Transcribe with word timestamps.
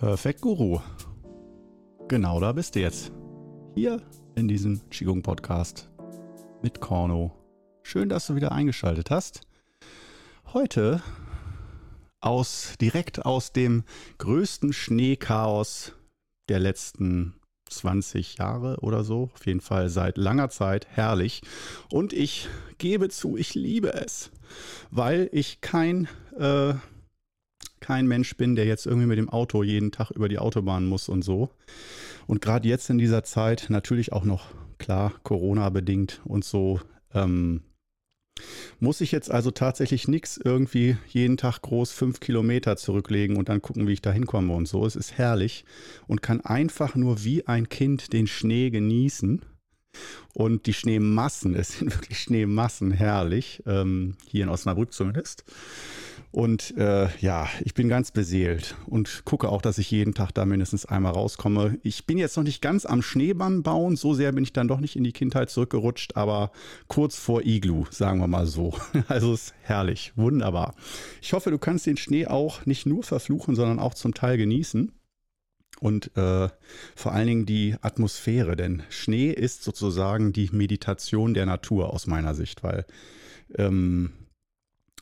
Perfekt 0.00 0.42
Guru. 0.42 0.78
Genau 2.08 2.38
da 2.38 2.52
bist 2.52 2.74
du 2.74 2.80
jetzt. 2.80 3.10
Hier 3.74 4.02
in 4.34 4.46
diesem 4.46 4.86
Qigong 4.90 5.22
Podcast 5.22 5.88
mit 6.62 6.82
Korno. 6.82 7.32
Schön, 7.82 8.10
dass 8.10 8.26
du 8.26 8.34
wieder 8.34 8.52
eingeschaltet 8.52 9.10
hast. 9.10 9.40
Heute 10.52 11.02
aus 12.20 12.74
direkt 12.78 13.24
aus 13.24 13.54
dem 13.54 13.84
größten 14.18 14.74
Schneechaos 14.74 15.92
der 16.50 16.60
letzten 16.60 17.40
20 17.70 18.36
Jahre 18.36 18.76
oder 18.80 19.02
so, 19.02 19.30
auf 19.32 19.46
jeden 19.46 19.62
Fall 19.62 19.88
seit 19.88 20.18
langer 20.18 20.50
Zeit, 20.50 20.86
herrlich. 20.90 21.40
Und 21.90 22.12
ich 22.12 22.48
gebe 22.76 23.08
zu, 23.08 23.38
ich 23.38 23.54
liebe 23.54 23.94
es, 23.94 24.30
weil 24.90 25.30
ich 25.32 25.62
kein 25.62 26.06
äh, 26.38 26.74
kein 27.80 28.06
Mensch 28.06 28.36
bin, 28.36 28.56
der 28.56 28.66
jetzt 28.66 28.86
irgendwie 28.86 29.06
mit 29.06 29.18
dem 29.18 29.28
Auto 29.28 29.62
jeden 29.62 29.92
Tag 29.92 30.10
über 30.10 30.28
die 30.28 30.38
Autobahn 30.38 30.86
muss 30.86 31.08
und 31.08 31.22
so. 31.22 31.50
Und 32.26 32.40
gerade 32.40 32.68
jetzt 32.68 32.90
in 32.90 32.98
dieser 32.98 33.22
Zeit, 33.22 33.66
natürlich 33.68 34.12
auch 34.12 34.24
noch 34.24 34.48
klar, 34.78 35.12
Corona 35.22 35.68
bedingt 35.70 36.20
und 36.24 36.44
so, 36.44 36.80
ähm, 37.14 37.62
muss 38.80 39.00
ich 39.00 39.12
jetzt 39.12 39.30
also 39.30 39.50
tatsächlich 39.50 40.08
nichts 40.08 40.38
irgendwie 40.42 40.96
jeden 41.08 41.36
Tag 41.36 41.62
groß 41.62 41.92
fünf 41.92 42.20
Kilometer 42.20 42.76
zurücklegen 42.76 43.36
und 43.36 43.48
dann 43.48 43.62
gucken, 43.62 43.86
wie 43.86 43.94
ich 43.94 44.02
da 44.02 44.12
hinkomme 44.12 44.52
und 44.52 44.68
so. 44.68 44.84
Es 44.84 44.96
ist 44.96 45.16
herrlich 45.16 45.64
und 46.06 46.22
kann 46.22 46.42
einfach 46.42 46.94
nur 46.94 47.24
wie 47.24 47.46
ein 47.46 47.68
Kind 47.68 48.12
den 48.12 48.26
Schnee 48.26 48.70
genießen. 48.70 49.42
Und 50.34 50.66
die 50.66 50.74
Schneemassen, 50.74 51.54
es 51.58 51.78
sind 51.78 51.94
wirklich 51.94 52.20
Schneemassen 52.20 52.92
herrlich, 52.92 53.62
ähm, 53.66 54.16
hier 54.26 54.44
in 54.44 54.50
Osnabrück 54.50 54.92
zumindest. 54.92 55.44
Und 56.36 56.76
äh, 56.76 57.08
ja, 57.20 57.48
ich 57.64 57.72
bin 57.72 57.88
ganz 57.88 58.10
beseelt 58.10 58.76
und 58.84 59.22
gucke 59.24 59.48
auch, 59.48 59.62
dass 59.62 59.78
ich 59.78 59.90
jeden 59.90 60.12
Tag 60.12 60.32
da 60.32 60.44
mindestens 60.44 60.84
einmal 60.84 61.12
rauskomme. 61.12 61.78
Ich 61.82 62.04
bin 62.04 62.18
jetzt 62.18 62.36
noch 62.36 62.44
nicht 62.44 62.60
ganz 62.60 62.84
am 62.84 63.00
Schneebann 63.00 63.62
bauen, 63.62 63.96
so 63.96 64.12
sehr 64.12 64.32
bin 64.32 64.44
ich 64.44 64.52
dann 64.52 64.68
doch 64.68 64.78
nicht 64.80 64.96
in 64.96 65.04
die 65.04 65.14
Kindheit 65.14 65.48
zurückgerutscht, 65.48 66.14
aber 66.14 66.52
kurz 66.88 67.16
vor 67.16 67.40
Iglu, 67.42 67.86
sagen 67.88 68.20
wir 68.20 68.26
mal 68.26 68.46
so. 68.46 68.74
Also 69.08 69.32
ist 69.32 69.54
herrlich, 69.62 70.12
wunderbar. 70.14 70.74
Ich 71.22 71.32
hoffe, 71.32 71.50
du 71.50 71.56
kannst 71.56 71.86
den 71.86 71.96
Schnee 71.96 72.26
auch 72.26 72.66
nicht 72.66 72.84
nur 72.84 73.02
verfluchen, 73.02 73.54
sondern 73.54 73.78
auch 73.78 73.94
zum 73.94 74.12
Teil 74.12 74.36
genießen. 74.36 74.92
Und 75.80 76.14
äh, 76.18 76.50
vor 76.94 77.12
allen 77.12 77.28
Dingen 77.28 77.46
die 77.46 77.76
Atmosphäre, 77.80 78.56
denn 78.56 78.82
Schnee 78.90 79.30
ist 79.30 79.64
sozusagen 79.64 80.34
die 80.34 80.50
Meditation 80.52 81.32
der 81.32 81.46
Natur 81.46 81.94
aus 81.94 82.06
meiner 82.06 82.34
Sicht, 82.34 82.62
weil 82.62 82.84
ähm, 83.56 84.12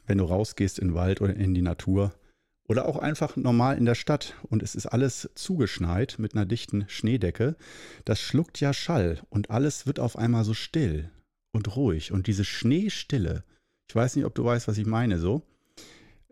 wenn 0.07 0.19
du 0.19 0.25
rausgehst 0.25 0.79
in 0.79 0.89
den 0.89 0.95
Wald 0.95 1.21
oder 1.21 1.35
in 1.35 1.55
die 1.55 1.63
Natur 1.63 2.15
oder 2.67 2.87
auch 2.87 2.99
einfach 2.99 3.37
normal 3.37 3.77
in 3.77 3.85
der 3.85 3.95
Stadt 3.95 4.35
und 4.43 4.63
es 4.63 4.75
ist 4.75 4.87
alles 4.87 5.31
zugeschneit 5.35 6.17
mit 6.19 6.35
einer 6.35 6.47
dichten 6.47 6.85
Schneedecke, 6.89 7.57
das 8.05 8.21
schluckt 8.21 8.61
ja 8.61 8.73
Schall 8.73 9.23
und 9.29 9.51
alles 9.51 9.87
wird 9.87 10.01
auf 10.01 10.17
einmal 10.17 10.45
so 10.45 10.55
still 10.55 11.11
und 11.53 11.77
ruhig 11.77 12.13
und 12.13 12.27
diese 12.27 12.45
Schneestille, 12.45 13.45
ich 13.89 13.95
weiß 13.95 14.17
nicht, 14.17 14.25
ob 14.25 14.35
du 14.35 14.45
weißt, 14.45 14.67
was 14.69 14.79
ich 14.79 14.87
meine 14.87 15.19
so, 15.19 15.43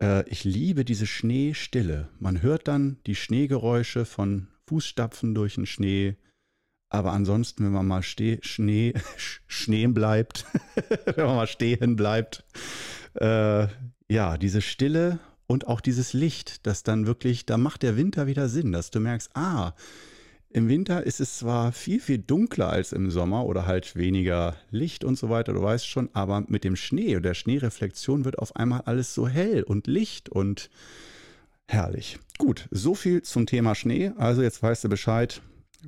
äh, 0.01 0.27
ich 0.29 0.43
liebe 0.43 0.85
diese 0.85 1.07
Schneestille. 1.07 2.09
Man 2.19 2.41
hört 2.41 2.67
dann 2.67 2.97
die 3.05 3.15
Schneegeräusche 3.15 4.05
von 4.05 4.47
Fußstapfen 4.67 5.35
durch 5.35 5.55
den 5.55 5.65
Schnee, 5.65 6.15
aber 6.89 7.11
ansonsten, 7.13 7.65
wenn 7.65 7.71
man 7.71 7.87
mal 7.87 8.03
steh, 8.03 8.39
Schnee, 8.41 8.93
stehen 9.47 9.93
bleibt, 9.93 10.45
wenn 11.15 11.25
man 11.25 11.35
mal 11.35 11.47
stehen 11.47 11.95
bleibt, 11.95 12.43
äh, 13.15 13.67
ja, 14.09 14.37
diese 14.37 14.61
Stille 14.61 15.19
und 15.47 15.67
auch 15.67 15.81
dieses 15.81 16.13
Licht, 16.13 16.65
das 16.65 16.83
dann 16.83 17.05
wirklich, 17.05 17.45
da 17.45 17.57
macht 17.57 17.83
der 17.83 17.97
Winter 17.97 18.27
wieder 18.27 18.49
Sinn, 18.49 18.71
dass 18.71 18.91
du 18.91 18.99
merkst, 18.99 19.31
ah, 19.35 19.73
im 20.49 20.69
Winter 20.69 21.03
ist 21.03 21.19
es 21.19 21.39
zwar 21.39 21.71
viel, 21.71 21.99
viel 21.99 22.19
dunkler 22.19 22.69
als 22.69 22.91
im 22.91 23.09
Sommer 23.09 23.45
oder 23.45 23.65
halt 23.65 23.95
weniger 23.95 24.55
Licht 24.69 25.03
und 25.03 25.17
so 25.17 25.29
weiter, 25.29 25.51
du 25.53 25.61
weißt 25.63 25.87
schon, 25.87 26.09
aber 26.13 26.43
mit 26.47 26.63
dem 26.63 26.75
Schnee 26.75 27.15
und 27.15 27.23
der 27.23 27.33
Schneereflexion 27.33 28.23
wird 28.23 28.37
auf 28.37 28.55
einmal 28.55 28.81
alles 28.81 29.15
so 29.15 29.27
hell 29.27 29.63
und 29.63 29.87
Licht 29.87 30.29
und 30.29 30.69
herrlich. 31.67 32.19
Gut, 32.37 32.67
so 32.69 32.93
viel 32.93 33.23
zum 33.23 33.47
Thema 33.47 33.73
Schnee. 33.73 34.11
Also 34.17 34.43
jetzt 34.43 34.61
weißt 34.61 34.83
du 34.83 34.89
Bescheid. 34.89 35.41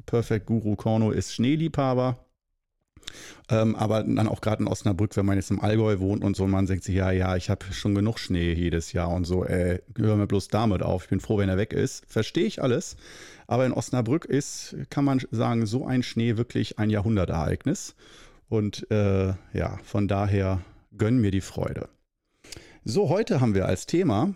Perfect 0.07 0.47
Guru 0.47 0.75
Korno 0.75 1.11
ist 1.11 1.33
Schneeliebhaber. 1.33 2.24
Ähm, 3.49 3.75
aber 3.75 4.03
dann 4.03 4.27
auch 4.27 4.41
gerade 4.41 4.63
in 4.63 4.67
Osnabrück, 4.67 5.15
wenn 5.17 5.25
man 5.25 5.37
jetzt 5.37 5.51
im 5.51 5.59
Allgäu 5.59 5.99
wohnt 5.99 6.23
und 6.23 6.35
so, 6.35 6.47
man 6.47 6.65
denkt 6.65 6.83
sich, 6.83 6.95
ja, 6.95 7.11
ja, 7.11 7.35
ich 7.35 7.49
habe 7.49 7.65
schon 7.71 7.93
genug 7.93 8.19
Schnee 8.19 8.53
jedes 8.53 8.93
Jahr 8.93 9.09
und 9.09 9.25
so, 9.25 9.45
äh, 9.45 9.79
hör 9.97 10.15
mir 10.15 10.27
bloß 10.27 10.47
damit 10.47 10.81
auf. 10.81 11.03
Ich 11.03 11.09
bin 11.09 11.19
froh, 11.19 11.37
wenn 11.37 11.49
er 11.49 11.57
weg 11.57 11.73
ist. 11.73 12.03
Verstehe 12.07 12.45
ich 12.45 12.61
alles. 12.61 12.95
Aber 13.47 13.65
in 13.65 13.73
Osnabrück 13.73 14.25
ist, 14.25 14.75
kann 14.89 15.05
man 15.05 15.21
sagen, 15.31 15.65
so 15.65 15.85
ein 15.85 16.03
Schnee 16.03 16.37
wirklich 16.37 16.79
ein 16.79 16.89
Jahrhundertereignis. 16.89 17.95
Und 18.49 18.89
äh, 18.91 19.33
ja, 19.53 19.79
von 19.83 20.07
daher 20.07 20.61
gönnen 20.97 21.21
mir 21.21 21.31
die 21.31 21.41
Freude. 21.41 21.89
So, 22.83 23.09
heute 23.09 23.41
haben 23.41 23.55
wir 23.55 23.65
als 23.65 23.85
Thema, 23.85 24.33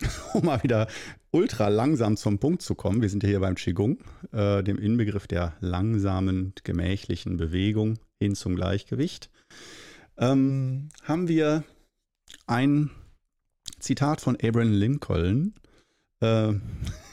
um 0.34 0.44
mal 0.44 0.62
wieder 0.62 0.88
ultra 1.30 1.68
langsam 1.68 2.16
zum 2.16 2.38
Punkt 2.38 2.62
zu 2.62 2.74
kommen. 2.74 3.02
Wir 3.02 3.08
sind 3.08 3.22
ja 3.22 3.28
hier 3.28 3.40
beim 3.40 3.54
Qigong, 3.54 3.98
äh, 4.32 4.62
dem 4.62 4.78
Inbegriff 4.78 5.26
der 5.26 5.54
langsamen, 5.60 6.52
gemächlichen 6.64 7.36
Bewegung 7.36 7.98
hin 8.20 8.34
zum 8.34 8.56
Gleichgewicht. 8.56 9.30
Ähm, 10.18 10.90
haben 11.02 11.28
wir 11.28 11.64
ein 12.46 12.90
Zitat 13.78 14.20
von 14.20 14.36
Abraham 14.42 14.72
Lincoln. 14.72 15.54
Äh, 16.20 16.54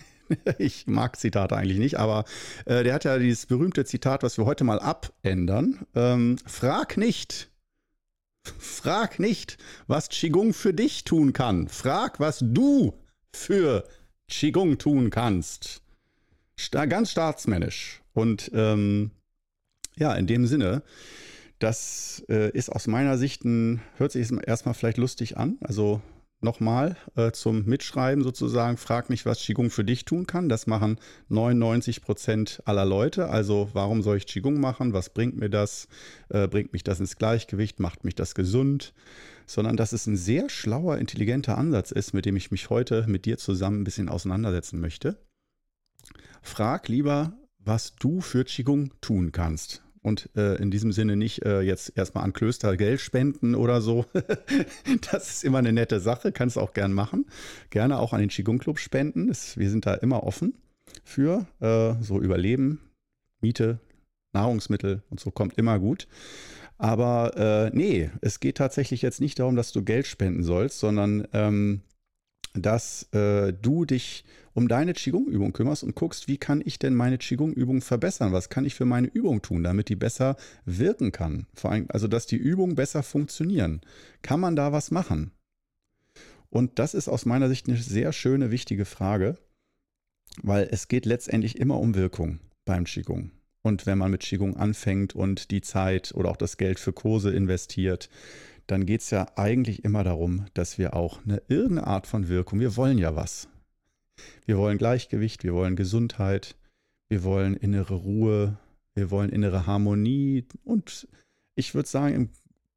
ich 0.57 0.88
mag 0.88 1.18
Zitate 1.18 1.56
eigentlich 1.56 1.79
nicht, 1.79 1.97
aber 1.97 2.25
äh, 2.66 2.84
der 2.84 2.94
hat 2.94 3.03
ja 3.06 3.18
dieses 3.18 3.45
berühmte 3.45 3.85
Zitat, 3.85 4.23
was 4.23 4.38
wir 4.38 4.45
heute 4.45 4.63
mal 4.63 4.79
abändern. 4.79 5.85
Ähm, 5.95 6.38
frag 6.45 6.97
nicht, 6.97 7.50
frag 8.58 9.20
nicht, 9.20 9.58
was 9.88 10.10
Qigong 10.10 10.54
für 10.54 10.74
dich 10.74 11.04
tun 11.04 11.34
kann. 11.34 11.68
Frag, 11.68 12.20
was 12.20 12.40
du 12.42 12.94
für 13.34 13.88
Qigong 14.28 14.78
tun 14.78 15.10
kannst. 15.10 15.82
Ganz 16.72 17.12
staatsmännisch. 17.12 18.02
Und 18.14 18.52
ähm, 18.54 19.12
ja, 19.96 20.14
in 20.14 20.28
dem 20.28 20.46
Sinne, 20.46 20.84
das 21.60 22.24
äh, 22.30 22.52
ist 22.52 22.70
aus 22.70 22.88
meiner 22.88 23.18
Sicht 23.18 23.44
ein, 23.46 23.82
hört 23.98 24.12
sich 24.12 24.30
erstmal 24.46 24.74
vielleicht 24.74 24.98
lustig 24.98 25.38
an. 25.38 25.58
Also 25.62 26.02
nochmal 26.41 26.95
äh, 27.16 27.31
zum 27.31 27.66
Mitschreiben 27.66 28.23
sozusagen, 28.23 28.77
frag 28.77 29.09
mich, 29.09 29.25
was 29.25 29.39
Qigong 29.39 29.69
für 29.69 29.83
dich 29.83 30.05
tun 30.05 30.25
kann. 30.25 30.50
Das 30.50 30.67
machen 30.67 31.00
99 31.29 32.01
Prozent 32.01 32.61
aller 32.66 32.85
Leute. 32.85 33.29
Also 33.29 33.69
warum 33.73 34.01
soll 34.01 34.17
ich 34.17 34.27
Qigong 34.27 34.59
machen? 34.59 34.94
Was 34.94 35.09
bringt 35.09 35.38
mir 35.38 35.50
das? 35.50 35.88
Äh, 36.29 36.47
bringt 36.47 36.73
mich 36.73 36.83
das 36.83 37.00
ins 37.00 37.17
Gleichgewicht? 37.17 37.79
Macht 37.79 38.05
mich 38.05 38.16
das 38.16 38.35
gesund? 38.35 38.94
Sondern 39.45 39.77
dass 39.77 39.94
es 39.94 40.07
ein 40.07 40.17
sehr 40.17 40.50
schlauer, 40.50 40.97
intelligenter 40.97 41.57
Ansatz 41.57 41.91
ist, 41.91 42.13
mit 42.13 42.25
dem 42.25 42.35
ich 42.35 42.51
mich 42.51 42.69
heute 42.69 43.06
mit 43.07 43.25
dir 43.25 43.38
zusammen 43.38 43.81
ein 43.81 43.85
bisschen 43.85 44.09
auseinandersetzen 44.09 44.79
möchte. 44.79 45.17
Frag 46.41 46.88
lieber, 46.88 47.33
was 47.57 47.95
du 47.95 48.21
für 48.21 48.45
Qigong 48.45 48.91
tun 49.01 49.31
kannst. 49.31 49.83
Und 50.02 50.30
äh, 50.36 50.56
in 50.56 50.72
diesem 50.72 50.92
Sinne 50.92 51.16
nicht 51.18 51.46
äh, 51.46 51.62
jetzt 51.62 51.94
erstmal 51.98 52.24
an 52.24 52.34
Klöster 52.34 52.78
Geld 52.78 53.02
spenden 53.02 53.56
oder 53.56 53.82
so. 53.82 54.06
das 55.12 55.30
ist 55.30 55.44
immer 55.44 55.58
eine 55.58 55.74
nette 55.74 56.00
Sache, 56.00 56.32
kannst 56.32 56.56
du 56.56 56.62
auch 56.62 56.74
gern 56.74 56.94
machen. 56.94 57.26
Gerne 57.70 58.00
auch 58.00 58.14
an 58.14 58.22
den 58.22 58.30
Qigong 58.30 58.60
Club 58.60 58.80
spenden. 58.80 59.28
Das, 59.28 59.58
wir 59.58 59.70
sind 59.70 59.86
da 59.86 59.96
immer 59.96 60.24
offen 60.24 60.56
für 61.04 61.46
äh, 61.60 62.01
so 62.01 62.19
Überleben, 62.22 62.80
Miete, 63.42 63.80
Nahrungsmittel 64.34 65.04
und 65.10 65.19
so 65.19 65.31
kommt 65.31 65.57
immer 65.57 65.80
gut. 65.80 66.07
Aber 66.78 67.36
äh, 67.36 67.75
nee, 67.75 68.10
es 68.22 68.40
geht 68.40 68.57
tatsächlich 68.57 69.02
jetzt 69.02 69.19
nicht 69.19 69.40
darum, 69.40 69.57
dass 69.57 69.74
du 69.74 69.84
Geld 69.84 70.07
spenden 70.07 70.44
sollst, 70.44 70.80
sondern 70.80 71.28
ähm, 71.34 71.81
dass 72.54 73.04
äh, 73.13 73.54
du 73.54 73.86
dich 73.86 74.25
um 74.54 74.68
deine 74.68 74.94
Qigong-Übung 74.94 75.54
kümmerst 75.54 75.84
und 75.84 75.96
guckst, 75.96 76.28
wie 76.28 76.38
kann 76.38 76.62
ich 76.66 76.80
denn 76.80 76.96
meine 76.96 77.18
Qigong-Übung 77.18 77.81
verbessern? 77.81 78.34
Was 78.34 78.50
kann 78.50 78.66
ich 78.66 78.75
für 78.75 78.86
meine 78.86 79.07
Übung 79.07 79.42
tun, 79.42 79.63
damit 79.63 79.90
die 79.90 79.96
besser 79.96 80.36
wirken 80.66 81.12
kann? 81.12 81.48
Vor 81.54 81.72
allem, 81.72 81.86
also, 81.90 82.07
dass 82.07 82.25
die 82.25 82.38
Übungen 82.38 82.75
besser 82.75 83.04
funktionieren. 83.04 83.81
Kann 84.22 84.40
man 84.40 84.56
da 84.56 84.72
was 84.72 84.92
machen? 84.92 85.31
Und 86.50 86.80
das 86.80 86.94
ist 86.94 87.07
aus 87.07 87.25
meiner 87.25 87.48
Sicht 87.48 87.68
eine 87.68 87.78
sehr 87.78 88.12
schöne, 88.12 88.52
wichtige 88.52 88.86
Frage, 88.86 89.38
weil 90.42 90.68
es 90.72 90.88
geht 90.88 91.06
letztendlich 91.06 91.60
immer 91.60 91.80
um 91.80 91.95
Wirkung 91.95 92.40
beim 92.66 92.86
Qigong. 92.86 93.31
Und 93.62 93.86
wenn 93.86 93.98
man 93.98 94.12
mit 94.12 94.22
Qigong 94.22 94.57
anfängt 94.57 95.16
und 95.16 95.52
die 95.52 95.62
Zeit 95.62 96.13
oder 96.16 96.30
auch 96.30 96.38
das 96.38 96.57
Geld 96.57 96.80
für 96.80 96.94
Kurse 96.94 97.31
investiert, 97.31 98.10
dann 98.69 98.86
geht 98.86 99.01
es 99.01 99.10
ja 99.10 99.27
eigentlich 99.36 99.83
immer 99.83 100.04
darum, 100.04 100.45
dass 100.54 100.77
wir 100.77 100.95
auch 100.95 101.19
eine 101.25 101.42
irgendeine 101.48 101.88
Art 101.88 102.07
von 102.07 102.27
Wirkung, 102.27 102.60
wir 102.60 102.75
wollen 102.75 102.98
ja 102.98 103.16
was. 103.16 103.50
Wir 104.45 104.57
wollen 104.57 104.77
Gleichgewicht, 104.77 105.44
wir 105.44 105.54
wollen 105.54 105.75
Gesundheit, 105.75 106.56
wir 107.07 107.24
wollen 107.24 107.56
innere 107.56 107.95
Ruhe, 107.95 108.57
wir 108.94 109.12
wollen 109.12 109.30
innere 109.30 109.66
Harmonie 109.66 110.45
und 110.63 111.07
ich 111.56 111.74
würde 111.74 111.89
sagen, 111.89 112.30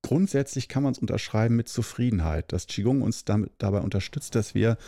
grundsätzlich 0.03 0.69
kann 0.69 0.83
man 0.83 0.93
es 0.93 0.99
unterschreiben 0.99 1.56
mit 1.56 1.69
Zufriedenheit, 1.69 2.53
dass 2.53 2.67
Qigong 2.67 3.03
uns 3.03 3.25
damit, 3.25 3.53
dabei 3.59 3.81
unterstützt, 3.81 4.35
dass 4.35 4.55
wir 4.55 4.79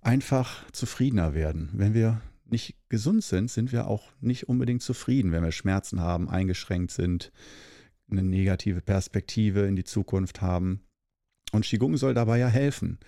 einfach 0.00 0.70
zufriedener 0.72 1.34
werden. 1.34 1.70
Wenn 1.72 1.94
wir 1.94 2.20
nicht 2.44 2.76
gesund 2.88 3.24
sind, 3.24 3.50
sind 3.50 3.72
wir 3.72 3.88
auch 3.88 4.12
nicht 4.20 4.48
unbedingt 4.48 4.82
zufrieden, 4.82 5.32
wenn 5.32 5.42
wir 5.42 5.52
Schmerzen 5.52 6.00
haben, 6.00 6.28
eingeschränkt 6.28 6.92
sind, 6.92 7.32
eine 8.10 8.22
negative 8.22 8.80
Perspektive 8.80 9.66
in 9.66 9.76
die 9.76 9.84
Zukunft 9.84 10.40
haben. 10.40 10.80
Und 11.52 11.64
Qigong 11.64 11.96
soll 11.96 12.14
dabei 12.14 12.38
ja 12.38 12.48
helfen. 12.48 12.98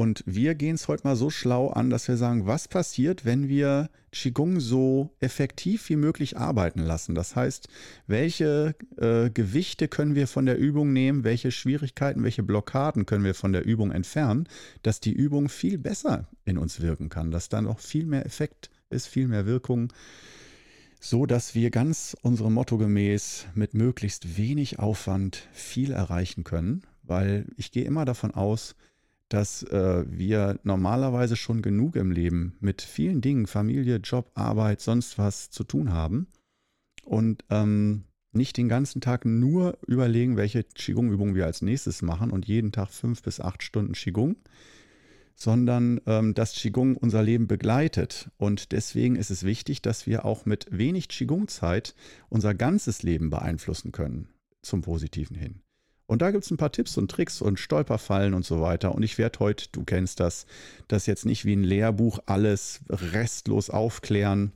Und 0.00 0.24
wir 0.24 0.54
gehen 0.54 0.76
es 0.76 0.88
heute 0.88 1.06
mal 1.06 1.14
so 1.14 1.28
schlau 1.28 1.68
an, 1.68 1.90
dass 1.90 2.08
wir 2.08 2.16
sagen, 2.16 2.46
was 2.46 2.68
passiert, 2.68 3.26
wenn 3.26 3.48
wir 3.48 3.90
Qigong 4.12 4.58
so 4.58 5.14
effektiv 5.20 5.90
wie 5.90 5.96
möglich 5.96 6.38
arbeiten 6.38 6.80
lassen? 6.80 7.14
Das 7.14 7.36
heißt, 7.36 7.68
welche 8.06 8.74
äh, 8.96 9.28
Gewichte 9.28 9.88
können 9.88 10.14
wir 10.14 10.26
von 10.26 10.46
der 10.46 10.56
Übung 10.56 10.94
nehmen, 10.94 11.22
welche 11.22 11.50
Schwierigkeiten, 11.50 12.24
welche 12.24 12.42
Blockaden 12.42 13.04
können 13.04 13.24
wir 13.24 13.34
von 13.34 13.52
der 13.52 13.66
Übung 13.66 13.90
entfernen, 13.90 14.48
dass 14.82 15.00
die 15.00 15.12
Übung 15.12 15.50
viel 15.50 15.76
besser 15.76 16.28
in 16.46 16.56
uns 16.56 16.80
wirken 16.80 17.10
kann, 17.10 17.30
dass 17.30 17.50
dann 17.50 17.66
auch 17.66 17.78
viel 17.78 18.06
mehr 18.06 18.24
Effekt 18.24 18.70
ist, 18.88 19.06
viel 19.06 19.28
mehr 19.28 19.44
Wirkung, 19.44 19.92
so 21.00 21.24
dass 21.24 21.54
wir 21.54 21.70
ganz 21.70 22.16
unserem 22.22 22.52
Motto 22.54 22.76
gemäß 22.78 23.46
mit 23.54 23.74
möglichst 23.74 24.36
wenig 24.36 24.78
Aufwand 24.78 25.48
viel 25.52 25.92
erreichen 25.92 26.44
können, 26.44 26.82
weil 27.02 27.46
ich 27.56 27.72
gehe 27.72 27.84
immer 27.84 28.04
davon 28.04 28.32
aus, 28.32 28.76
dass 29.30 29.62
äh, 29.62 30.04
wir 30.06 30.60
normalerweise 30.62 31.36
schon 31.36 31.62
genug 31.62 31.96
im 31.96 32.10
Leben 32.10 32.56
mit 32.60 32.82
vielen 32.82 33.20
Dingen, 33.20 33.46
Familie, 33.46 33.96
Job, 33.96 34.30
Arbeit, 34.34 34.80
sonst 34.80 35.18
was 35.18 35.50
zu 35.50 35.64
tun 35.64 35.92
haben 35.92 36.26
und 37.04 37.44
ähm, 37.48 38.04
nicht 38.32 38.56
den 38.56 38.68
ganzen 38.68 39.00
Tag 39.00 39.24
nur 39.24 39.78
überlegen, 39.86 40.36
welche 40.36 40.62
Qigong-Übungen 40.62 41.34
wir 41.34 41.46
als 41.46 41.62
nächstes 41.62 42.02
machen 42.02 42.30
und 42.30 42.46
jeden 42.46 42.72
Tag 42.72 42.90
fünf 42.90 43.22
bis 43.22 43.40
acht 43.40 43.62
Stunden 43.62 43.94
Qigong, 43.94 44.36
sondern 45.40 46.02
ähm, 46.06 46.34
dass 46.34 46.52
Qigong 46.52 46.96
unser 46.96 47.22
Leben 47.22 47.46
begleitet. 47.46 48.30
Und 48.36 48.72
deswegen 48.72 49.16
ist 49.16 49.30
es 49.30 49.42
wichtig, 49.42 49.80
dass 49.80 50.06
wir 50.06 50.26
auch 50.26 50.44
mit 50.44 50.66
wenig 50.70 51.08
Qigong-Zeit 51.08 51.94
unser 52.28 52.54
ganzes 52.54 53.02
Leben 53.02 53.30
beeinflussen 53.30 53.90
können, 53.90 54.28
zum 54.60 54.82
Positiven 54.82 55.36
hin. 55.36 55.62
Und 56.06 56.20
da 56.20 56.30
gibt 56.30 56.44
es 56.44 56.50
ein 56.50 56.58
paar 56.58 56.72
Tipps 56.72 56.98
und 56.98 57.10
Tricks 57.10 57.40
und 57.40 57.58
Stolperfallen 57.58 58.34
und 58.34 58.44
so 58.44 58.60
weiter. 58.60 58.94
Und 58.94 59.02
ich 59.02 59.16
werde 59.16 59.38
heute, 59.38 59.68
du 59.72 59.84
kennst 59.84 60.20
das, 60.20 60.44
das 60.88 61.06
jetzt 61.06 61.24
nicht 61.24 61.46
wie 61.46 61.56
ein 61.56 61.64
Lehrbuch 61.64 62.18
alles 62.26 62.80
restlos 62.90 63.70
aufklären, 63.70 64.52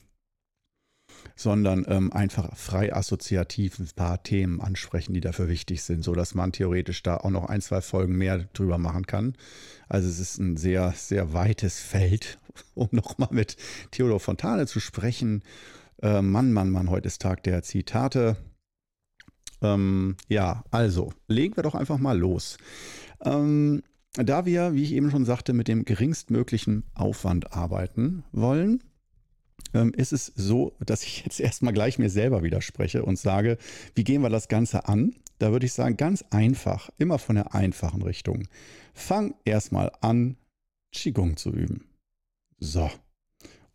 sondern 1.37 1.85
ähm, 1.89 2.13
einfach 2.13 2.57
frei 2.57 2.95
assoziativ 2.95 3.79
ein 3.79 3.89
paar 3.95 4.23
Themen 4.23 4.61
ansprechen, 4.61 5.15
die 5.15 5.21
dafür 5.21 5.49
wichtig 5.49 5.83
sind, 5.83 6.05
sodass 6.05 6.35
man 6.35 6.53
theoretisch 6.53 7.03
da 7.03 7.17
auch 7.17 7.31
noch 7.31 7.47
ein, 7.47 7.61
zwei 7.61 7.81
Folgen 7.81 8.17
mehr 8.17 8.47
drüber 8.53 8.79
machen 8.79 9.07
kann. 9.07 9.35
Also 9.89 10.09
es 10.09 10.19
ist 10.19 10.39
ein 10.39 10.57
sehr, 10.57 10.93
sehr 10.97 11.33
weites 11.33 11.81
Feld, 11.81 12.39
um 12.75 12.89
nochmal 12.93 13.31
mit 13.33 13.57
Theodor 13.91 14.21
Fontane 14.21 14.67
zu 14.67 14.81
sprechen. 14.81 15.43
Äh, 16.03 16.23
Mann, 16.23 16.53
Mann, 16.53 16.71
Mann, 16.71 16.91
heute 16.91 17.09
ist 17.09 17.21
Tag 17.21 17.43
der 17.43 17.63
Zitate. 17.63 18.37
Ähm, 19.61 20.17
ja, 20.29 20.65
also 20.71 21.13
legen 21.27 21.57
wir 21.57 21.63
doch 21.63 21.75
einfach 21.75 21.99
mal 21.99 22.19
los. 22.19 22.59
Ähm, 23.25 23.83
da 24.17 24.47
wir, 24.47 24.75
wie 24.75 24.85
ich 24.85 24.93
eben 24.93 25.11
schon 25.11 25.25
sagte, 25.25 25.53
mit 25.53 25.67
dem 25.67 25.85
geringstmöglichen 25.85 26.85
Aufwand 26.95 27.53
arbeiten 27.53 28.23
wollen, 28.31 28.85
ist 29.97 30.13
es 30.13 30.27
so, 30.37 30.73
dass 30.85 31.03
ich 31.03 31.25
jetzt 31.25 31.41
erstmal 31.41 31.73
gleich 31.73 31.99
mir 31.99 32.11
selber 32.11 32.43
widerspreche 32.43 33.05
und 33.05 33.19
sage, 33.19 33.59
wie 33.95 34.05
gehen 34.05 34.23
wir 34.23 34.31
das 34.31 34.49
Ganze 34.49 34.89
an? 34.89 35.15
Da 35.39 35.51
würde 35.51 35.67
ich 35.67 35.73
sagen, 35.73 35.97
ganz 35.97 36.25
einfach, 36.31 36.91
immer 36.99 37.19
von 37.19 37.37
der 37.37 37.55
einfachen 37.55 38.03
Richtung. 38.03 38.47
Fang 38.93 39.35
erstmal 39.45 39.91
an, 40.01 40.37
Qigong 40.93 41.37
zu 41.37 41.51
üben. 41.51 41.89
So. 42.59 42.91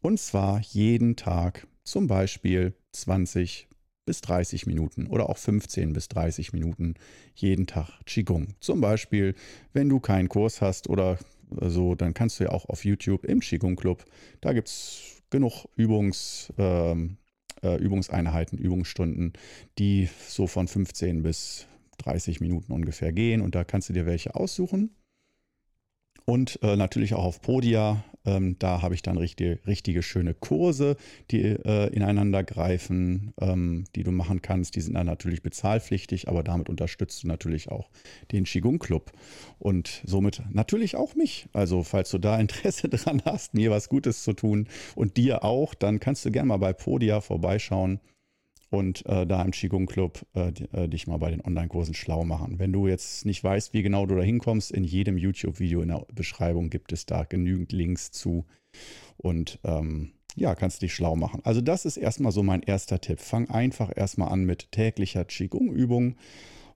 Und 0.02 0.20
zwar 0.20 0.62
jeden 0.62 1.18
Tag, 1.18 1.68
zum 1.84 2.08
Beispiel 2.08 2.74
20 2.94 3.68
bis 4.06 4.22
30 4.22 4.66
Minuten 4.66 5.08
oder 5.08 5.30
auch 5.30 5.38
15 5.38 5.94
bis 5.94 6.08
30 6.08 6.54
Minuten 6.54 6.96
jeden 7.36 7.68
Tag 7.68 7.90
Qigong. 8.06 8.56
Zum 8.60 8.82
Beispiel, 8.82 9.36
wenn 9.74 9.90
du 9.90 10.00
keinen 10.00 10.30
Kurs 10.30 10.62
hast 10.62 10.90
oder 10.90 11.20
so, 11.52 11.94
dann 11.96 12.14
kannst 12.14 12.40
du 12.40 12.46
ja 12.46 12.52
auch 12.52 12.66
auf 12.70 12.86
YouTube 12.86 13.26
im 13.26 13.42
Qigong 13.42 13.76
Club, 13.76 14.06
da 14.42 14.54
gibt 14.54 14.70
es 14.70 15.19
genug 15.30 15.66
Übungs, 15.76 16.54
ähm, 16.58 17.18
äh, 17.64 17.78
Übungseinheiten, 17.78 18.58
Übungsstunden, 18.58 19.34
die 19.78 20.10
so 20.28 20.48
von 20.48 20.68
15 20.68 21.24
bis 21.24 21.68
30 22.00 22.40
Minuten 22.40 22.72
ungefähr 22.72 23.12
gehen 23.12 23.42
und 23.42 23.56
da 23.56 23.64
kannst 23.64 23.90
du 23.90 23.94
dir 23.94 24.06
welche 24.06 24.36
aussuchen. 24.36 24.92
Und 26.30 26.60
äh, 26.62 26.76
natürlich 26.76 27.16
auch 27.16 27.24
auf 27.24 27.42
Podia 27.42 28.04
ähm, 28.26 28.58
da 28.60 28.82
habe 28.82 28.96
ich 28.96 29.02
dann 29.02 29.18
richtige, 29.18 29.60
richtige 29.66 30.04
schöne 30.04 30.34
Kurse, 30.34 30.98
die 31.32 31.42
äh, 31.42 31.88
ineinander 31.94 32.44
greifen, 32.44 33.34
ähm, 33.40 33.86
die 33.96 34.04
du 34.04 34.12
machen 34.12 34.42
kannst. 34.42 34.76
Die 34.76 34.82
sind 34.82 34.96
dann 34.96 35.06
natürlich 35.06 35.42
bezahlpflichtig, 35.42 36.28
aber 36.28 36.44
damit 36.44 36.70
unterstützt 36.70 37.24
du 37.24 37.28
natürlich 37.28 37.70
auch 37.70 37.90
den 38.32 38.44
Qigong 38.44 38.80
Club 38.80 39.12
und 39.58 40.02
somit 40.06 40.42
natürlich 40.52 40.96
auch 40.96 41.16
mich. 41.16 41.48
Also 41.54 41.84
falls 41.84 42.12
du 42.12 42.18
da 42.18 42.40
Interesse 42.40 42.90
dran 42.90 43.22
hast, 43.26 43.54
mir 43.54 43.72
was 43.72 43.90
Gutes 43.90 44.24
zu 44.24 44.34
tun 44.34 44.68
und 44.96 45.18
dir 45.18 45.44
auch, 45.44 45.74
dann 45.74 46.00
kannst 46.00 46.26
du 46.26 46.32
gerne 46.32 46.50
mal 46.50 46.58
bei 46.58 46.74
Podia 46.74 47.22
vorbeischauen 47.22 48.00
und 48.70 49.06
äh, 49.06 49.26
da 49.26 49.42
im 49.44 49.52
Qigong 49.52 49.88
Club 49.88 50.26
äh, 50.36 50.52
äh, 50.74 50.88
dich 50.88 51.08
mal 51.08 51.18
bei 51.18 51.32
den 51.32 51.42
Online-Kursen 51.42 51.94
schlau 51.96 52.24
machen. 52.24 52.60
Wenn 52.60 52.72
du 52.72 52.88
jetzt 52.88 53.26
nicht 53.26 53.44
weißt, 53.44 53.74
wie 53.74 53.82
genau 53.82 54.06
du 54.06 54.16
da 54.16 54.22
hinkommst, 54.22 54.72
in 54.72 54.84
jedem 54.84 55.18
YouTube-Video 55.18 55.82
in 55.82 55.90
der 55.90 56.06
Beschreibung 56.14 56.70
gibt 56.70 56.92
es 56.92 57.06
da 57.06 57.24
genügend 57.24 57.72
Links 57.72 58.12
zu 58.12 58.46
und 59.18 59.60
ähm, 59.64 60.12
ja, 60.36 60.56
kannst 60.56 60.82
dich 60.82 60.94
schlau 60.94 61.16
machen. 61.16 61.42
Also 61.44 61.62
das 61.62 61.86
ist 61.86 61.98
erstmal 61.98 62.32
so 62.32 62.44
mein 62.44 62.62
erster 62.62 63.02
Tipp. 63.02 63.20
Fang 63.20 63.50
einfach 63.50 63.92
erstmal 63.96 64.30
an 64.30 64.46
mit 64.46 64.72
täglicher 64.72 65.26
Qigong-Übung 65.26 66.16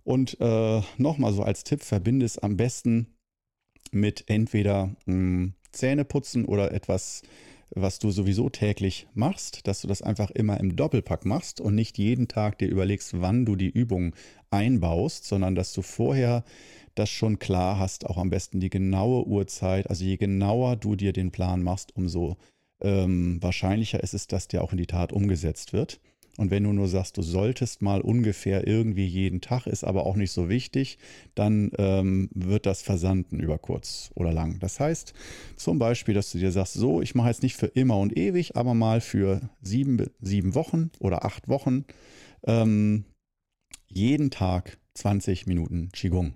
und 0.03 0.39
äh, 0.41 0.81
nochmal 0.97 1.33
so 1.33 1.43
als 1.43 1.63
Tipp, 1.63 1.81
verbinde 1.81 2.25
es 2.25 2.37
am 2.37 2.57
besten 2.57 3.07
mit 3.91 4.25
entweder 4.27 4.87
mh, 5.05 5.13
hm, 5.13 5.53
Zähneputzen 5.71 6.45
oder 6.45 6.71
etwas 6.71 7.21
was 7.75 7.99
du 7.99 8.11
sowieso 8.11 8.49
täglich 8.49 9.07
machst, 9.13 9.67
dass 9.67 9.81
du 9.81 9.87
das 9.87 10.01
einfach 10.01 10.31
immer 10.31 10.59
im 10.59 10.75
Doppelpack 10.75 11.25
machst 11.25 11.59
und 11.59 11.75
nicht 11.75 11.97
jeden 11.97 12.27
Tag 12.27 12.57
dir 12.57 12.67
überlegst, 12.67 13.21
wann 13.21 13.45
du 13.45 13.55
die 13.55 13.69
Übung 13.69 14.15
einbaust, 14.51 15.25
sondern 15.25 15.55
dass 15.55 15.73
du 15.73 15.81
vorher 15.81 16.43
das 16.95 17.09
schon 17.09 17.39
klar 17.39 17.79
hast, 17.79 18.05
auch 18.05 18.17
am 18.17 18.29
besten 18.29 18.59
die 18.59 18.69
genaue 18.69 19.25
Uhrzeit. 19.25 19.89
Also 19.89 20.03
je 20.05 20.17
genauer 20.17 20.75
du 20.75 20.95
dir 20.95 21.13
den 21.13 21.31
Plan 21.31 21.63
machst, 21.63 21.95
umso 21.95 22.37
ähm, 22.81 23.41
wahrscheinlicher 23.41 24.03
ist 24.03 24.13
es, 24.13 24.27
dass 24.27 24.47
der 24.47 24.63
auch 24.63 24.71
in 24.71 24.77
die 24.77 24.87
Tat 24.87 25.11
umgesetzt 25.11 25.73
wird. 25.73 25.99
Und 26.37 26.49
wenn 26.49 26.63
du 26.63 26.73
nur 26.73 26.87
sagst, 26.87 27.17
du 27.17 27.21
solltest 27.21 27.83
mal 27.83 28.01
ungefähr 28.01 28.65
irgendwie 28.65 29.05
jeden 29.05 29.39
Tag, 29.39 29.67
ist 29.67 29.83
aber 29.83 30.05
auch 30.05 30.15
nicht 30.15 30.31
so 30.31 30.49
wichtig, 30.49 30.97
dann 31.35 31.71
ähm, 31.77 32.29
wird 32.33 32.65
das 32.65 32.81
versanden 32.81 33.39
über 33.39 33.59
kurz 33.59 34.09
oder 34.15 34.33
lang. 34.33 34.57
Das 34.59 34.79
heißt 34.79 35.13
zum 35.57 35.77
Beispiel, 35.77 36.15
dass 36.15 36.31
du 36.31 36.39
dir 36.39 36.51
sagst, 36.51 36.73
so, 36.73 37.01
ich 37.01 37.13
mache 37.13 37.27
jetzt 37.27 37.43
nicht 37.43 37.55
für 37.55 37.67
immer 37.67 37.99
und 37.99 38.17
ewig, 38.17 38.55
aber 38.55 38.73
mal 38.73 38.99
für 38.99 39.41
sieben, 39.61 40.07
sieben 40.21 40.55
Wochen 40.55 40.89
oder 40.99 41.23
acht 41.23 41.49
Wochen 41.49 41.85
ähm, 42.45 43.05
jeden 43.87 44.31
Tag 44.31 44.79
20 44.95 45.45
Minuten 45.45 45.89
Qigong. 45.91 46.33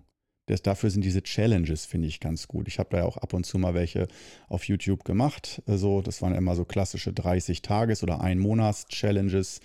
Das, 0.48 0.62
dafür 0.62 0.90
sind 0.90 1.04
diese 1.04 1.22
Challenges, 1.22 1.86
finde 1.86 2.08
ich, 2.08 2.22
ganz 2.22 2.48
gut. 2.48 2.70
Ich 2.70 2.80
habe 2.80 2.90
da 2.90 3.00
ja 3.00 3.04
auch 3.04 3.18
ab 3.18 3.34
und 3.34 3.46
zu 3.46 3.58
mal 3.60 3.74
welche 3.74 4.08
auf 4.48 4.64
YouTube 4.64 5.04
gemacht. 5.04 5.62
Also, 5.68 6.02
das 6.02 6.22
waren 6.22 6.34
immer 6.34 6.56
so 6.56 6.64
klassische 6.64 7.12
30-Tages- 7.12 8.02
oder 8.02 8.22
Ein-Monats-Challenges, 8.22 9.60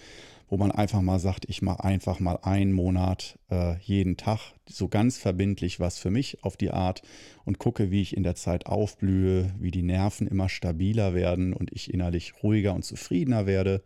wo 0.49 0.57
man 0.57 0.73
einfach 0.73 1.01
mal 1.01 1.21
sagt, 1.21 1.49
ich 1.49 1.63
mache 1.63 1.85
einfach 1.85 2.19
mal 2.19 2.37
einen 2.43 2.73
Monat 2.73 3.39
äh, 3.49 3.79
jeden 3.79 4.17
Tag 4.17 4.55
so 4.69 4.89
ganz 4.89 5.19
verbindlich 5.19 5.79
was 5.79 5.99
für 5.99 6.11
mich 6.11 6.43
auf 6.43 6.57
die 6.57 6.73
Art 6.73 7.03
und 7.45 7.59
gucke, 7.59 7.93
wie 7.93 8.03
ich 8.03 8.17
in 8.17 8.25
der 8.25 8.35
Zeit 8.35 8.67
aufblühe, 8.67 9.55
wie 9.61 9.71
die 9.71 9.85
Nerven 9.85 10.27
immer 10.27 10.49
stabiler 10.49 11.15
werden 11.15 11.55
und 11.55 11.73
ich 11.73 11.95
innerlich 11.95 12.43
ruhiger 12.43 12.75
und 12.75 12.85
zufriedener 12.85 13.47
werde. 13.47 13.85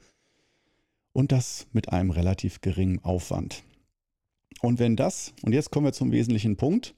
Und 1.13 1.31
das 1.31 1.67
mit 1.73 1.91
einem 1.91 2.11
relativ 2.11 2.63
geringen 2.63 3.05
Aufwand. 3.05 3.63
Und 4.63 4.79
wenn 4.79 4.97
das, 4.97 5.33
und 5.43 5.53
jetzt 5.53 5.71
kommen 5.71 5.87
wir 5.87 5.93
zum 5.93 6.13
wesentlichen 6.13 6.57
Punkt, 6.57 6.95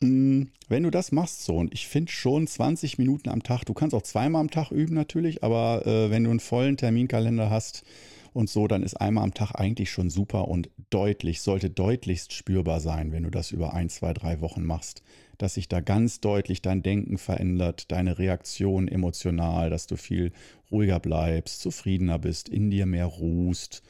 mm, 0.00 0.44
wenn 0.68 0.82
du 0.82 0.90
das 0.90 1.12
machst 1.12 1.44
so, 1.44 1.56
und 1.56 1.72
ich 1.74 1.88
finde 1.88 2.12
schon 2.12 2.46
20 2.46 2.98
Minuten 2.98 3.28
am 3.28 3.42
Tag, 3.42 3.64
du 3.64 3.74
kannst 3.74 3.94
auch 3.94 4.02
zweimal 4.02 4.40
am 4.40 4.50
Tag 4.50 4.70
üben 4.70 4.94
natürlich, 4.94 5.42
aber 5.42 5.86
äh, 5.86 6.10
wenn 6.10 6.24
du 6.24 6.30
einen 6.30 6.40
vollen 6.40 6.76
Terminkalender 6.76 7.50
hast 7.50 7.84
und 8.32 8.48
so, 8.48 8.66
dann 8.66 8.82
ist 8.82 8.94
einmal 8.94 9.24
am 9.24 9.34
Tag 9.34 9.54
eigentlich 9.54 9.90
schon 9.90 10.10
super 10.10 10.48
und 10.48 10.70
deutlich, 10.90 11.40
sollte 11.40 11.70
deutlichst 11.70 12.32
spürbar 12.32 12.80
sein, 12.80 13.12
wenn 13.12 13.24
du 13.24 13.30
das 13.30 13.50
über 13.50 13.74
ein, 13.74 13.88
zwei, 13.88 14.14
drei 14.14 14.40
Wochen 14.40 14.64
machst, 14.64 15.02
dass 15.38 15.54
sich 15.54 15.68
da 15.68 15.80
ganz 15.80 16.20
deutlich 16.20 16.62
dein 16.62 16.82
Denken 16.82 17.18
verändert, 17.18 17.90
deine 17.90 18.18
Reaktion 18.18 18.88
emotional, 18.88 19.70
dass 19.70 19.86
du 19.86 19.96
viel 19.96 20.32
ruhiger 20.70 21.00
bleibst, 21.00 21.60
zufriedener 21.60 22.18
bist, 22.18 22.48
in 22.48 22.70
dir 22.70 22.86
mehr 22.86 23.06
ruhst 23.06 23.82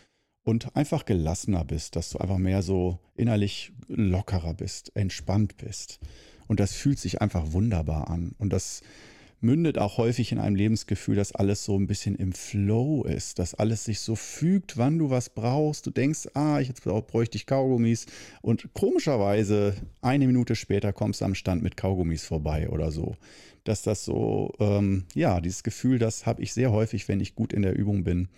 und 0.44 0.74
einfach 0.76 1.04
gelassener 1.04 1.64
bist, 1.64 1.96
dass 1.96 2.10
du 2.10 2.18
einfach 2.18 2.38
mehr 2.38 2.62
so 2.62 2.98
innerlich 3.14 3.72
lockerer 3.88 4.54
bist, 4.54 4.94
entspannt 4.96 5.56
bist. 5.56 6.00
Und 6.48 6.60
das 6.60 6.72
fühlt 6.72 6.98
sich 6.98 7.22
einfach 7.22 7.52
wunderbar 7.52 8.10
an. 8.10 8.34
Und 8.38 8.52
das 8.52 8.82
mündet 9.42 9.76
auch 9.76 9.98
häufig 9.98 10.30
in 10.32 10.38
einem 10.38 10.54
Lebensgefühl, 10.54 11.16
dass 11.16 11.34
alles 11.34 11.64
so 11.64 11.76
ein 11.76 11.88
bisschen 11.88 12.14
im 12.14 12.32
Flow 12.32 13.02
ist, 13.02 13.38
dass 13.38 13.54
alles 13.54 13.84
sich 13.84 13.98
so 14.00 14.14
fügt, 14.14 14.78
wann 14.78 14.98
du 14.98 15.10
was 15.10 15.30
brauchst. 15.30 15.84
Du 15.86 15.90
denkst, 15.90 16.28
ah, 16.34 16.60
jetzt 16.60 16.84
bräuchte 16.84 17.36
ich 17.36 17.46
Kaugummis 17.46 18.06
und 18.40 18.72
komischerweise 18.72 19.74
eine 20.00 20.26
Minute 20.26 20.54
später 20.54 20.92
kommst 20.92 21.20
du 21.20 21.24
am 21.24 21.34
Stand 21.34 21.62
mit 21.62 21.76
Kaugummis 21.76 22.24
vorbei 22.24 22.68
oder 22.68 22.92
so. 22.92 23.16
Dass 23.64 23.82
das 23.82 24.04
so, 24.04 24.52
ähm, 24.60 25.04
ja, 25.14 25.40
dieses 25.40 25.62
Gefühl, 25.62 25.98
das 25.98 26.24
habe 26.24 26.42
ich 26.42 26.52
sehr 26.52 26.72
häufig, 26.72 27.08
wenn 27.08 27.20
ich 27.20 27.34
gut 27.34 27.52
in 27.52 27.62
der 27.62 27.76
Übung 27.76 28.04
bin, 28.04 28.28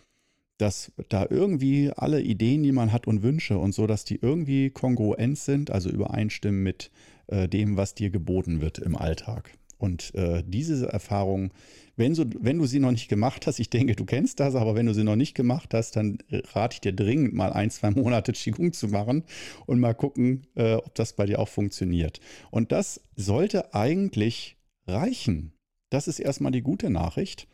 dass 0.59 0.93
da 1.09 1.27
irgendwie 1.29 1.91
alle 1.95 2.21
Ideen, 2.21 2.63
die 2.63 2.73
man 2.73 2.93
hat 2.93 3.07
und 3.07 3.23
Wünsche 3.23 3.59
und 3.59 3.75
so, 3.75 3.87
dass 3.87 4.05
die 4.05 4.19
irgendwie 4.21 4.71
kongruent 4.71 5.39
sind, 5.39 5.71
also 5.71 5.91
übereinstimmen 5.91 6.63
mit 6.63 6.91
äh, 7.27 7.49
dem, 7.49 7.77
was 7.77 7.95
dir 7.95 8.11
geboten 8.11 8.61
wird 8.61 8.79
im 8.79 8.97
Alltag. 8.97 9.51
Und 9.79 10.15
äh, 10.15 10.43
diese 10.47 10.87
Erfahrung, 10.87 11.53
wenn, 11.97 12.15
so, 12.15 12.25
wenn 12.41 12.59
du 12.59 12.67
sie 12.67 12.79
noch 12.79 12.93
nicht 12.93 13.09
gemacht 13.09 13.47
hast, 13.47 13.59
ich 13.59 13.71
denke, 13.71 13.95
du 13.95 14.05
kennst 14.05 14.41
das, 14.41 14.55
aber 14.55 14.75
wenn 14.75 14.87
du 14.87 14.95
sie 14.95 15.05
noch 15.05 15.17
nicht 15.17 15.35
gemacht 15.35 15.75
hast, 15.75 15.97
dann 15.97 16.19
rate 16.31 16.75
ich 16.75 16.81
dir 16.81 16.93
dringend 16.93 17.35
mal 17.35 17.53
ein, 17.53 17.71
zwei 17.71 17.91
Monate 17.91 18.33
Qigong 18.33 18.73
zu 18.73 18.89
machen 18.89 19.25
und 19.67 19.81
mal 19.81 19.95
gucken, 19.95 20.47
äh, 20.55 20.75
ob 20.75 20.95
das 20.95 21.15
bei 21.15 21.27
dir 21.27 21.39
auch 21.39 21.49
funktioniert. 21.49 22.21
Und 22.51 22.73
das 22.73 23.01
sollte 23.17 23.75
eigentlich 23.75 24.57
reichen. 24.87 25.53
Das 25.91 26.09
ist 26.09 26.19
erstmal 26.19 26.53
die 26.53 26.63
gute 26.63 26.91
Nachricht. 26.91 27.47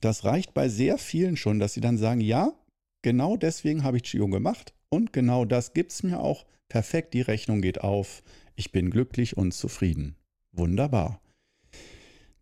Das 0.00 0.24
reicht 0.24 0.54
bei 0.54 0.68
sehr 0.68 0.98
vielen 0.98 1.36
schon, 1.36 1.58
dass 1.58 1.74
sie 1.74 1.80
dann 1.80 1.98
sagen, 1.98 2.20
ja, 2.20 2.52
genau 3.02 3.36
deswegen 3.36 3.82
habe 3.82 3.96
ich 3.96 4.04
Qigong 4.04 4.30
gemacht 4.30 4.74
und 4.88 5.12
genau 5.12 5.44
das 5.44 5.72
gibt 5.72 5.92
es 5.92 6.02
mir 6.02 6.20
auch. 6.20 6.44
Perfekt, 6.68 7.14
die 7.14 7.20
Rechnung 7.20 7.62
geht 7.62 7.80
auf. 7.82 8.22
Ich 8.56 8.72
bin 8.72 8.90
glücklich 8.90 9.36
und 9.36 9.52
zufrieden. 9.52 10.16
Wunderbar. 10.52 11.20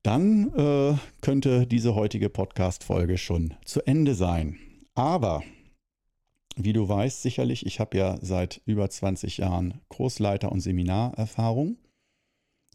Dann 0.02 0.52
äh, 0.54 0.96
könnte 1.22 1.66
diese 1.66 1.94
heutige 1.94 2.28
Podcast-Folge 2.28 3.18
schon 3.18 3.54
zu 3.64 3.80
Ende 3.86 4.14
sein. 4.14 4.58
Aber, 4.94 5.42
wie 6.56 6.72
du 6.72 6.88
weißt, 6.88 7.22
sicherlich, 7.22 7.66
ich 7.66 7.80
habe 7.80 7.96
ja 7.96 8.18
seit 8.20 8.60
über 8.66 8.88
20 8.88 9.38
Jahren 9.38 9.80
Kursleiter- 9.88 10.52
und 10.52 10.60
Seminarerfahrung 10.60 11.78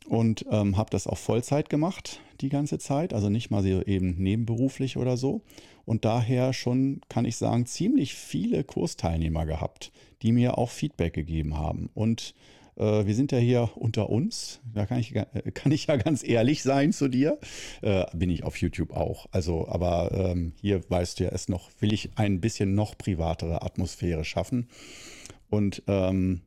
und 0.09 0.45
ähm, 0.49 0.75
habe 0.75 0.89
das 0.89 1.07
auch 1.07 1.17
Vollzeit 1.17 1.69
gemacht 1.69 2.19
die 2.41 2.49
ganze 2.49 2.79
Zeit, 2.79 3.13
also 3.13 3.29
nicht 3.29 3.51
mal 3.51 3.63
so 3.63 3.81
eben 3.83 4.15
nebenberuflich 4.17 4.97
oder 4.97 5.17
so. 5.17 5.41
Und 5.85 6.05
daher 6.05 6.53
schon, 6.53 7.01
kann 7.09 7.25
ich 7.25 7.37
sagen, 7.37 7.65
ziemlich 7.65 8.13
viele 8.13 8.63
Kursteilnehmer 8.63 9.45
gehabt, 9.45 9.91
die 10.21 10.31
mir 10.31 10.57
auch 10.57 10.69
Feedback 10.69 11.13
gegeben 11.13 11.57
haben. 11.57 11.89
Und 11.93 12.33
äh, 12.77 13.05
wir 13.05 13.15
sind 13.15 13.31
ja 13.31 13.39
hier 13.39 13.69
unter 13.75 14.09
uns, 14.09 14.61
da 14.73 14.85
kann 14.85 14.99
ich, 14.99 15.15
äh, 15.15 15.25
kann 15.53 15.71
ich 15.71 15.87
ja 15.87 15.95
ganz 15.97 16.23
ehrlich 16.23 16.63
sein 16.63 16.93
zu 16.93 17.07
dir. 17.07 17.39
Äh, 17.81 18.05
bin 18.15 18.29
ich 18.29 18.43
auf 18.43 18.57
YouTube 18.57 18.93
auch. 18.93 19.27
Also, 19.31 19.67
aber 19.67 20.11
ähm, 20.13 20.53
hier 20.61 20.87
weißt 20.89 21.19
du 21.19 21.25
ja 21.25 21.31
es 21.31 21.49
noch, 21.49 21.69
will 21.79 21.93
ich 21.93 22.11
ein 22.15 22.39
bisschen 22.39 22.75
noch 22.75 22.97
privatere 22.97 23.63
Atmosphäre 23.63 24.23
schaffen. 24.23 24.69
Und 25.49 25.83
ähm, 25.87 26.41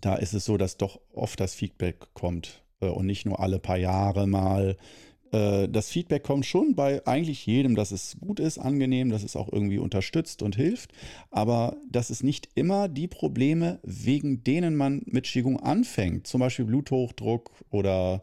da 0.00 0.16
ist 0.16 0.34
es 0.34 0.44
so, 0.44 0.56
dass 0.56 0.76
doch 0.76 1.00
oft 1.14 1.40
das 1.40 1.54
Feedback 1.54 2.12
kommt 2.12 2.62
und 2.80 3.06
nicht 3.06 3.26
nur 3.26 3.40
alle 3.40 3.58
paar 3.58 3.78
Jahre 3.78 4.26
mal. 4.26 4.76
Äh, 5.32 5.68
das 5.68 5.88
Feedback 5.88 6.22
kommt 6.22 6.46
schon 6.46 6.74
bei 6.74 7.06
eigentlich 7.06 7.46
jedem, 7.46 7.74
dass 7.74 7.90
es 7.90 8.16
gut 8.20 8.40
ist, 8.40 8.58
angenehm, 8.58 9.10
dass 9.10 9.22
es 9.22 9.36
auch 9.36 9.52
irgendwie 9.52 9.78
unterstützt 9.78 10.42
und 10.42 10.56
hilft, 10.56 10.92
aber 11.30 11.76
das 11.90 12.10
ist 12.10 12.22
nicht 12.22 12.48
immer 12.54 12.88
die 12.88 13.08
Probleme, 13.08 13.78
wegen 13.82 14.44
denen 14.44 14.76
man 14.76 15.02
mit 15.06 15.24
Qigong 15.24 15.58
anfängt, 15.58 16.26
zum 16.26 16.40
Beispiel 16.40 16.64
Bluthochdruck 16.64 17.50
oder 17.70 18.22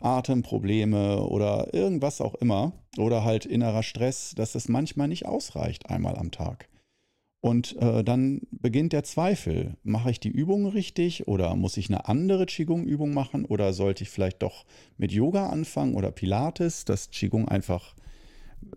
Atemprobleme 0.00 1.22
oder 1.22 1.72
irgendwas 1.72 2.20
auch 2.20 2.34
immer 2.34 2.72
oder 2.98 3.24
halt 3.24 3.46
innerer 3.46 3.82
Stress, 3.82 4.34
dass 4.36 4.54
es 4.54 4.68
manchmal 4.68 5.08
nicht 5.08 5.26
ausreicht 5.26 5.88
einmal 5.88 6.16
am 6.16 6.30
Tag. 6.30 6.68
Und 7.46 7.80
äh, 7.80 8.02
dann 8.02 8.40
beginnt 8.50 8.92
der 8.92 9.04
Zweifel. 9.04 9.76
Mache 9.84 10.10
ich 10.10 10.18
die 10.18 10.30
Übung 10.30 10.66
richtig 10.66 11.28
oder 11.28 11.54
muss 11.54 11.76
ich 11.76 11.88
eine 11.88 12.08
andere 12.08 12.44
Qigong-Übung 12.44 13.14
machen 13.14 13.44
oder 13.44 13.72
sollte 13.72 14.02
ich 14.02 14.10
vielleicht 14.10 14.42
doch 14.42 14.64
mit 14.98 15.12
Yoga 15.12 15.48
anfangen 15.50 15.94
oder 15.94 16.10
Pilates, 16.10 16.84
dass 16.84 17.10
Qigong 17.10 17.46
einfach 17.46 17.94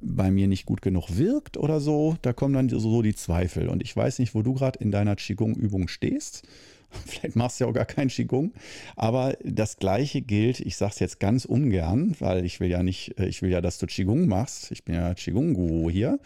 bei 0.02 0.30
mir 0.30 0.48
nicht 0.48 0.68
gut 0.68 0.84
genug 0.84 1.18
wirkt 1.18 1.58
oder 1.58 1.80
so. 1.80 2.16
Da 2.22 2.32
kommen 2.32 2.54
dann 2.54 2.70
so 2.70 3.02
die 3.02 3.16
Zweifel. 3.16 3.70
Und 3.70 3.82
ich 3.82 3.98
weiß 3.98 4.20
nicht, 4.20 4.36
wo 4.36 4.44
du 4.44 4.54
gerade 4.54 4.78
in 4.78 4.92
deiner 4.92 5.16
Qigong-Übung 5.16 5.88
stehst. 5.88 6.44
Vielleicht 7.08 7.36
machst 7.36 7.60
du 7.60 7.64
ja 7.64 7.72
auch 7.72 7.74
gar 7.74 7.86
kein 7.86 8.10
Qigong. 8.10 8.54
Aber 8.96 9.36
das 9.44 9.78
Gleiche 9.78 10.22
gilt, 10.22 10.60
ich 10.60 10.78
sage 10.78 10.92
es 10.94 11.00
jetzt 11.00 11.20
ganz 11.20 11.46
ungern, 11.46 12.16
weil 12.20 12.46
ich 12.46 12.60
will 12.60 12.70
ja 12.70 12.84
nicht, 12.84 13.18
äh, 13.18 13.26
ich 13.26 13.42
will 13.42 13.50
ja, 13.50 13.62
dass 13.62 13.80
du 13.80 13.88
Qigong 13.88 14.28
machst. 14.28 14.72
Ich 14.72 14.84
bin 14.84 14.94
ja 14.94 15.12
Qigong-Guru 15.16 15.90
hier. 15.90 16.20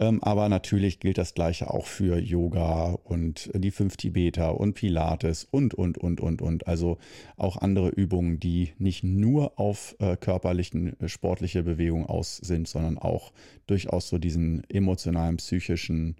Ähm, 0.00 0.22
aber 0.22 0.48
natürlich 0.48 1.00
gilt 1.00 1.18
das 1.18 1.34
Gleiche 1.34 1.70
auch 1.70 1.86
für 1.86 2.18
Yoga 2.18 2.96
und 3.02 3.50
die 3.54 3.72
fünf 3.72 3.96
Tibeter 3.96 4.58
und 4.58 4.74
Pilates 4.74 5.44
und, 5.50 5.74
und, 5.74 5.98
und, 5.98 6.20
und, 6.20 6.40
und. 6.40 6.68
Also 6.68 6.98
auch 7.36 7.56
andere 7.56 7.88
Übungen, 7.88 8.38
die 8.38 8.72
nicht 8.78 9.02
nur 9.02 9.58
auf 9.58 9.96
äh, 9.98 10.16
körperlichen, 10.16 10.98
äh, 11.00 11.08
sportliche 11.08 11.64
Bewegung 11.64 12.06
aus 12.06 12.36
sind, 12.36 12.68
sondern 12.68 12.96
auch 12.96 13.32
durchaus 13.66 14.08
so 14.08 14.18
diesen 14.18 14.62
emotionalen, 14.70 15.38
psychischen, 15.38 16.14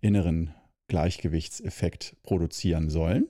inneren 0.00 0.54
Gleichgewichtseffekt 0.86 2.16
produzieren 2.22 2.88
sollen. 2.88 3.26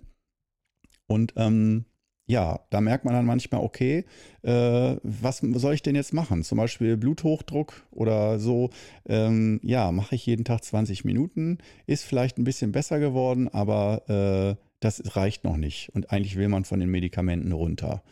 Und 1.07 1.33
ähm, 1.37 1.87
ja, 2.27 2.61
da 2.71 2.81
merkt 2.81 3.05
man 3.05 3.15
dann 3.15 3.27
manchmal, 3.27 3.61
okay, 3.61 4.05
äh, 4.43 4.97
was 5.03 5.39
soll 5.39 5.75
ich 5.75 5.83
denn 5.83 5.95
jetzt 5.95 6.15
machen? 6.15 6.43
Zum 6.43 6.57
Beispiel 6.57 6.97
Bluthochdruck 6.97 7.87
oder 7.91 8.39
so. 8.39 8.71
Ähm, 9.07 9.61
ja, 9.63 9.93
mache 9.93 10.15
ich 10.15 10.25
jeden 10.25 10.45
Tag 10.45 10.65
20 10.65 11.05
Minuten, 11.05 11.59
ist 11.87 12.05
vielleicht 12.05 12.39
ein 12.39 12.45
bisschen 12.45 12.73
besser 12.73 12.99
geworden, 12.99 13.49
aber 13.49 14.09
äh, 14.57 14.63
das 14.81 15.17
reicht 15.17 15.45
noch 15.45 15.59
nicht. 15.59 15.91
Und 15.95 16.11
eigentlich 16.13 16.37
will 16.37 16.49
man 16.49 16.65
von 16.65 16.81
den 16.81 16.91
Medikamenten 16.91 17.53
runter. 17.53 18.03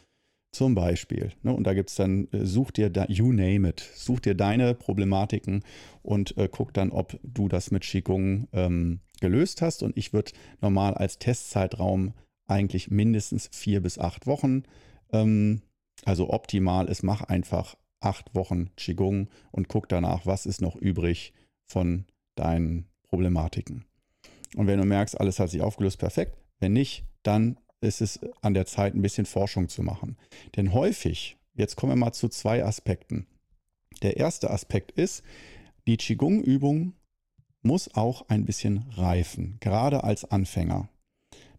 Zum 0.54 0.74
Beispiel. 0.74 1.32
Ne? 1.42 1.54
Und 1.54 1.66
da 1.66 1.72
gibt 1.72 1.88
es 1.88 1.96
dann, 1.96 2.28
äh, 2.32 2.44
such 2.44 2.72
dir, 2.72 2.90
da, 2.90 3.06
you 3.08 3.32
name 3.32 3.66
it, 3.66 3.80
such 3.94 4.20
dir 4.20 4.34
deine 4.34 4.74
Problematiken 4.74 5.64
und 6.02 6.36
äh, 6.36 6.50
guck 6.52 6.74
dann, 6.74 6.90
ob 6.90 7.18
du 7.22 7.48
das 7.48 7.70
mit 7.70 7.84
Qigong 7.84 8.48
ähm, 8.52 9.00
gelöst 9.22 9.62
hast. 9.62 9.82
Und 9.82 9.96
ich 9.96 10.12
würde 10.12 10.32
normal 10.60 10.92
als 10.92 11.18
Testzeitraum 11.18 12.12
eigentlich 12.46 12.90
mindestens 12.90 13.48
vier 13.52 13.80
bis 13.80 13.98
acht 13.98 14.26
Wochen. 14.26 14.64
Ähm, 15.12 15.62
also 16.04 16.30
optimal 16.30 16.88
ist, 16.88 17.02
mach 17.02 17.22
einfach 17.22 17.76
acht 18.00 18.34
Wochen 18.34 18.70
Qigong 18.76 19.28
und 19.50 19.68
guck 19.68 19.88
danach, 19.88 20.26
was 20.26 20.46
ist 20.46 20.60
noch 20.60 20.76
übrig 20.76 21.32
von 21.66 22.06
deinen 22.34 22.86
Problematiken. 23.08 23.84
Und 24.56 24.66
wenn 24.66 24.78
du 24.78 24.84
merkst, 24.84 25.18
alles 25.18 25.38
hat 25.38 25.50
sich 25.50 25.62
aufgelöst, 25.62 25.98
perfekt. 25.98 26.36
Wenn 26.60 26.72
nicht, 26.72 27.04
dann 27.22 27.58
ist 27.80 28.00
es 28.00 28.20
an 28.40 28.54
der 28.54 28.66
Zeit, 28.66 28.94
ein 28.94 29.02
bisschen 29.02 29.26
Forschung 29.26 29.68
zu 29.68 29.82
machen. 29.82 30.16
Denn 30.56 30.72
häufig, 30.72 31.36
jetzt 31.54 31.76
kommen 31.76 31.92
wir 31.92 31.96
mal 31.96 32.12
zu 32.12 32.28
zwei 32.28 32.64
Aspekten. 32.64 33.26
Der 34.02 34.16
erste 34.16 34.50
Aspekt 34.50 34.92
ist, 34.92 35.22
die 35.86 35.96
Qigong-Übung 35.96 36.94
muss 37.62 37.94
auch 37.94 38.28
ein 38.28 38.44
bisschen 38.44 38.86
reifen, 38.90 39.56
gerade 39.60 40.04
als 40.04 40.24
Anfänger. 40.24 40.88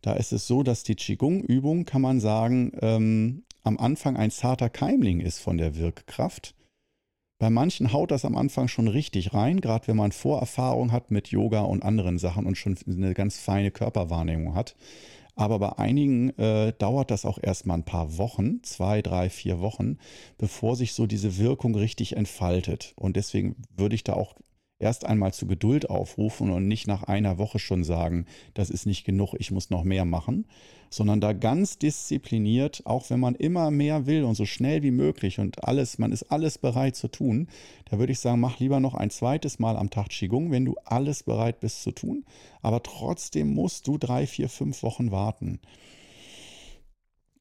Da 0.03 0.13
ist 0.13 0.33
es 0.33 0.47
so, 0.47 0.63
dass 0.63 0.83
die 0.83 0.95
Qigong-Übung, 0.95 1.85
kann 1.85 2.01
man 2.01 2.19
sagen, 2.19 2.73
ähm, 2.81 3.43
am 3.63 3.77
Anfang 3.77 4.17
ein 4.17 4.31
zarter 4.31 4.69
Keimling 4.69 5.21
ist 5.21 5.39
von 5.39 5.57
der 5.57 5.77
Wirkkraft. 5.77 6.55
Bei 7.39 7.49
manchen 7.49 7.93
haut 7.93 8.11
das 8.11 8.25
am 8.25 8.35
Anfang 8.35 8.67
schon 8.67 8.89
richtig 8.89 9.33
rein, 9.33 9.61
gerade 9.61 9.87
wenn 9.87 9.95
man 9.95 10.11
Vorerfahrung 10.11 10.91
hat 10.91 11.09
mit 11.09 11.29
Yoga 11.29 11.61
und 11.61 11.83
anderen 11.83 12.17
Sachen 12.17 12.45
und 12.45 12.57
schon 12.57 12.77
eine 12.85 13.13
ganz 13.13 13.39
feine 13.39 13.71
Körperwahrnehmung 13.71 14.55
hat. 14.55 14.75
Aber 15.35 15.57
bei 15.57 15.77
einigen 15.79 16.37
äh, 16.37 16.73
dauert 16.77 17.09
das 17.09 17.25
auch 17.25 17.39
erstmal 17.41 17.77
ein 17.77 17.85
paar 17.85 18.17
Wochen, 18.17 18.61
zwei, 18.63 19.01
drei, 19.01 19.29
vier 19.29 19.61
Wochen, 19.61 19.97
bevor 20.37 20.75
sich 20.75 20.93
so 20.93 21.07
diese 21.07 21.37
Wirkung 21.37 21.75
richtig 21.75 22.17
entfaltet. 22.17 22.93
Und 22.97 23.15
deswegen 23.15 23.55
würde 23.75 23.95
ich 23.95 24.03
da 24.03 24.13
auch 24.13 24.35
erst 24.83 25.05
einmal 25.05 25.33
zu 25.33 25.47
Geduld 25.47 25.89
aufrufen 25.89 26.51
und 26.51 26.67
nicht 26.67 26.87
nach 26.87 27.03
einer 27.03 27.37
Woche 27.37 27.57
schon 27.57 27.83
sagen, 27.83 28.25
das 28.53 28.69
ist 28.69 28.85
nicht 28.85 29.05
genug, 29.05 29.33
ich 29.39 29.49
muss 29.49 29.69
noch 29.69 29.83
mehr 29.83 30.03
machen, 30.03 30.45
sondern 30.89 31.21
da 31.21 31.33
ganz 31.33 31.79
diszipliniert, 31.79 32.83
auch 32.85 33.09
wenn 33.09 33.19
man 33.19 33.33
immer 33.35 33.71
mehr 33.71 34.05
will 34.05 34.25
und 34.25 34.35
so 34.35 34.45
schnell 34.45 34.83
wie 34.83 34.91
möglich 34.91 35.39
und 35.39 35.63
alles, 35.63 35.97
man 35.97 36.11
ist 36.11 36.23
alles 36.31 36.57
bereit 36.57 36.97
zu 36.97 37.07
tun, 37.07 37.47
da 37.89 37.97
würde 37.97 38.11
ich 38.11 38.19
sagen, 38.19 38.41
mach 38.41 38.59
lieber 38.59 38.79
noch 38.79 38.93
ein 38.93 39.09
zweites 39.09 39.57
Mal 39.57 39.77
am 39.77 39.89
Tag 39.89 40.09
Qigong, 40.09 40.51
wenn 40.51 40.65
du 40.65 40.75
alles 40.83 41.23
bereit 41.23 41.61
bist 41.61 41.81
zu 41.81 41.91
tun, 41.91 42.25
aber 42.61 42.83
trotzdem 42.83 43.53
musst 43.53 43.87
du 43.87 43.97
drei, 43.97 44.27
vier, 44.27 44.49
fünf 44.49 44.83
Wochen 44.83 45.11
warten. 45.11 45.59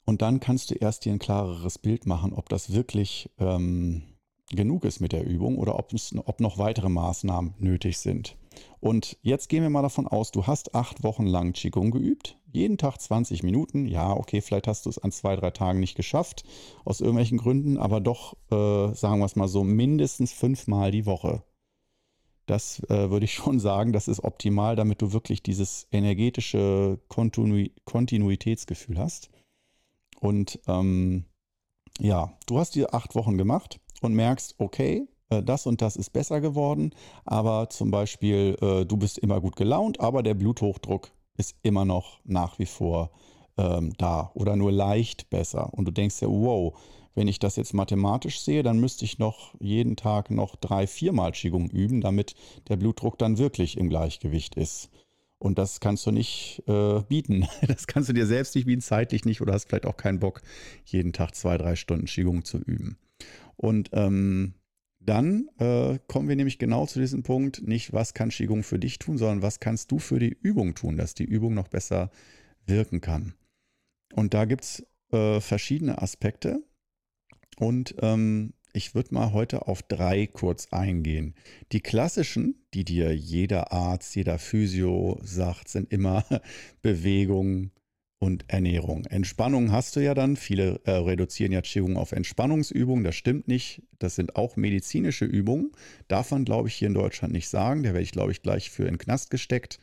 Und 0.05 0.23
dann 0.23 0.41
kannst 0.41 0.71
du 0.71 0.75
erst 0.75 1.05
dir 1.05 1.13
ein 1.13 1.19
klareres 1.19 1.79
Bild 1.79 2.07
machen, 2.07 2.33
ob 2.33 2.49
das 2.49 2.73
wirklich 2.73 3.31
ähm, 3.39 4.03
genug 4.51 4.85
ist 4.85 5.01
mit 5.01 5.13
der 5.13 5.25
Übung 5.27 5.59
oder 5.59 5.79
ob, 5.79 5.93
es, 5.93 6.15
ob 6.17 6.41
noch 6.41 6.59
weitere 6.59 6.89
Maßnahmen 6.89 7.55
nötig 7.59 7.99
sind. 7.99 8.37
Und 8.81 9.17
jetzt 9.23 9.49
gehen 9.49 9.63
wir 9.63 9.71
mal 9.71 9.83
davon 9.83 10.07
aus, 10.07 10.31
du 10.31 10.47
hast 10.47 10.75
acht 10.75 11.03
Wochen 11.03 11.27
lang 11.27 11.53
Qigong 11.53 11.91
geübt. 11.91 12.39
Jeden 12.53 12.77
Tag 12.77 13.01
20 13.01 13.43
Minuten. 13.43 13.87
Ja, 13.87 14.13
okay, 14.13 14.41
vielleicht 14.43 14.67
hast 14.67 14.85
du 14.85 14.91
es 14.91 14.99
an 14.99 15.11
zwei, 15.13 15.37
drei 15.37 15.51
Tagen 15.51 15.81
nicht 15.81 15.95
geschafft, 15.95 16.45
aus 16.85 17.01
irgendwelchen 17.01 17.39
Gründen, 17.39 17.79
aber 17.79 18.01
doch, 18.01 18.35
äh, 18.51 18.95
sagen 18.95 19.21
wir 19.21 19.25
es 19.25 19.37
mal 19.37 19.49
so, 19.49 19.65
mindestens 19.65 20.33
fünfmal 20.33 20.91
die 20.91 21.07
Woche. 21.07 21.43
Das 22.47 22.81
äh, 22.91 23.11
würde 23.11 23.25
ich 23.25 23.35
schon 23.35 23.59
sagen, 23.61 23.93
das 23.93 24.09
ist 24.09 24.23
optimal, 24.23 24.77
damit 24.77 25.01
du 25.01 25.13
wirklich 25.13 25.43
dieses 25.43 25.87
energetische 25.93 26.99
Kontinu 27.09 27.69
Kontinuitätsgefühl 27.85 28.99
hast. 28.99 29.31
Und 30.21 30.61
ähm, 30.67 31.25
ja, 31.99 32.33
du 32.47 32.59
hast 32.59 32.75
die 32.75 32.87
acht 32.87 33.15
Wochen 33.15 33.39
gemacht 33.39 33.81
und 34.05 34.15
merkst, 34.15 34.55
okay, 34.59 35.07
äh, 35.31 35.43
das 35.43 35.67
und 35.67 35.83
das 35.83 35.97
ist 35.97 36.11
besser 36.11 36.41
geworden, 36.41 36.95
aber 37.25 37.71
zum 37.71 37.91
Beispiel, 37.91 38.57
äh, 38.61 38.85
du 38.85 38.97
bist 38.97 39.19
immer 39.19 39.41
gut 39.41 39.57
gelaunt, 39.57 40.01
aber 40.01 40.23
der 40.23 40.35
Bluthochdruck 40.35 41.13
ist 41.37 41.57
immer 41.63 41.85
noch 41.85 42.21
nach 42.25 42.59
wie 42.59 42.67
vor 42.67 43.11
ähm, 43.57 43.93
da 43.99 44.31
oder 44.35 44.57
nur 44.57 44.73
leicht 44.73 45.31
besser. 45.31 45.73
Und 45.73 45.87
du 45.87 45.93
denkst 45.93 46.21
ja, 46.21 46.29
wow, 46.29 46.79
wenn 47.15 47.29
ich 47.29 47.39
das 47.39 47.57
jetzt 47.57 47.75
mathematisch 47.75 48.41
sehe, 48.41 48.63
dann 48.63 48.79
müsste 48.79 49.05
ich 49.05 49.19
noch 49.19 49.55
jeden 49.61 49.97
Tag 49.97 50.31
noch 50.31 50.57
drei, 50.57 50.87
viermal 50.87 51.33
Qigong 51.33 51.69
üben, 51.69 52.01
damit 52.01 52.35
der 52.69 52.77
Blutdruck 52.77 53.19
dann 53.19 53.39
wirklich 53.39 53.77
im 53.77 53.89
Gleichgewicht 53.89 54.55
ist. 54.55 54.91
Und 55.39 55.59
das 55.59 55.81
kannst 55.81 56.07
du 56.07 56.13
nicht 56.13 56.63
äh, 56.69 57.01
bieten. 57.01 57.49
Das 57.67 57.87
kannst 57.87 58.09
du 58.09 58.13
dir 58.13 58.27
selbst 58.27 58.55
nicht 58.55 58.67
bieten, 58.67 58.81
zeitlich 58.81 59.25
nicht 59.25 59.41
oder 59.41 59.53
hast 59.53 59.69
vielleicht 59.69 59.87
auch 59.87 59.97
keinen 59.97 60.21
Bock, 60.21 60.41
jeden 60.85 61.13
Tag 61.13 61.35
zwei, 61.35 61.59
drei 61.59 61.77
Stunden 61.77 62.07
Qigong 62.07 62.45
zu 62.45 62.59
üben. 62.59 62.97
Und 63.57 63.91
ähm, 63.93 64.55
dann 65.01 65.49
äh, 65.59 65.99
kommen 66.07 66.29
wir 66.29 66.37
nämlich 66.37 66.59
genau 66.59 66.87
zu 66.87 67.01
diesem 67.01 67.23
Punkt, 67.23 67.67
nicht 67.67 67.93
was 67.93 68.15
kann 68.15 68.31
Qigong 68.31 68.63
für 68.63 68.79
dich 68.79 68.99
tun, 68.99 69.19
sondern 69.19 69.43
was 69.43 69.61
kannst 69.61 69.91
du 69.91 69.99
für 69.99 70.19
die 70.19 70.37
Übung 70.41 70.75
tun, 70.75 70.97
dass 70.97 71.15
die 71.15 71.25
Übung 71.25 71.55
noch 71.55 71.69
besser 71.69 72.11
wirken 72.67 73.01
kann. 73.01 73.35
Und 74.15 74.35
da 74.35 74.45
gibt 74.45 74.65
es 74.65 74.87
äh, 75.13 75.41
verschiedene 75.41 76.01
Aspekte. 76.01 76.63
Und 77.59 77.97
ähm, 78.01 78.55
ich 78.73 78.95
würde 78.95 79.15
mal 79.15 79.33
heute 79.33 79.67
auf 79.69 79.83
drei 79.83 80.27
kurz 80.27 80.69
eingehen. 80.71 81.35
Die 81.73 81.81
klassischen, 81.81 82.65
die 82.73 82.85
dir 82.85 83.15
jeder 83.15 83.73
Arzt, 83.73 84.15
jeder 84.17 84.39
Physio 84.39 85.21
sagt, 85.23 85.69
sind 85.69 85.93
immer 85.93 86.25
Bewegung 86.83 87.71
und 88.23 88.45
Ernährung. 88.47 89.05
Entspannung 89.07 89.73
hast 89.73 89.97
du 89.97 90.01
ja 90.01 90.15
dann. 90.15 90.37
Viele 90.37 90.81
äh, 90.85 90.93
reduzieren 90.93 91.51
ja 91.51 91.61
Qigong 91.61 91.97
auf 91.97 92.13
Entspannungsübungen. 92.13 93.03
Das 93.03 93.17
stimmt 93.17 93.49
nicht. 93.49 93.83
Das 93.99 94.15
sind 94.15 94.37
auch 94.37 94.55
medizinische 94.55 95.25
Übungen. 95.25 95.73
Darf 96.07 96.31
man, 96.31 96.45
glaube 96.45 96.69
ich, 96.69 96.75
hier 96.75 96.87
in 96.87 96.95
Deutschland 96.95 97.33
nicht 97.35 97.49
sagen. 97.49 97.83
Da 97.83 97.89
werde 97.89 98.03
ich, 98.03 98.13
glaube 98.13 98.31
ich, 98.31 98.41
gleich 98.41 98.71
für 98.71 98.85
in 98.85 98.95
den 98.95 98.99
Knast 98.99 99.31
gesteckt. 99.31 99.81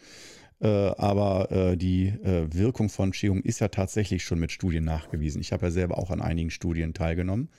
Äh, 0.61 0.67
aber 0.67 1.51
äh, 1.51 1.75
die 1.75 2.07
äh, 2.07 2.47
Wirkung 2.53 2.87
von 2.87 3.11
Qigong 3.11 3.41
ist 3.41 3.59
ja 3.59 3.67
tatsächlich 3.67 4.23
schon 4.23 4.39
mit 4.39 4.53
Studien 4.53 4.85
nachgewiesen. 4.85 5.41
Ich 5.41 5.51
habe 5.51 5.65
ja 5.65 5.71
selber 5.71 5.97
auch 5.97 6.09
an 6.09 6.21
einigen 6.21 6.49
Studien 6.49 6.93
teilgenommen. 6.93 7.49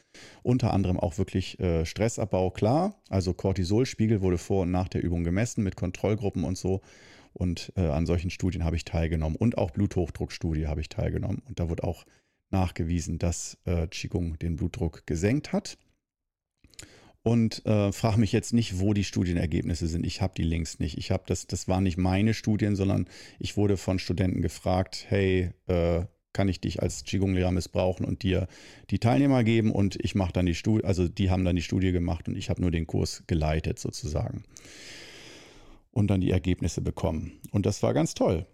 Unter 0.43 0.73
anderem 0.73 0.99
auch 0.99 1.19
wirklich 1.19 1.59
Stressabbau, 1.85 2.51
klar. 2.51 2.95
Also 3.11 3.35
Cortisolspiegel 3.35 4.23
wurde 4.23 4.39
vor 4.39 4.63
und 4.63 4.71
nach 4.71 4.89
der 4.89 5.05
Übung 5.05 5.25
gemessen 5.25 5.63
mit 5.63 5.77
Kontrollgruppen 5.77 6.43
und 6.43 6.57
so. 6.57 6.81
Und 7.33 7.73
an 7.77 8.07
solchen 8.07 8.31
Studien 8.31 8.65
habe 8.65 8.77
ich 8.77 8.85
teilgenommen. 8.85 9.37
Und 9.37 9.57
auch 9.57 9.71
Bluthochdruckstudie 9.71 10.67
habe 10.67 10.81
ich 10.81 10.89
teilgenommen. 10.89 11.43
Und 11.47 11.61
da 11.61 11.69
wurde 11.69 11.85
auch 11.85 12.05
nachgewiesen, 12.51 13.19
dass 13.19 13.59
Qigong 13.91 14.39
den 14.39 14.57
Blutdruck 14.57 15.07
gesenkt 15.07 15.53
hat 15.53 15.79
und 17.23 17.65
äh, 17.67 17.93
frage 17.93 18.19
mich 18.19 18.33
jetzt 18.33 18.53
nicht, 18.53 18.81
wo 18.81 18.95
die 18.95 19.05
Studienergebnisse 19.05 19.87
sind. 19.87 20.07
Ich 20.07 20.23
habe 20.23 20.33
die 20.37 20.43
Links 20.43 20.79
nicht. 20.79 20.97
Ich 20.97 21.11
habe 21.11 21.25
das, 21.27 21.47
das 21.47 21.69
waren 21.69 21.83
nicht 21.83 21.99
meine 21.99 22.35
Studien, 22.35 22.77
sondern 22.77 23.07
ich 23.39 23.57
wurde 23.57 23.77
von 23.77 23.99
Studenten 23.99 24.41
gefragt, 24.41 25.07
hey, 25.09 25.51
äh, 25.67 26.05
kann 26.33 26.49
ich 26.49 26.61
dich 26.61 26.81
als 26.81 27.05
Qigong-Lehrer 27.05 27.51
missbrauchen 27.51 28.07
und 28.07 28.23
dir 28.23 28.47
die 28.91 29.01
Teilnehmer 29.01 29.43
geben 29.43 29.73
und 29.73 29.99
ich 30.01 30.15
mache 30.15 30.33
dann 30.33 30.47
die 30.47 30.55
Studie, 30.55 30.85
also 30.85 31.09
die 31.09 31.29
haben 31.29 31.45
dann 31.45 31.57
die 31.57 31.63
Studie 31.63 31.91
gemacht 31.91 32.29
und 32.29 32.37
ich 32.37 32.49
habe 32.51 32.61
nur 32.61 32.71
den 32.71 32.87
Kurs 32.87 33.25
geleitet 33.27 33.81
sozusagen 33.81 34.45
und 35.93 36.09
dann 36.09 36.21
die 36.21 36.31
Ergebnisse 36.31 36.81
bekommen. 36.81 37.41
Und 37.51 37.67
das 37.67 37.83
war 37.83 37.95
ganz 37.95 38.15
toll. 38.15 38.47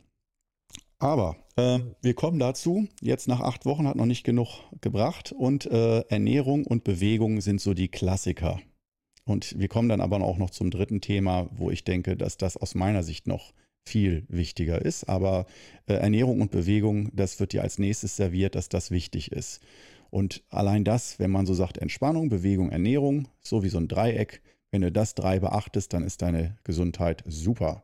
Aber 0.99 1.37
äh, 1.57 1.81
wir 2.01 2.15
kommen 2.15 2.39
dazu. 2.39 2.89
Jetzt 3.01 3.29
nach 3.29 3.41
acht 3.41 3.67
Wochen 3.67 3.87
hat 3.87 3.97
noch 3.97 4.07
nicht 4.07 4.25
genug 4.25 4.61
gebracht 4.81 5.33
und 5.33 5.67
äh, 5.67 6.01
Ernährung 6.09 6.67
und 6.67 6.85
Bewegung 6.85 7.41
sind 7.41 7.61
so 7.61 7.75
die 7.75 7.89
Klassiker. 7.89 8.61
Und 9.25 9.59
wir 9.59 9.69
kommen 9.69 9.89
dann 9.89 10.01
aber 10.01 10.21
auch 10.23 10.39
noch 10.39 10.51
zum 10.51 10.71
dritten 10.71 11.01
Thema, 11.01 11.51
wo 11.53 11.71
ich 11.71 11.85
denke, 11.85 12.17
dass 12.17 12.37
das 12.37 12.57
aus 12.57 12.75
meiner 12.75 13.03
Sicht 13.03 13.27
noch 13.27 13.53
viel 13.85 14.25
wichtiger 14.29 14.81
ist. 14.83 15.09
Aber 15.09 15.47
äh, 15.87 15.95
Ernährung 15.95 16.41
und 16.41 16.51
Bewegung, 16.51 17.11
das 17.15 17.39
wird 17.41 17.53
dir 17.53 17.63
als 17.63 17.79
nächstes 17.79 18.17
serviert, 18.17 18.55
dass 18.55 18.69
das 18.69 18.91
wichtig 18.91 19.33
ist. 19.33 19.61
Und 20.11 20.45
allein 20.49 20.85
das, 20.85 21.19
wenn 21.19 21.31
man 21.31 21.47
so 21.47 21.55
sagt, 21.55 21.79
Entspannung, 21.79 22.29
Bewegung, 22.29 22.71
Ernährung, 22.71 23.29
so 23.43 23.63
wie 23.63 23.69
so 23.69 23.79
ein 23.79 23.89
Dreieck, 23.89 24.41
wenn 24.77 24.83
du 24.83 24.93
das 24.93 25.15
drei 25.15 25.41
beachtest, 25.41 25.95
dann 25.95 26.03
ist 26.03 26.21
deine 26.21 26.59
Gesundheit 26.63 27.25
super. 27.27 27.83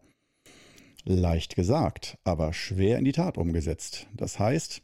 Leicht 1.04 1.56
gesagt, 1.56 2.18
aber 2.22 2.52
schwer 2.52 2.98
in 2.98 3.06
die 3.06 3.12
Tat 3.12 3.38
umgesetzt. 3.38 4.08
Das 4.14 4.38
heißt, 4.38 4.82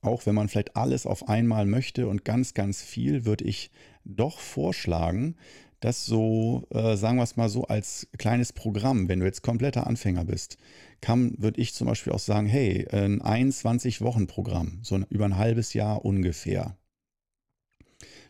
auch 0.00 0.24
wenn 0.24 0.34
man 0.34 0.48
vielleicht 0.48 0.76
alles 0.76 1.04
auf 1.04 1.28
einmal 1.28 1.66
möchte 1.66 2.08
und 2.08 2.24
ganz, 2.24 2.54
ganz 2.54 2.80
viel, 2.80 3.26
würde 3.26 3.44
ich 3.44 3.70
doch 4.06 4.38
vorschlagen, 4.38 5.36
dass 5.80 6.06
so, 6.06 6.66
äh, 6.70 6.96
sagen 6.96 7.18
wir 7.18 7.24
es 7.24 7.36
mal 7.36 7.50
so, 7.50 7.64
als 7.64 8.08
kleines 8.16 8.54
Programm, 8.54 9.10
wenn 9.10 9.20
du 9.20 9.26
jetzt 9.26 9.42
kompletter 9.42 9.86
Anfänger 9.86 10.24
bist, 10.24 10.56
kann, 11.02 11.34
würde 11.36 11.60
ich 11.60 11.74
zum 11.74 11.86
Beispiel 11.86 12.14
auch 12.14 12.18
sagen, 12.18 12.46
hey, 12.46 12.88
ein 12.88 13.20
21-Wochen-Programm, 13.20 14.78
so 14.80 14.98
über 15.10 15.26
ein 15.26 15.36
halbes 15.36 15.74
Jahr 15.74 16.02
ungefähr, 16.02 16.78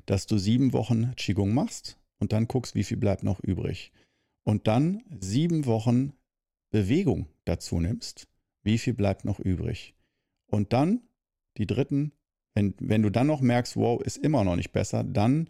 dass 0.06 0.26
du 0.26 0.38
sieben 0.38 0.72
Wochen 0.72 1.14
Qigong 1.14 1.54
machst 1.54 1.99
und 2.20 2.32
dann 2.32 2.46
guckst, 2.46 2.76
wie 2.76 2.84
viel 2.84 2.96
bleibt 2.96 3.24
noch 3.24 3.40
übrig. 3.40 3.92
Und 4.44 4.68
dann 4.68 5.02
sieben 5.20 5.66
Wochen 5.66 6.12
Bewegung 6.70 7.26
dazu 7.44 7.80
nimmst, 7.80 8.28
wie 8.62 8.78
viel 8.78 8.94
bleibt 8.94 9.24
noch 9.24 9.40
übrig? 9.40 9.94
Und 10.46 10.72
dann 10.72 11.00
die 11.56 11.66
dritten, 11.66 12.12
wenn, 12.54 12.74
wenn 12.78 13.02
du 13.02 13.10
dann 13.10 13.26
noch 13.26 13.40
merkst, 13.40 13.76
wow, 13.76 14.00
ist 14.00 14.18
immer 14.18 14.44
noch 14.44 14.56
nicht 14.56 14.72
besser, 14.72 15.02
dann 15.02 15.48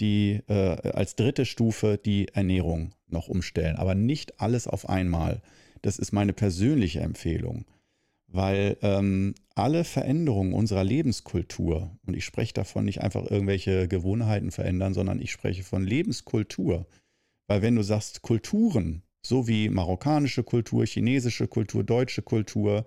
die 0.00 0.40
äh, 0.48 0.90
als 0.90 1.16
dritte 1.16 1.44
Stufe 1.44 1.98
die 1.98 2.28
Ernährung 2.28 2.94
noch 3.08 3.28
umstellen. 3.28 3.76
Aber 3.76 3.94
nicht 3.94 4.40
alles 4.40 4.66
auf 4.66 4.88
einmal. 4.88 5.42
Das 5.82 5.98
ist 5.98 6.12
meine 6.12 6.32
persönliche 6.32 7.00
Empfehlung. 7.00 7.64
Weil 8.32 8.78
ähm, 8.82 9.34
alle 9.54 9.84
Veränderungen 9.84 10.54
unserer 10.54 10.84
Lebenskultur, 10.84 11.96
und 12.06 12.16
ich 12.16 12.24
spreche 12.24 12.54
davon 12.54 12.86
nicht 12.86 13.02
einfach 13.02 13.30
irgendwelche 13.30 13.88
Gewohnheiten 13.88 14.50
verändern, 14.50 14.94
sondern 14.94 15.20
ich 15.20 15.30
spreche 15.30 15.62
von 15.62 15.84
Lebenskultur. 15.84 16.86
Weil 17.46 17.62
wenn 17.62 17.76
du 17.76 17.82
sagst, 17.82 18.22
Kulturen 18.22 19.02
so 19.22 19.46
wie 19.46 19.68
marokkanische 19.68 20.42
Kultur, 20.42 20.84
chinesische 20.84 21.46
Kultur, 21.46 21.84
deutsche 21.84 22.22
Kultur. 22.22 22.84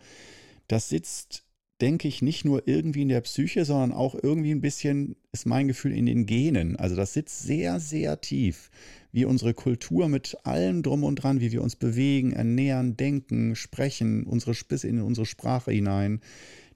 Das 0.68 0.90
sitzt, 0.90 1.45
denke 1.82 2.08
ich, 2.08 2.22
nicht 2.22 2.46
nur 2.46 2.68
irgendwie 2.68 3.02
in 3.02 3.10
der 3.10 3.22
Psyche, 3.22 3.66
sondern 3.66 3.92
auch 3.92 4.16
irgendwie 4.16 4.52
ein 4.52 4.62
bisschen, 4.62 5.16
ist 5.32 5.46
mein 5.46 5.68
Gefühl, 5.68 5.92
in 5.94 6.06
den 6.06 6.26
Genen. 6.26 6.76
Also 6.78 6.96
das 6.96 7.14
sitzt 7.14 7.44
sehr, 7.44 7.80
sehr 7.80 8.22
tief, 8.22 8.70
wie 9.12 9.26
unsere 9.26 9.54
Kultur 9.54 10.08
mit 10.08 10.38
allem 10.44 10.84
drum 10.84 11.04
und 11.04 11.16
dran, 11.16 11.42
wie 11.42 11.52
wir 11.52 11.62
uns 11.62 11.76
bewegen, 11.76 12.32
ernähren, 12.32 12.96
denken, 12.96 13.56
sprechen, 13.56 14.26
unsere 14.26 14.54
bis 14.68 14.84
in 14.84 15.02
unsere 15.02 15.26
Sprache 15.26 15.72
hinein. 15.72 16.22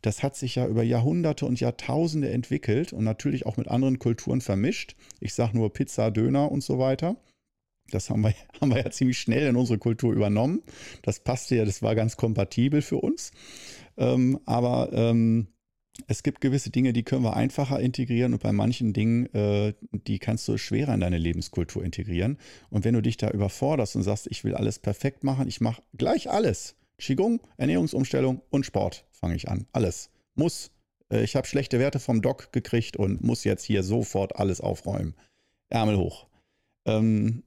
Das 0.01 0.23
hat 0.23 0.35
sich 0.35 0.55
ja 0.55 0.67
über 0.67 0.83
Jahrhunderte 0.83 1.45
und 1.45 1.59
Jahrtausende 1.59 2.29
entwickelt 2.29 2.93
und 2.93 3.03
natürlich 3.03 3.45
auch 3.45 3.57
mit 3.57 3.67
anderen 3.67 3.99
Kulturen 3.99 4.41
vermischt. 4.41 4.95
Ich 5.19 5.33
sage 5.33 5.57
nur 5.57 5.73
Pizza, 5.73 6.11
Döner 6.11 6.51
und 6.51 6.63
so 6.63 6.79
weiter. 6.79 7.17
Das 7.91 8.09
haben 8.09 8.21
wir, 8.21 8.33
haben 8.61 8.69
wir 8.71 8.79
ja 8.79 8.91
ziemlich 8.91 9.17
schnell 9.17 9.47
in 9.47 9.55
unsere 9.55 9.79
Kultur 9.79 10.13
übernommen. 10.13 10.61
Das 11.01 11.19
passte 11.19 11.55
ja, 11.55 11.65
das 11.65 11.81
war 11.81 11.95
ganz 11.95 12.17
kompatibel 12.17 12.81
für 12.81 12.97
uns. 12.97 13.31
Ähm, 13.99 14.39
aber 14.45 14.91
ähm, 14.93 15.49
es 16.07 16.23
gibt 16.23 16.41
gewisse 16.41 16.69
Dinge, 16.69 16.93
die 16.93 17.03
können 17.03 17.23
wir 17.23 17.35
einfacher 17.35 17.79
integrieren 17.79 18.33
und 18.33 18.41
bei 18.41 18.53
manchen 18.53 18.93
Dingen, 18.93 19.25
äh, 19.33 19.73
die 19.91 20.17
kannst 20.17 20.47
du 20.47 20.57
schwerer 20.57 20.93
in 20.93 21.01
deine 21.01 21.17
Lebenskultur 21.17 21.83
integrieren. 21.83 22.37
Und 22.69 22.85
wenn 22.85 22.93
du 22.93 23.01
dich 23.01 23.17
da 23.17 23.29
überforderst 23.29 23.95
und 23.95 24.03
sagst, 24.03 24.27
ich 24.31 24.43
will 24.43 24.55
alles 24.55 24.79
perfekt 24.79 25.23
machen, 25.23 25.47
ich 25.47 25.61
mache 25.61 25.83
gleich 25.97 26.29
alles. 26.29 26.75
Qigong, 26.97 27.41
Ernährungsumstellung 27.57 28.41
und 28.49 28.65
Sport 28.65 29.05
fange 29.11 29.35
ich 29.35 29.49
an. 29.49 29.67
Alles. 29.73 30.09
Muss. 30.35 30.71
Äh, 31.11 31.23
ich 31.23 31.35
habe 31.35 31.47
schlechte 31.47 31.79
Werte 31.79 31.99
vom 31.99 32.21
Doc 32.21 32.51
gekriegt 32.51 32.97
und 32.97 33.23
muss 33.23 33.43
jetzt 33.43 33.63
hier 33.63 33.83
sofort 33.83 34.37
alles 34.37 34.61
aufräumen. 34.61 35.15
Ärmel 35.69 35.97
hoch. 35.97 36.27
Ähm, 36.85 37.43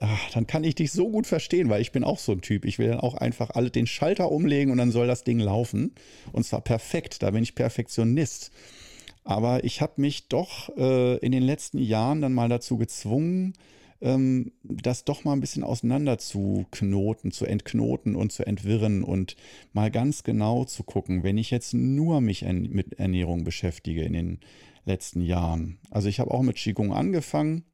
ach, 0.00 0.30
dann 0.32 0.46
kann 0.46 0.64
ich 0.64 0.74
dich 0.74 0.92
so 0.92 1.10
gut 1.10 1.26
verstehen, 1.26 1.68
weil 1.68 1.82
ich 1.82 1.92
bin 1.92 2.04
auch 2.04 2.18
so 2.18 2.32
ein 2.32 2.40
Typ. 2.40 2.64
Ich 2.64 2.78
will 2.78 2.88
dann 2.88 3.00
auch 3.00 3.14
einfach 3.14 3.50
alle 3.50 3.70
den 3.70 3.86
Schalter 3.86 4.30
umlegen 4.30 4.72
und 4.72 4.78
dann 4.78 4.90
soll 4.90 5.06
das 5.06 5.24
Ding 5.24 5.38
laufen. 5.38 5.94
Und 6.32 6.44
zwar 6.44 6.60
perfekt, 6.60 7.22
da 7.22 7.30
bin 7.30 7.42
ich 7.42 7.54
Perfektionist. 7.54 8.50
Aber 9.24 9.64
ich 9.64 9.80
habe 9.80 10.00
mich 10.00 10.28
doch 10.28 10.74
äh, 10.76 11.16
in 11.18 11.32
den 11.32 11.42
letzten 11.42 11.78
Jahren 11.78 12.22
dann 12.22 12.32
mal 12.32 12.48
dazu 12.48 12.78
gezwungen, 12.78 13.52
ähm, 14.00 14.52
das 14.62 15.04
doch 15.04 15.24
mal 15.24 15.32
ein 15.32 15.40
bisschen 15.40 15.64
auseinander 15.64 16.18
zu 16.18 16.66
knoten, 16.70 17.30
zu 17.30 17.44
entknoten 17.44 18.16
und 18.16 18.32
zu 18.32 18.46
entwirren 18.46 19.02
und 19.02 19.36
mal 19.72 19.90
ganz 19.90 20.22
genau 20.22 20.64
zu 20.64 20.82
gucken, 20.82 21.24
wenn 21.24 21.36
ich 21.36 21.50
jetzt 21.50 21.74
nur 21.74 22.20
mich 22.20 22.42
mit 22.42 22.94
Ernährung 22.94 23.44
beschäftige 23.44 24.02
in 24.02 24.12
den 24.12 24.40
letzten 24.84 25.20
Jahren. 25.20 25.78
Also 25.90 26.08
ich 26.08 26.20
habe 26.20 26.30
auch 26.30 26.42
mit 26.42 26.56
Qigong 26.56 26.92
angefangen, 26.92 27.64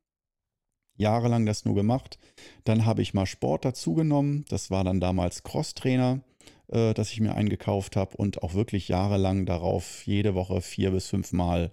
jahrelang 0.97 1.47
das 1.47 1.65
nur 1.65 1.75
gemacht. 1.75 2.19
Dann 2.65 2.85
habe 2.85 3.03
ich 3.03 3.15
mal 3.15 3.27
Sport 3.27 3.65
dazugenommen. 3.65 4.45
Das 4.49 4.71
war 4.71 4.85
dann 4.85 5.01
damals 5.01 5.43
Crosstrainer, 5.43 6.21
äh, 6.69 6.95
das 6.95 7.13
ich 7.13 7.21
mir 7.21 7.35
eingekauft 7.35 7.97
habe 7.97 8.17
und 8.17 8.43
auch 8.43 8.55
wirklich 8.55 8.89
jahrelang 8.89 9.47
darauf 9.47 10.07
jede 10.07 10.35
Woche 10.35 10.61
vier 10.61 10.91
bis 10.91 11.09
fünf 11.09 11.33
Mal 11.33 11.71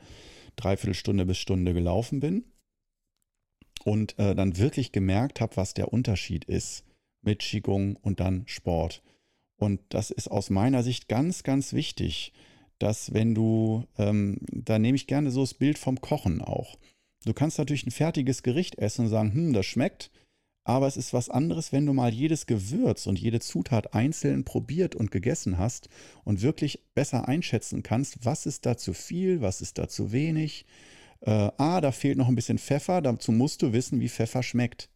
dreiviertel 0.56 0.96
Stunde 0.96 1.26
bis 1.26 1.38
Stunde 1.38 1.74
gelaufen 1.74 2.20
bin 2.20 2.44
und 3.84 4.18
äh, 4.20 4.36
dann 4.36 4.58
wirklich 4.58 4.92
gemerkt 4.92 5.42
habe, 5.42 5.58
was 5.58 5.74
der 5.74 5.94
Unterschied 5.94 6.46
ist 6.46 6.84
mit 7.22 7.40
Qigong 7.40 7.96
und 7.96 8.20
dann 8.20 8.44
Sport. 8.48 9.02
Und 9.58 9.80
das 9.90 10.10
ist 10.10 10.30
aus 10.30 10.50
meiner 10.50 10.84
Sicht 10.84 11.08
ganz, 11.08 11.44
ganz 11.44 11.74
wichtig, 11.74 12.34
dass 12.80 13.14
wenn 13.14 13.36
du, 13.36 13.86
ähm, 13.98 14.40
da 14.52 14.80
nehme 14.80 14.96
ich 14.96 15.06
gerne 15.06 15.30
so 15.30 15.42
das 15.42 15.54
Bild 15.54 15.78
vom 15.78 16.02
Kochen 16.02 16.42
auch. 16.42 16.78
Du 17.26 17.34
kannst 17.34 17.58
natürlich 17.58 17.86
ein 17.86 17.92
fertiges 17.92 18.44
Gericht 18.44 18.78
essen 18.78 19.06
und 19.06 19.10
sagen, 19.10 19.34
hm, 19.34 19.54
das 19.54 19.66
schmeckt, 19.66 20.12
aber 20.64 20.88
es 20.88 20.98
ist 20.98 21.14
was 21.14 21.30
anderes, 21.30 21.72
wenn 21.72 21.86
du 21.86 21.94
mal 21.94 22.14
jedes 22.14 22.46
Gewürz 22.46 23.08
und 23.08 23.20
jede 23.20 23.40
Zutat 23.40 23.94
einzeln 23.94 24.44
probiert 24.44 24.96
und 24.96 25.12
gegessen 25.12 25.58
hast 25.58 25.90
und 26.24 26.42
wirklich 26.42 26.84
besser 26.94 27.28
einschätzen 27.28 27.84
kannst, 27.84 28.26
was 28.26 28.46
ist 28.46 28.66
da 28.66 28.78
zu 28.78 28.94
viel, 28.94 29.42
was 29.42 29.62
ist 29.62 29.78
da 29.78 29.88
zu 29.88 30.12
wenig. 30.12 30.66
Äh, 31.22 31.52
ah, 31.58 31.82
da 31.82 31.92
fehlt 31.92 32.18
noch 32.18 32.28
ein 32.28 32.36
bisschen 32.36 32.60
Pfeffer, 32.60 33.02
dazu 33.02 33.32
musst 33.32 33.62
du 33.62 33.74
wissen, 33.74 34.00
wie 34.00 34.10
Pfeffer 34.10 34.44
schmeckt. 34.44 34.90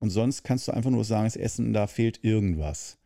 Und 0.00 0.10
sonst 0.10 0.42
kannst 0.44 0.68
du 0.68 0.72
einfach 0.72 0.90
nur 0.90 1.04
sagen, 1.04 1.24
das 1.24 1.36
Essen, 1.36 1.72
da 1.72 1.86
fehlt 1.86 2.24
irgendwas. 2.24 2.98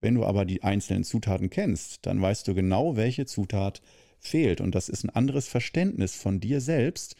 Wenn 0.00 0.14
du 0.14 0.24
aber 0.24 0.44
die 0.44 0.62
einzelnen 0.62 1.04
Zutaten 1.04 1.50
kennst, 1.50 2.06
dann 2.06 2.20
weißt 2.20 2.46
du 2.46 2.54
genau, 2.54 2.96
welche 2.96 3.26
Zutat 3.26 3.82
fehlt. 4.18 4.60
Und 4.60 4.74
das 4.74 4.88
ist 4.88 5.04
ein 5.04 5.10
anderes 5.10 5.48
Verständnis 5.48 6.14
von 6.14 6.38
dir 6.38 6.60
selbst. 6.60 7.16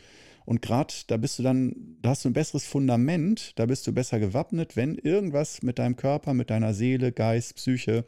Und 0.46 0.62
gerade 0.62 0.94
da 1.08 1.16
bist 1.16 1.38
du 1.38 1.42
dann, 1.42 1.98
da 2.00 2.10
hast 2.10 2.24
du 2.24 2.30
ein 2.30 2.32
besseres 2.32 2.64
Fundament, 2.64 3.52
da 3.56 3.66
bist 3.66 3.86
du 3.86 3.92
besser 3.92 4.20
gewappnet, 4.20 4.76
wenn 4.76 4.94
irgendwas 4.94 5.62
mit 5.62 5.78
deinem 5.78 5.96
Körper, 5.96 6.34
mit 6.34 6.50
deiner 6.50 6.72
Seele, 6.72 7.12
Geist, 7.12 7.56
Psyche, 7.56 8.04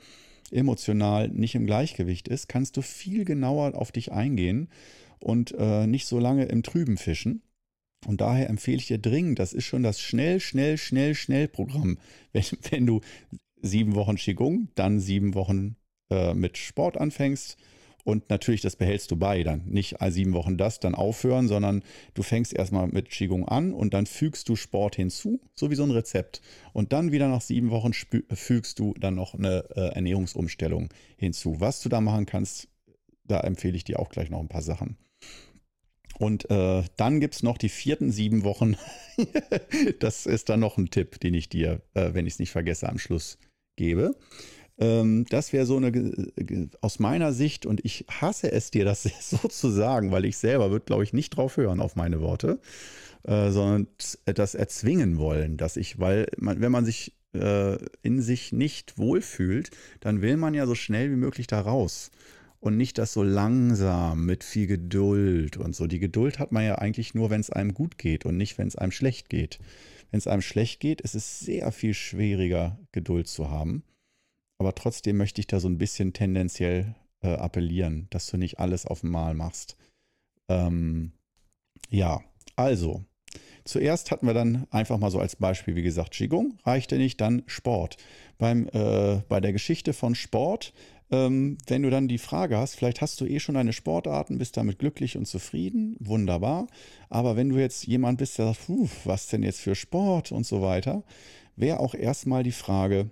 emotional 0.51 1.29
nicht 1.29 1.57
im 1.57 1.67
Gleichgewicht 1.67 2.29
ist, 2.29 2.49
kannst 2.49 2.77
du 2.77 2.83
viel 2.83 3.25
genauer 3.25 3.75
auf 3.75 3.93
dich 3.93 4.13
eingehen 4.13 4.69
und 5.19 5.53
äh, 5.59 5.87
nicht 5.87 6.07
so 6.07 6.19
lange 6.19 6.45
im 6.47 6.63
Trüben 6.63 6.97
fischen. 6.97 7.43
Und 8.07 8.21
daher 8.21 8.49
empfehle 8.49 8.77
ich 8.77 8.87
dir 8.87 8.99
dringend, 8.99 9.41
das 9.41 9.53
ist 9.53 9.65
schon 9.65 9.83
das 9.83 10.01
schnell, 10.01 10.39
schnell, 10.39 10.79
schnell, 10.79 11.17
schnell 11.17 11.49
Programm. 11.49 11.99
Wenn, 12.33 12.45
wenn 12.71 12.87
du 12.87 13.01
sieben 13.61 13.97
Wochen 13.97 14.15
Qigong, 14.15 14.69
dann 14.77 15.01
sieben 15.01 15.35
Wochen 15.35 15.77
äh, 16.11 16.35
mit 16.35 16.57
Sport 16.57 16.97
anfängst. 16.97 17.57
Und 18.09 18.31
natürlich, 18.31 18.63
das 18.63 18.75
behältst 18.75 19.11
du 19.11 19.17
bei. 19.17 19.43
Dann 19.43 19.67
nicht 19.67 19.97
sieben 20.09 20.33
Wochen 20.33 20.57
das, 20.57 20.81
dann 20.81 20.95
aufhören, 20.95 21.47
sondern 21.47 21.83
du 22.15 22.23
fängst 22.23 22.55
erstmal 22.55 22.87
mit 22.87 23.11
Qigong 23.11 23.47
an 23.47 23.75
und 23.75 23.93
dann 23.93 24.07
fügst 24.07 24.49
du 24.49 24.57
Sport 24.57 24.97
hinzu, 24.97 25.43
so 25.55 25.71
wie 25.71 25.75
so 25.75 25.83
ein 25.83 25.91
Rezept. 25.91 26.41
Und 26.73 26.95
dann 26.95 27.13
wieder 27.13 27.29
nach 27.29 27.43
sieben 27.43 27.69
Wochen 27.69 27.93
fügst 27.93 28.79
du 28.79 28.95
dann 28.95 29.15
noch 29.15 29.35
eine 29.35 29.63
äh, 29.77 29.95
Ernährungsumstellung 29.95 30.89
hinzu. 31.19 31.61
Was 31.61 31.83
du 31.83 31.91
da 31.91 32.01
machen 32.01 32.25
kannst, 32.25 32.69
da 33.25 33.41
empfehle 33.41 33.77
ich 33.77 33.85
dir 33.85 33.99
auch 33.99 34.09
gleich 34.09 34.31
noch 34.31 34.41
ein 34.41 34.49
paar 34.49 34.63
Sachen. 34.63 34.97
Und 36.19 36.51
äh, 36.51 36.85
dann 36.97 37.21
gibt 37.21 37.35
es 37.35 37.43
noch 37.43 37.59
die 37.59 37.69
vierten 37.69 38.11
sieben 38.11 38.43
Wochen. 38.43 38.77
das 40.01 40.25
ist 40.25 40.49
dann 40.49 40.61
noch 40.61 40.79
ein 40.79 40.89
Tipp, 40.89 41.21
den 41.21 41.35
ich 41.35 41.51
dir, 41.51 41.83
äh, 41.93 42.15
wenn 42.15 42.27
ich 42.27 42.33
es 42.33 42.39
nicht 42.39 42.53
vergesse, 42.53 42.89
am 42.89 42.99
Schluss 42.99 43.37
gebe. 43.77 44.15
Ähm, 44.79 45.25
das 45.29 45.53
wäre 45.53 45.67
so 45.67 45.77
eine, 45.77 45.93
aus 46.81 46.99
meiner 46.99 47.33
Sicht, 47.33 47.67
und 47.67 47.85
ich 47.85 48.07
hasse 48.09 48.53
es 48.53 48.71
dir, 48.71 48.85
das 48.85 49.03
so 49.21 49.49
zu 49.49 49.71
sagen, 49.71 50.11
weil 50.13 50.25
ich 50.25 50.37
selber 50.37 50.71
würde, 50.71 50.85
glaube 50.85 51.05
ich, 51.05 51.13
nicht 51.13 51.31
drauf 51.31 51.57
hören 51.57 51.81
auf 51.81 51.97
meine 51.97 52.21
Worte, 52.21 52.61
äh, 53.25 53.51
sondern 53.51 53.89
das 54.25 54.55
erzwingen 54.55 55.19
wollen, 55.19 55.57
dass 55.57 55.77
ich, 55.77 55.99
weil 55.99 56.29
man, 56.37 56.61
wenn 56.61 56.73
man 56.73 56.85
sich 56.85 57.15
äh, 57.35 57.77
in 58.03 58.23
sich 58.23 58.53
nicht 58.53 58.99
wohlfühlt, 58.99 59.71
dann 60.01 60.23
will 60.23 60.37
man 60.37 60.55
ja 60.55 60.67
so 60.67 60.75
schnell 60.75 61.11
wie 61.11 61.17
möglich 61.17 61.47
da 61.47 61.61
raus 61.61 62.11
und 62.61 62.77
nicht 62.77 62.99
das 62.99 63.13
so 63.13 63.23
langsam 63.23 64.27
mit 64.27 64.45
viel 64.45 64.67
Geduld 64.67 65.57
und 65.57 65.75
so. 65.75 65.87
Die 65.87 66.01
Geduld 66.01 66.39
hat 66.39 66.53
man 66.53 66.65
ja 66.65 66.77
eigentlich 66.77 67.15
nur, 67.15 67.31
wenn 67.31 67.41
es 67.41 67.51
einem 67.51 67.75
gut 67.75 67.99
geht 67.99 68.27
und 68.27 68.37
nicht, 68.37 68.59
wenn 68.59 68.69
es 68.69 68.77
einem 68.77 68.93
schlecht 68.93 69.29
geht. 69.29 69.59
Wenn 70.11 70.19
es 70.19 70.27
einem 70.27 70.43
schlecht 70.43 70.81
geht, 70.81 71.01
ist 71.01 71.15
es 71.15 71.41
sehr 71.41 71.71
viel 71.71 71.95
schwieriger, 71.95 72.79
Geduld 72.93 73.29
zu 73.29 73.51
haben. 73.51 73.83
Aber 74.59 74.75
trotzdem 74.75 75.17
möchte 75.17 75.41
ich 75.41 75.47
da 75.47 75.61
so 75.61 75.69
ein 75.69 75.79
bisschen 75.79 76.13
tendenziell 76.13 76.95
äh, 77.23 77.35
appellieren, 77.35 78.09
dass 78.11 78.27
du 78.27 78.37
nicht 78.37 78.59
alles 78.59 78.87
auf 78.87 79.05
einmal 79.05 79.35
machst. 79.35 79.77
Ähm, 80.49 81.13
ja, 81.91 82.21
also, 82.57 83.05
zuerst 83.65 84.11
hatten 84.11 84.27
wir 84.27 84.35
dann 84.35 84.67
einfach 84.71 84.99
mal 84.99 85.11
so 85.11 85.21
als 85.21 85.37
Beispiel, 85.37 85.77
wie 85.77 85.83
gesagt, 85.83 86.13
Qigong 86.13 86.59
reichte 86.65 86.97
nicht, 86.97 87.21
dann 87.21 87.45
Sport. 87.47 87.97
Beim, 88.39 88.69
äh, 88.73 89.23
bei 89.29 89.41
der 89.41 89.53
Geschichte 89.53 89.93
von 89.93 90.15
Sport 90.15 90.73
ähm, 91.11 91.57
wenn 91.67 91.83
du 91.83 91.91
dann 91.91 92.09
die 92.09 92.19
Frage 92.19 92.59
hast, 92.59 92.75
vielleicht 92.75 93.01
hast 93.01 93.21
du 93.21 93.25
eh 93.25 93.41
schon 93.41 93.55
deine 93.55 93.73
Sportarten, 93.73 94.39
bist 94.39 94.57
damit 94.57 94.79
glücklich 94.79 95.17
und 95.17 95.27
zufrieden, 95.27 95.97
wunderbar. 96.01 96.67
Aber 97.09 97.37
wenn 97.37 97.49
du 97.49 97.57
jetzt 97.57 97.87
jemand 97.87 98.19
bist, 98.19 98.39
der 98.39 98.53
sagt, 98.53 98.69
was 99.05 99.29
denn 99.29 99.43
jetzt 99.43 99.61
für 99.61 99.75
Sport 99.75 100.33
und 100.33 100.45
so 100.45 100.61
weiter, 100.61 101.03
wäre 101.57 101.81
auch 101.81 101.95
erstmal 101.95 102.43
die 102.43 102.53
Frage, 102.53 103.11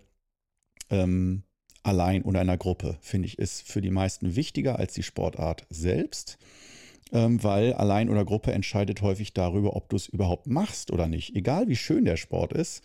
ähm, 0.90 1.42
allein 1.82 2.22
oder 2.22 2.42
in 2.42 2.48
einer 2.48 2.58
Gruppe, 2.58 2.98
finde 3.00 3.26
ich, 3.26 3.38
ist 3.38 3.62
für 3.62 3.80
die 3.80 3.90
meisten 3.90 4.36
wichtiger 4.36 4.78
als 4.78 4.94
die 4.94 5.02
Sportart 5.02 5.66
selbst, 5.70 6.38
ähm, 7.12 7.42
weil 7.42 7.72
allein 7.74 8.08
oder 8.08 8.24
Gruppe 8.24 8.52
entscheidet 8.52 9.02
häufig 9.02 9.32
darüber, 9.32 9.76
ob 9.76 9.88
du 9.88 9.96
es 9.96 10.08
überhaupt 10.08 10.46
machst 10.46 10.90
oder 10.90 11.06
nicht. 11.06 11.36
Egal 11.36 11.68
wie 11.68 11.76
schön 11.76 12.04
der 12.04 12.16
Sport 12.16 12.52
ist. 12.52 12.82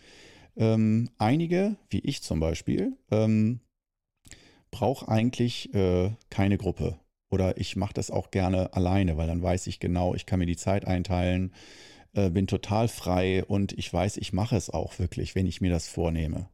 Ähm, 0.57 1.09
einige, 1.17 1.77
wie 1.89 1.99
ich 1.99 2.21
zum 2.21 2.39
Beispiel, 2.39 2.97
ähm, 3.09 3.61
brauche 4.69 5.07
eigentlich 5.07 5.73
äh, 5.73 6.11
keine 6.29 6.57
Gruppe. 6.57 6.99
Oder 7.31 7.57
ich 7.57 7.75
mache 7.75 7.93
das 7.93 8.11
auch 8.11 8.29
gerne 8.29 8.73
alleine, 8.73 9.17
weil 9.17 9.27
dann 9.27 9.41
weiß 9.41 9.67
ich 9.67 9.79
genau, 9.79 10.13
ich 10.15 10.25
kann 10.25 10.39
mir 10.39 10.45
die 10.45 10.57
Zeit 10.57 10.85
einteilen, 10.85 11.53
äh, 12.13 12.29
bin 12.29 12.45
total 12.45 12.89
frei 12.89 13.45
und 13.45 13.71
ich 13.73 13.91
weiß, 13.91 14.17
ich 14.17 14.33
mache 14.33 14.57
es 14.57 14.69
auch 14.69 14.99
wirklich, 14.99 15.33
wenn 15.33 15.47
ich 15.47 15.61
mir 15.61 15.71
das 15.71 15.87
vornehme. 15.87 16.49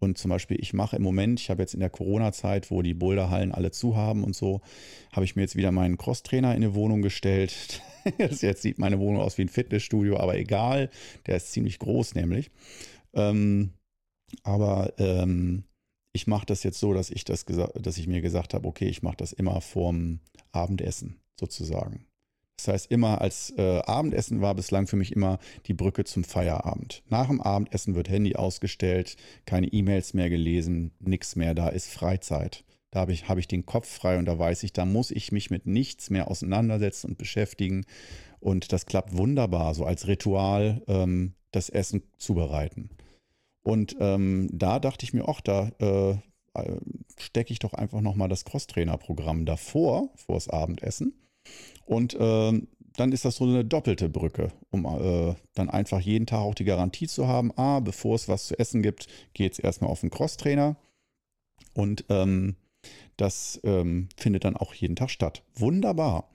Und 0.00 0.16
zum 0.16 0.30
Beispiel, 0.30 0.58
ich 0.60 0.74
mache 0.74 0.96
im 0.96 1.02
Moment, 1.02 1.40
ich 1.40 1.50
habe 1.50 1.62
jetzt 1.62 1.74
in 1.74 1.80
der 1.80 1.90
Corona-Zeit, 1.90 2.70
wo 2.70 2.82
die 2.82 2.94
Boulderhallen 2.94 3.52
alle 3.52 3.70
zu 3.72 3.96
haben 3.96 4.22
und 4.22 4.36
so, 4.36 4.60
habe 5.12 5.24
ich 5.24 5.34
mir 5.34 5.42
jetzt 5.42 5.56
wieder 5.56 5.72
meinen 5.72 5.96
Crosstrainer 5.96 6.54
in 6.54 6.60
die 6.62 6.74
Wohnung 6.74 7.02
gestellt. 7.02 7.82
jetzt 8.18 8.62
sieht 8.62 8.78
meine 8.78 9.00
Wohnung 9.00 9.20
aus 9.20 9.38
wie 9.38 9.42
ein 9.42 9.48
Fitnessstudio, 9.48 10.18
aber 10.18 10.36
egal, 10.36 10.90
der 11.26 11.36
ist 11.36 11.52
ziemlich 11.52 11.78
groß 11.78 12.14
nämlich. 12.14 12.50
Ähm, 13.14 13.72
aber 14.44 14.92
ähm, 14.98 15.64
ich 16.12 16.26
mache 16.26 16.46
das 16.46 16.62
jetzt 16.62 16.78
so, 16.78 16.92
dass 16.92 17.10
ich 17.10 17.24
das 17.24 17.44
dass 17.44 17.98
ich 17.98 18.06
mir 18.06 18.20
gesagt 18.20 18.54
habe, 18.54 18.66
okay, 18.68 18.86
ich 18.86 19.02
mache 19.02 19.16
das 19.16 19.32
immer 19.32 19.60
vorm 19.60 20.20
Abendessen 20.52 21.20
sozusagen. 21.38 22.07
Das 22.58 22.66
heißt, 22.66 22.90
immer 22.90 23.20
als 23.20 23.54
äh, 23.56 23.78
Abendessen 23.86 24.40
war 24.40 24.52
bislang 24.54 24.88
für 24.88 24.96
mich 24.96 25.12
immer 25.12 25.38
die 25.66 25.74
Brücke 25.74 26.02
zum 26.02 26.24
Feierabend. 26.24 27.04
Nach 27.08 27.28
dem 27.28 27.40
Abendessen 27.40 27.94
wird 27.94 28.08
Handy 28.08 28.34
ausgestellt, 28.34 29.16
keine 29.46 29.68
E-Mails 29.68 30.12
mehr 30.12 30.28
gelesen, 30.28 30.90
nichts 30.98 31.36
mehr, 31.36 31.54
da 31.54 31.68
ist 31.68 31.88
Freizeit. 31.88 32.64
Da 32.90 33.00
habe 33.00 33.12
ich, 33.12 33.28
hab 33.28 33.38
ich 33.38 33.46
den 33.46 33.64
Kopf 33.64 33.88
frei 33.88 34.18
und 34.18 34.24
da 34.24 34.36
weiß 34.36 34.64
ich, 34.64 34.72
da 34.72 34.84
muss 34.84 35.12
ich 35.12 35.30
mich 35.30 35.50
mit 35.50 35.66
nichts 35.66 36.10
mehr 36.10 36.28
auseinandersetzen 36.28 37.10
und 37.10 37.18
beschäftigen. 37.18 37.84
Und 38.40 38.72
das 38.72 38.86
klappt 38.86 39.16
wunderbar, 39.16 39.74
so 39.74 39.84
als 39.84 40.08
Ritual 40.08 40.82
ähm, 40.88 41.34
das 41.52 41.68
Essen 41.68 42.02
zubereiten. 42.16 42.90
Und 43.62 43.96
ähm, 44.00 44.48
da 44.52 44.80
dachte 44.80 45.04
ich 45.04 45.12
mir, 45.12 45.28
ach, 45.28 45.40
da 45.42 45.70
äh, 45.78 46.10
äh 46.54 46.80
stecke 47.20 47.52
ich 47.52 47.60
doch 47.60 47.74
einfach 47.74 48.00
nochmal 48.00 48.28
das 48.28 48.44
Crosstrainer-Programm 48.44 49.44
davor, 49.44 50.10
vor 50.16 50.34
das 50.34 50.48
Abendessen. 50.48 51.14
Und 51.84 52.14
äh, 52.14 52.60
dann 52.96 53.12
ist 53.12 53.24
das 53.24 53.36
so 53.36 53.44
eine 53.44 53.64
doppelte 53.64 54.08
Brücke, 54.08 54.52
um 54.70 54.84
äh, 54.84 55.34
dann 55.54 55.70
einfach 55.70 56.00
jeden 56.00 56.26
Tag 56.26 56.40
auch 56.40 56.54
die 56.54 56.64
Garantie 56.64 57.06
zu 57.06 57.28
haben, 57.28 57.52
ah, 57.56 57.80
bevor 57.80 58.16
es 58.16 58.28
was 58.28 58.46
zu 58.48 58.58
essen 58.58 58.82
gibt, 58.82 59.06
geht 59.34 59.52
es 59.52 59.58
erstmal 59.58 59.90
auf 59.90 60.00
den 60.00 60.10
Crosstrainer. 60.10 60.76
Und 61.74 62.04
ähm, 62.08 62.56
das 63.16 63.60
ähm, 63.64 64.08
findet 64.16 64.44
dann 64.44 64.56
auch 64.56 64.74
jeden 64.74 64.96
Tag 64.96 65.10
statt. 65.10 65.42
Wunderbar. 65.54 66.28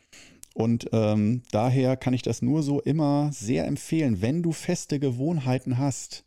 Und 0.53 0.89
ähm, 0.93 1.41
daher 1.51 1.97
kann 1.97 2.13
ich 2.13 2.21
das 2.21 2.41
nur 2.41 2.63
so 2.63 2.79
immer 2.81 3.31
sehr 3.33 3.65
empfehlen, 3.65 4.21
wenn 4.21 4.43
du 4.43 4.51
feste 4.51 4.99
Gewohnheiten 4.99 5.77
hast 5.77 6.23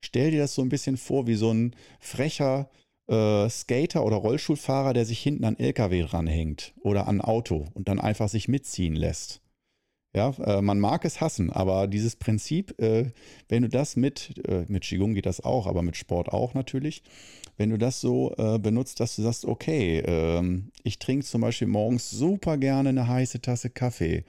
Stell 0.00 0.30
dir 0.30 0.40
das 0.40 0.54
so 0.54 0.62
ein 0.62 0.68
bisschen 0.68 0.96
vor 0.96 1.26
wie 1.26 1.34
so 1.34 1.52
ein 1.52 1.74
frecher 2.00 2.70
äh, 3.08 3.48
Skater 3.48 4.04
oder 4.04 4.16
Rollstuhlfahrer, 4.16 4.92
der 4.92 5.04
sich 5.04 5.20
hinten 5.20 5.44
an 5.44 5.58
LKW 5.58 6.02
ranhängt 6.02 6.74
oder 6.80 7.08
an 7.08 7.20
Auto 7.20 7.66
und 7.74 7.88
dann 7.88 7.98
einfach 7.98 8.28
sich 8.28 8.48
mitziehen 8.48 8.94
lässt. 8.94 9.40
Ja, 10.14 10.30
äh, 10.44 10.62
man 10.62 10.80
mag 10.80 11.04
es 11.04 11.20
hassen, 11.20 11.52
aber 11.52 11.86
dieses 11.86 12.16
Prinzip, 12.16 12.80
äh, 12.80 13.12
wenn 13.48 13.62
du 13.62 13.68
das 13.68 13.94
mit, 13.94 14.34
äh, 14.48 14.64
mit 14.66 14.84
Qigong 14.84 15.14
geht 15.14 15.26
das 15.26 15.44
auch, 15.44 15.66
aber 15.66 15.82
mit 15.82 15.96
Sport 15.96 16.30
auch 16.30 16.54
natürlich, 16.54 17.02
wenn 17.58 17.70
du 17.70 17.78
das 17.78 18.00
so 18.00 18.34
äh, 18.38 18.58
benutzt, 18.58 19.00
dass 19.00 19.16
du 19.16 19.22
sagst, 19.22 19.44
okay, 19.44 19.98
ähm, 20.06 20.70
ich 20.82 20.98
trinke 20.98 21.26
zum 21.26 21.42
Beispiel 21.42 21.68
morgens 21.68 22.10
super 22.10 22.56
gerne 22.56 22.88
eine 22.88 23.06
heiße 23.06 23.42
Tasse 23.42 23.68
Kaffee, 23.68 24.24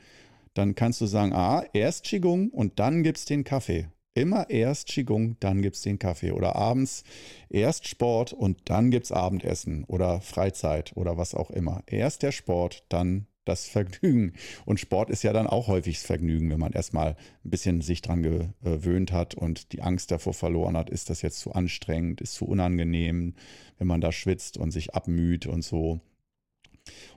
dann 0.54 0.76
kannst 0.76 1.00
du 1.00 1.06
sagen, 1.06 1.32
ah, 1.34 1.64
erst 1.74 2.04
Qigong 2.04 2.50
und 2.50 2.80
dann 2.80 3.02
gibt 3.04 3.18
es 3.20 3.26
den 3.26 3.44
Kaffee. 3.46 3.88
Immer 4.16 4.50
erst 4.50 4.88
Qigong, 4.88 5.38
dann 5.40 5.62
gibt 5.62 5.76
es 5.76 5.82
den 5.84 6.00
Kaffee. 6.00 6.32
Oder 6.32 6.56
abends 6.56 7.04
erst 7.50 7.88
Sport 7.88 8.34
und 8.34 8.58
dann 8.66 8.92
gibt 8.92 9.06
es 9.06 9.12
Abendessen 9.12 9.84
oder 9.86 10.20
Freizeit 10.22 10.92
oder 10.96 11.18
was 11.18 11.36
auch 11.36 11.52
immer. 11.52 11.84
Erst 11.86 12.24
der 12.24 12.32
Sport, 12.32 12.84
dann 12.90 13.28
das 13.46 13.68
Vergnügen. 13.68 14.34
Und 14.66 14.80
Sport 14.80 15.10
ist 15.10 15.24
ja 15.24 15.34
dann 15.34 15.48
auch 15.48 15.68
häufig 15.68 15.98
das 15.98 16.06
Vergnügen, 16.06 16.50
wenn 16.50 16.60
man 16.60 16.72
erstmal 16.74 17.18
ein 17.44 17.50
bisschen 17.50 17.82
sich 17.82 18.02
dran 18.02 18.22
gewöhnt 18.24 19.12
hat 19.12 19.36
und 19.36 19.74
die 19.74 19.82
Angst 19.82 20.12
davor 20.12 20.34
verloren 20.34 20.78
hat, 20.78 20.90
ist 20.90 21.10
das 21.10 21.22
jetzt 21.22 21.40
zu 21.40 21.52
anstrengend, 21.54 22.22
ist 22.22 22.36
zu 22.36 22.46
unangenehm, 22.46 23.34
wenn 23.78 23.88
man 23.88 24.02
da 24.02 24.12
schwitzt 24.12 24.58
und 24.58 24.72
sich 24.72 24.94
abmüht 24.94 25.48
und 25.48 25.64
so. 25.64 26.00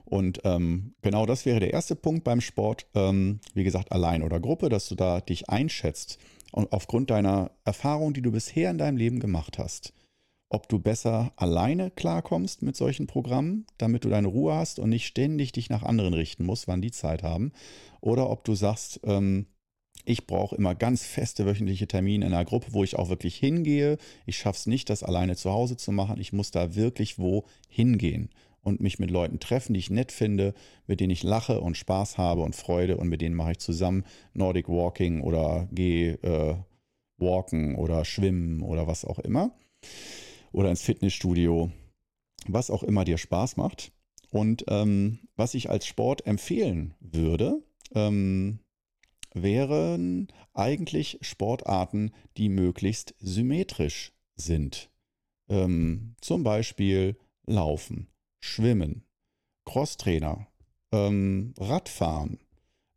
Und 0.05 0.41
ähm, 0.43 0.93
genau 1.01 1.25
das 1.25 1.45
wäre 1.45 1.59
der 1.59 1.73
erste 1.73 1.95
Punkt 1.95 2.23
beim 2.23 2.41
Sport. 2.41 2.87
Ähm, 2.93 3.39
wie 3.53 3.63
gesagt, 3.63 3.91
allein 3.91 4.21
oder 4.21 4.39
Gruppe, 4.39 4.69
dass 4.69 4.87
du 4.87 4.95
da 4.95 5.21
dich 5.21 5.49
einschätzt 5.49 6.19
aufgrund 6.53 7.09
deiner 7.09 7.51
Erfahrung, 7.65 8.13
die 8.13 8.21
du 8.21 8.31
bisher 8.31 8.71
in 8.71 8.77
deinem 8.77 8.97
Leben 8.97 9.19
gemacht 9.19 9.57
hast 9.57 9.93
ob 10.53 10.69
du 10.69 10.77
besser 10.77 11.33
alleine 11.35 11.89
klarkommst 11.89 12.61
mit 12.61 12.75
solchen 12.75 13.07
Programmen, 13.07 13.65
damit 13.79 14.05
du 14.05 14.09
deine 14.09 14.27
Ruhe 14.27 14.53
hast 14.53 14.77
und 14.77 14.89
nicht 14.89 15.07
ständig 15.07 15.51
dich 15.51 15.69
nach 15.69 15.81
anderen 15.81 16.13
richten 16.13 16.45
musst, 16.45 16.67
wann 16.67 16.81
die 16.81 16.91
Zeit 16.91 17.23
haben. 17.23 17.51
Oder 18.01 18.29
ob 18.29 18.43
du 18.43 18.53
sagst, 18.53 18.99
ähm, 19.03 19.47
ich 20.05 20.27
brauche 20.27 20.55
immer 20.55 20.75
ganz 20.75 21.05
feste 21.05 21.45
wöchentliche 21.47 21.87
Termine 21.87 22.27
in 22.27 22.33
einer 22.33 22.45
Gruppe, 22.45 22.67
wo 22.71 22.83
ich 22.83 22.97
auch 22.97 23.09
wirklich 23.09 23.35
hingehe. 23.35 23.97
Ich 24.27 24.37
schaffe 24.37 24.57
es 24.57 24.65
nicht, 24.67 24.89
das 24.91 25.01
alleine 25.01 25.35
zu 25.35 25.51
Hause 25.51 25.75
zu 25.75 25.91
machen. 25.91 26.19
Ich 26.19 26.33
muss 26.33 26.51
da 26.51 26.75
wirklich 26.75 27.17
wo 27.17 27.45
hingehen 27.67 28.29
und 28.63 28.81
mich 28.81 28.97
mit 28.97 29.11
Leuten 29.11 29.39
treffen, 29.39 29.73
die 29.73 29.79
ich 29.79 29.89
nett 29.89 30.11
finde, 30.11 30.53
mit 30.87 30.99
denen 30.99 31.11
ich 31.11 31.23
lache 31.23 31.61
und 31.61 31.77
Spaß 31.77 32.17
habe 32.17 32.41
und 32.41 32.55
Freude 32.55 32.97
und 32.97 33.09
mit 33.09 33.21
denen 33.21 33.35
mache 33.35 33.51
ich 33.51 33.59
zusammen 33.59 34.05
Nordic 34.33 34.69
Walking 34.69 35.21
oder 35.21 35.67
gehe 35.71 36.13
äh, 36.23 36.55
walken 37.17 37.75
oder 37.75 38.05
schwimmen 38.05 38.61
oder 38.61 38.87
was 38.87 39.05
auch 39.05 39.19
immer 39.19 39.51
oder 40.51 40.69
ins 40.69 40.81
Fitnessstudio, 40.81 41.71
was 42.47 42.71
auch 42.71 42.83
immer 42.83 43.03
dir 43.03 43.17
Spaß 43.17 43.57
macht. 43.57 43.91
Und 44.29 44.65
ähm, 44.67 45.19
was 45.35 45.53
ich 45.53 45.69
als 45.69 45.85
Sport 45.85 46.25
empfehlen 46.25 46.95
würde, 46.99 47.61
ähm, 47.93 48.59
wären 49.33 50.27
eigentlich 50.53 51.19
Sportarten, 51.21 52.11
die 52.37 52.49
möglichst 52.49 53.15
symmetrisch 53.19 54.13
sind. 54.35 54.89
Ähm, 55.49 56.15
zum 56.21 56.43
Beispiel 56.43 57.17
Laufen, 57.45 58.07
Schwimmen, 58.45 59.05
Crosstrainer, 59.63 60.47
ähm, 60.91 61.53
Radfahren. 61.57 62.39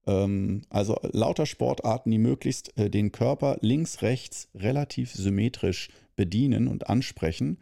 Ähm, 0.05 0.63
also 0.71 0.99
lauter 1.03 1.47
Sportarten, 1.47 2.11
die 2.11 2.19
möglichst 2.19 2.77
äh, 2.77 2.91
den 2.91 3.13
Körper 3.13 3.57
links, 3.61 4.03
rechts 4.03 4.49
relativ 4.57 5.13
symmetrisch 5.13 5.91
bedienen 6.17 6.67
und 6.67 6.89
ansprechen. 6.91 7.59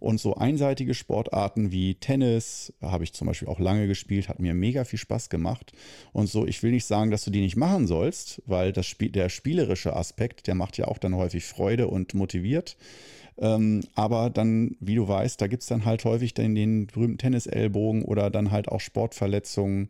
Und 0.00 0.18
so 0.18 0.34
einseitige 0.34 0.94
Sportarten 0.94 1.70
wie 1.70 1.94
Tennis 1.94 2.72
habe 2.82 3.04
ich 3.04 3.12
zum 3.12 3.28
Beispiel 3.28 3.46
auch 3.46 3.60
lange 3.60 3.86
gespielt, 3.86 4.28
hat 4.28 4.40
mir 4.40 4.52
mega 4.52 4.84
viel 4.84 4.98
Spaß 4.98 5.30
gemacht. 5.30 5.72
Und 6.12 6.28
so, 6.28 6.44
ich 6.44 6.60
will 6.64 6.72
nicht 6.72 6.86
sagen, 6.86 7.12
dass 7.12 7.24
du 7.24 7.30
die 7.30 7.40
nicht 7.40 7.56
machen 7.56 7.86
sollst, 7.86 8.42
weil 8.46 8.72
das 8.72 8.86
Spiel, 8.86 9.10
der 9.10 9.28
spielerische 9.28 9.94
Aspekt, 9.94 10.48
der 10.48 10.56
macht 10.56 10.76
ja 10.76 10.88
auch 10.88 10.98
dann 10.98 11.14
häufig 11.14 11.44
Freude 11.44 11.86
und 11.86 12.14
motiviert. 12.14 12.76
Ähm, 13.40 13.82
aber 13.94 14.30
dann, 14.30 14.76
wie 14.80 14.96
du 14.96 15.06
weißt, 15.06 15.40
da 15.40 15.46
gibt 15.46 15.62
es 15.62 15.68
dann 15.68 15.84
halt 15.84 16.04
häufig 16.04 16.34
den, 16.34 16.56
den 16.56 16.88
berühmten 16.88 17.18
Tennisellbogen 17.18 18.02
oder 18.02 18.30
dann 18.30 18.50
halt 18.50 18.68
auch 18.68 18.80
Sportverletzungen, 18.80 19.88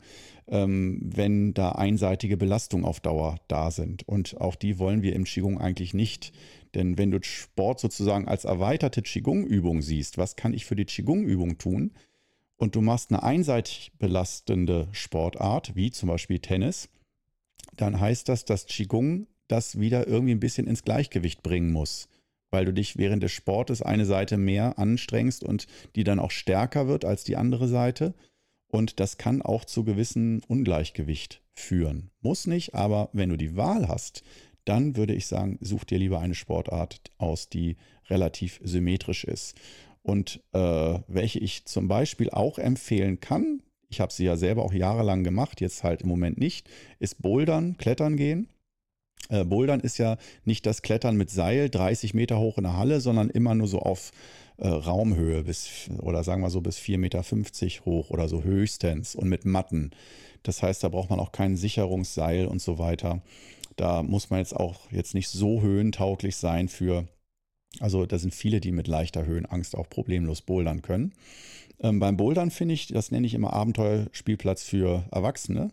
ähm, 0.48 1.00
wenn 1.02 1.54
da 1.54 1.72
einseitige 1.72 2.37
Belastungen 2.37 2.84
auf 2.84 3.00
Dauer 3.00 3.37
da 3.48 3.70
sind. 3.70 4.06
Und 4.06 4.38
auch 4.38 4.54
die 4.54 4.78
wollen 4.78 5.02
wir 5.02 5.14
im 5.14 5.24
Qigong 5.24 5.58
eigentlich 5.58 5.94
nicht. 5.94 6.32
Denn 6.74 6.98
wenn 6.98 7.11
du 7.11 7.20
Sport 7.22 7.80
sozusagen 7.80 8.28
als 8.28 8.44
erweiterte 8.44 9.00
Qigong-Übung 9.00 9.80
siehst, 9.80 10.18
was 10.18 10.37
kann 10.37 10.52
ich 10.52 10.66
für 10.66 10.76
die 10.76 10.84
Qigong-Übung 10.84 11.56
tun? 11.56 11.92
Und 12.58 12.74
du 12.74 12.82
machst 12.82 13.11
eine 13.11 13.22
einseitig 13.22 13.92
belastende 13.98 14.88
Sportart, 14.92 15.74
wie 15.74 15.90
zum 15.90 16.11
Beispiel 16.11 16.40
Tennis, 16.40 16.90
dann 17.76 17.98
heißt 17.98 18.28
das, 18.28 18.44
dass 18.44 18.66
Qigong 18.66 19.26
das 19.46 19.78
wieder 19.80 20.06
irgendwie 20.06 20.32
ein 20.32 20.40
bisschen 20.40 20.66
ins 20.66 20.82
Gleichgewicht 20.82 21.42
bringen 21.42 21.72
muss 21.72 22.08
weil 22.50 22.64
du 22.64 22.72
dich 22.72 22.96
während 22.96 23.22
des 23.22 23.32
Sportes 23.32 23.82
eine 23.82 24.04
Seite 24.04 24.37
mehr 24.37 24.78
anstrengst 24.78 25.44
und 25.44 25.66
die 25.96 26.04
dann 26.04 26.18
auch 26.18 26.30
stärker 26.30 26.88
wird 26.88 27.04
als 27.04 27.24
die 27.24 27.37
andere 27.37 27.68
Seite. 27.68 28.14
Und 28.70 29.00
das 29.00 29.16
kann 29.16 29.42
auch 29.42 29.64
zu 29.64 29.84
gewissen 29.84 30.42
Ungleichgewicht 30.46 31.42
führen. 31.54 32.11
Muss 32.20 32.46
nicht, 32.46 32.74
aber 32.74 33.08
wenn 33.12 33.30
du 33.30 33.37
die 33.37 33.56
Wahl 33.56 33.88
hast, 33.88 34.22
dann 34.64 34.96
würde 34.96 35.14
ich 35.14 35.26
sagen, 35.26 35.58
such 35.62 35.84
dir 35.84 35.98
lieber 35.98 36.20
eine 36.20 36.34
Sportart 36.34 37.00
aus, 37.16 37.48
die 37.48 37.76
relativ 38.11 38.61
symmetrisch 38.62 39.24
ist. 39.24 39.56
Und 40.02 40.42
äh, 40.52 40.98
welche 41.06 41.38
ich 41.38 41.64
zum 41.64 41.88
Beispiel 41.88 42.30
auch 42.30 42.58
empfehlen 42.58 43.20
kann, 43.20 43.62
ich 43.88 44.00
habe 44.00 44.12
sie 44.12 44.24
ja 44.24 44.37
selber 44.37 44.64
auch 44.64 44.74
jahrelang 44.74 45.24
gemacht, 45.24 45.61
jetzt 45.61 45.82
halt 45.82 46.02
im 46.02 46.08
Moment 46.08 46.38
nicht, 46.38 46.68
ist 46.98 47.22
Bouldern, 47.22 47.78
Klettern 47.78 48.16
gehen. 48.16 48.48
Äh, 49.29 49.45
Bouldern 49.45 49.81
ist 49.81 49.99
ja 49.99 50.17
nicht 50.45 50.67
das 50.67 50.83
Klettern 50.83 51.17
mit 51.17 51.31
Seil 51.31 51.71
30 51.71 52.14
Meter 52.14 52.38
hoch 52.38 52.59
in 52.59 52.64
der 52.64 52.77
Halle, 52.77 53.01
sondern 53.01 53.31
immer 53.31 53.55
nur 53.55 53.67
so 53.67 53.81
auf 53.81 54.12
äh, 54.59 54.69
Raumhöhe 54.69 55.45
bis 55.45 55.88
oder 56.01 56.25
sagen 56.25 56.43
wir 56.43 56.51
so 56.51 56.61
bis 56.61 56.79
4,50 56.79 56.99
Meter 56.99 57.23
hoch 57.85 58.11
oder 58.11 58.29
so 58.29 58.43
höchstens 58.43 59.14
und 59.14 59.29
mit 59.29 59.45
Matten. 59.45 59.91
Das 60.43 60.62
heißt, 60.62 60.83
da 60.83 60.88
braucht 60.88 61.11
man 61.11 61.21
auch 61.21 61.33
kein 61.33 61.57
Sicherungsseil 61.57 62.47
und 62.47 62.61
so 62.61 62.79
weiter. 62.79 63.23
Da 63.77 64.03
muss 64.03 64.31
man 64.31 64.41
jetzt 64.41 64.57
auch 64.57 64.91
jetzt 64.91 65.14
nicht 65.14 65.29
so 65.29 65.62
höhentauglich 65.62 66.37
sein 66.37 66.69
für, 66.69 67.07
also 67.81 68.07
da 68.07 68.19
sind 68.19 68.35
viele, 68.35 68.61
die 68.61 68.73
mit 68.73 68.88
leichter 68.88 69.25
Höhenangst 69.25 69.77
auch 69.77 69.88
problemlos 69.88 70.43
bouldern 70.43 70.83
können. 70.83 71.12
Ähm, 71.81 72.01
beim 72.01 72.17
Bouldern 72.17 72.51
finde 72.51 72.75
ich, 72.75 72.88
das 72.88 73.11
nenne 73.11 73.27
ich 73.27 73.35
immer 73.35 73.53
Abenteuerspielplatz 73.53 74.64
für 74.64 75.05
Erwachsene. 75.12 75.71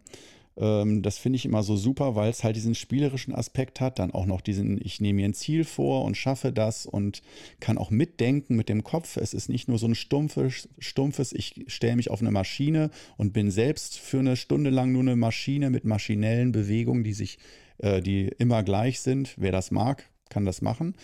Ähm, 0.57 1.01
das 1.01 1.17
finde 1.17 1.37
ich 1.37 1.45
immer 1.45 1.63
so 1.63 1.75
super, 1.75 2.15
weil 2.15 2.29
es 2.29 2.43
halt 2.43 2.55
diesen 2.55 2.75
spielerischen 2.75 3.35
Aspekt 3.35 3.81
hat, 3.81 3.99
dann 3.99 4.11
auch 4.11 4.25
noch 4.25 4.41
diesen, 4.41 4.79
ich 4.81 5.01
nehme 5.01 5.17
mir 5.17 5.25
ein 5.25 5.33
Ziel 5.33 5.63
vor 5.63 6.05
und 6.05 6.15
schaffe 6.15 6.51
das 6.51 6.85
und 6.85 7.21
kann 7.59 7.77
auch 7.77 7.91
mitdenken 7.91 8.55
mit 8.55 8.69
dem 8.69 8.83
Kopf. 8.83 9.17
Es 9.17 9.33
ist 9.33 9.49
nicht 9.49 9.67
nur 9.67 9.77
so 9.77 9.87
ein 9.87 9.95
stumpfes, 9.95 10.69
stumpfes 10.79 11.33
ich 11.33 11.65
stelle 11.67 11.95
mich 11.97 12.09
auf 12.09 12.21
eine 12.21 12.31
Maschine 12.31 12.89
und 13.17 13.33
bin 13.33 13.51
selbst 13.51 13.99
für 13.99 14.19
eine 14.19 14.35
Stunde 14.35 14.69
lang 14.69 14.91
nur 14.91 15.01
eine 15.01 15.15
Maschine 15.15 15.69
mit 15.69 15.85
maschinellen 15.85 16.51
Bewegungen, 16.51 17.03
die 17.03 17.13
sich, 17.13 17.37
äh, 17.79 18.01
die 18.01 18.27
immer 18.37 18.63
gleich 18.63 19.01
sind. 19.01 19.35
Wer 19.37 19.51
das 19.51 19.71
mag, 19.71 20.09
kann 20.29 20.45
das 20.45 20.61
machen. 20.61 20.95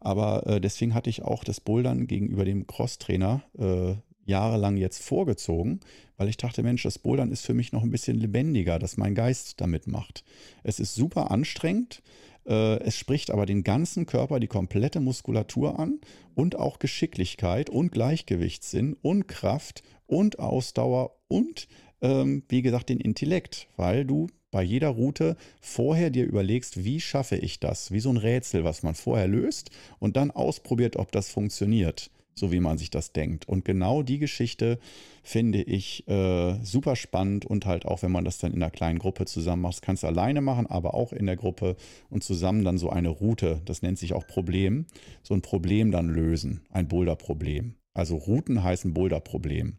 Aber 0.00 0.46
äh, 0.46 0.60
deswegen 0.60 0.94
hatte 0.94 1.10
ich 1.10 1.22
auch 1.22 1.44
das 1.44 1.60
Bouldern 1.60 2.06
gegenüber 2.06 2.44
dem 2.44 2.66
Crosstrainer 2.66 3.42
äh, 3.58 3.94
jahrelang 4.24 4.76
jetzt 4.76 5.02
vorgezogen, 5.02 5.80
weil 6.16 6.28
ich 6.28 6.36
dachte, 6.36 6.62
Mensch, 6.62 6.82
das 6.82 6.98
Bouldern 6.98 7.32
ist 7.32 7.44
für 7.44 7.54
mich 7.54 7.72
noch 7.72 7.82
ein 7.82 7.90
bisschen 7.90 8.18
lebendiger, 8.18 8.78
dass 8.78 8.96
mein 8.96 9.14
Geist 9.14 9.60
damit 9.60 9.86
macht. 9.86 10.24
Es 10.62 10.80
ist 10.80 10.94
super 10.94 11.30
anstrengend, 11.30 12.02
äh, 12.46 12.78
es 12.80 12.96
spricht 12.96 13.30
aber 13.30 13.46
den 13.46 13.64
ganzen 13.64 14.06
Körper, 14.06 14.40
die 14.40 14.46
komplette 14.46 15.00
Muskulatur 15.00 15.78
an 15.78 16.00
und 16.34 16.56
auch 16.56 16.78
Geschicklichkeit 16.78 17.70
und 17.70 17.92
Gleichgewichtssinn 17.92 18.96
und 19.02 19.28
Kraft 19.28 19.82
und 20.06 20.38
Ausdauer 20.38 21.16
und, 21.28 21.68
ähm, 22.02 22.42
wie 22.48 22.62
gesagt, 22.62 22.88
den 22.88 23.00
Intellekt, 23.00 23.68
weil 23.76 24.04
du 24.04 24.28
bei 24.50 24.62
jeder 24.62 24.88
Route 24.88 25.36
vorher 25.60 26.10
dir 26.10 26.24
überlegst, 26.24 26.84
wie 26.84 27.00
schaffe 27.00 27.36
ich 27.36 27.60
das? 27.60 27.92
Wie 27.92 28.00
so 28.00 28.10
ein 28.10 28.16
Rätsel, 28.16 28.64
was 28.64 28.82
man 28.82 28.96
vorher 28.96 29.28
löst 29.28 29.70
und 30.00 30.16
dann 30.16 30.32
ausprobiert, 30.32 30.96
ob 30.96 31.12
das 31.12 31.28
funktioniert 31.28 32.10
so 32.34 32.52
wie 32.52 32.60
man 32.60 32.78
sich 32.78 32.90
das 32.90 33.12
denkt. 33.12 33.48
Und 33.48 33.64
genau 33.64 34.02
die 34.02 34.18
Geschichte 34.18 34.78
finde 35.22 35.62
ich 35.62 36.08
äh, 36.08 36.58
super 36.62 36.96
spannend 36.96 37.44
und 37.44 37.66
halt 37.66 37.86
auch, 37.86 38.02
wenn 38.02 38.12
man 38.12 38.24
das 38.24 38.38
dann 38.38 38.52
in 38.52 38.62
einer 38.62 38.70
kleinen 38.70 38.98
Gruppe 38.98 39.26
zusammen 39.26 39.62
macht, 39.62 39.82
kannst 39.82 40.02
du 40.02 40.06
alleine 40.06 40.40
machen, 40.40 40.66
aber 40.66 40.94
auch 40.94 41.12
in 41.12 41.26
der 41.26 41.36
Gruppe 41.36 41.76
und 42.08 42.24
zusammen 42.24 42.64
dann 42.64 42.78
so 42.78 42.90
eine 42.90 43.10
Route, 43.10 43.60
das 43.64 43.82
nennt 43.82 43.98
sich 43.98 44.14
auch 44.14 44.26
Problem, 44.26 44.86
so 45.22 45.34
ein 45.34 45.42
Problem 45.42 45.90
dann 45.90 46.08
lösen, 46.08 46.62
ein 46.70 46.88
Boulder-Problem. 46.88 47.74
Also 47.94 48.16
Routen 48.16 48.62
heißen 48.62 48.94
Boulder-Problem. 48.94 49.78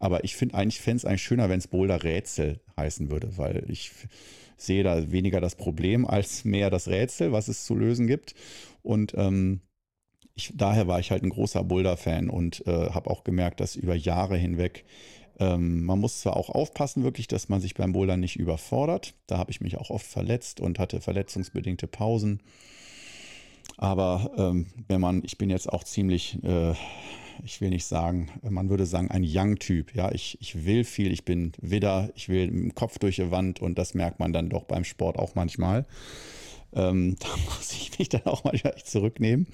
Aber 0.00 0.24
ich 0.24 0.36
finde 0.36 0.56
eigentlich, 0.56 0.80
fände 0.80 0.98
es 0.98 1.04
eigentlich 1.04 1.22
schöner, 1.22 1.48
wenn 1.48 1.58
es 1.58 1.68
Boulder-Rätsel 1.68 2.60
heißen 2.76 3.10
würde, 3.10 3.38
weil 3.38 3.64
ich 3.70 3.92
sehe 4.56 4.82
da 4.82 5.10
weniger 5.10 5.40
das 5.40 5.56
Problem 5.56 6.06
als 6.06 6.44
mehr 6.44 6.70
das 6.70 6.88
Rätsel, 6.88 7.32
was 7.32 7.48
es 7.48 7.64
zu 7.64 7.74
lösen 7.74 8.06
gibt. 8.06 8.34
Und 8.82 9.14
ähm, 9.16 9.60
ich, 10.34 10.52
daher 10.54 10.86
war 10.88 11.00
ich 11.00 11.10
halt 11.10 11.22
ein 11.22 11.30
großer 11.30 11.62
Boulder-Fan 11.64 12.30
und 12.30 12.66
äh, 12.66 12.90
habe 12.90 13.10
auch 13.10 13.24
gemerkt, 13.24 13.60
dass 13.60 13.76
über 13.76 13.94
Jahre 13.94 14.36
hinweg 14.36 14.84
Ähm, 15.40 15.84
man 15.84 15.98
muss 15.98 16.20
zwar 16.20 16.36
auch 16.36 16.48
aufpassen, 16.48 17.02
wirklich, 17.02 17.26
dass 17.26 17.48
man 17.48 17.60
sich 17.60 17.74
beim 17.74 17.92
Bouldern 17.92 18.20
nicht 18.20 18.36
überfordert. 18.36 19.14
Da 19.26 19.36
habe 19.36 19.50
ich 19.50 19.60
mich 19.60 19.76
auch 19.78 19.90
oft 19.90 20.06
verletzt 20.06 20.60
und 20.60 20.78
hatte 20.78 21.00
verletzungsbedingte 21.00 21.88
Pausen. 21.88 22.40
Aber 23.76 24.30
ähm, 24.36 24.66
wenn 24.86 25.00
man, 25.00 25.22
ich 25.24 25.36
bin 25.36 25.50
jetzt 25.50 25.68
auch 25.72 25.82
ziemlich, 25.84 26.38
äh, 26.44 26.74
ich 27.44 27.60
will 27.60 27.70
nicht 27.70 27.86
sagen, 27.86 28.30
man 28.48 28.70
würde 28.70 28.86
sagen, 28.86 29.10
ein 29.10 29.24
Young-Typ. 29.26 29.94
Ja, 29.94 30.12
ich, 30.12 30.38
ich 30.40 30.64
will 30.64 30.84
viel, 30.84 31.10
ich 31.10 31.24
bin 31.24 31.52
Widder, 31.60 32.10
ich 32.14 32.28
will 32.28 32.46
dem 32.46 32.74
Kopf 32.74 32.98
durch 33.00 33.16
die 33.16 33.30
Wand 33.32 33.60
und 33.60 33.76
das 33.76 33.94
merkt 33.94 34.20
man 34.20 34.32
dann 34.32 34.48
doch 34.50 34.64
beim 34.64 34.84
Sport 34.84 35.18
auch 35.18 35.34
manchmal. 35.34 35.84
Ähm, 36.74 37.16
da 37.20 37.28
muss 37.44 37.72
ich 37.72 37.98
mich 37.98 38.08
dann 38.08 38.26
auch 38.26 38.44
manchmal 38.44 38.74
echt 38.74 38.88
zurücknehmen. 38.88 39.46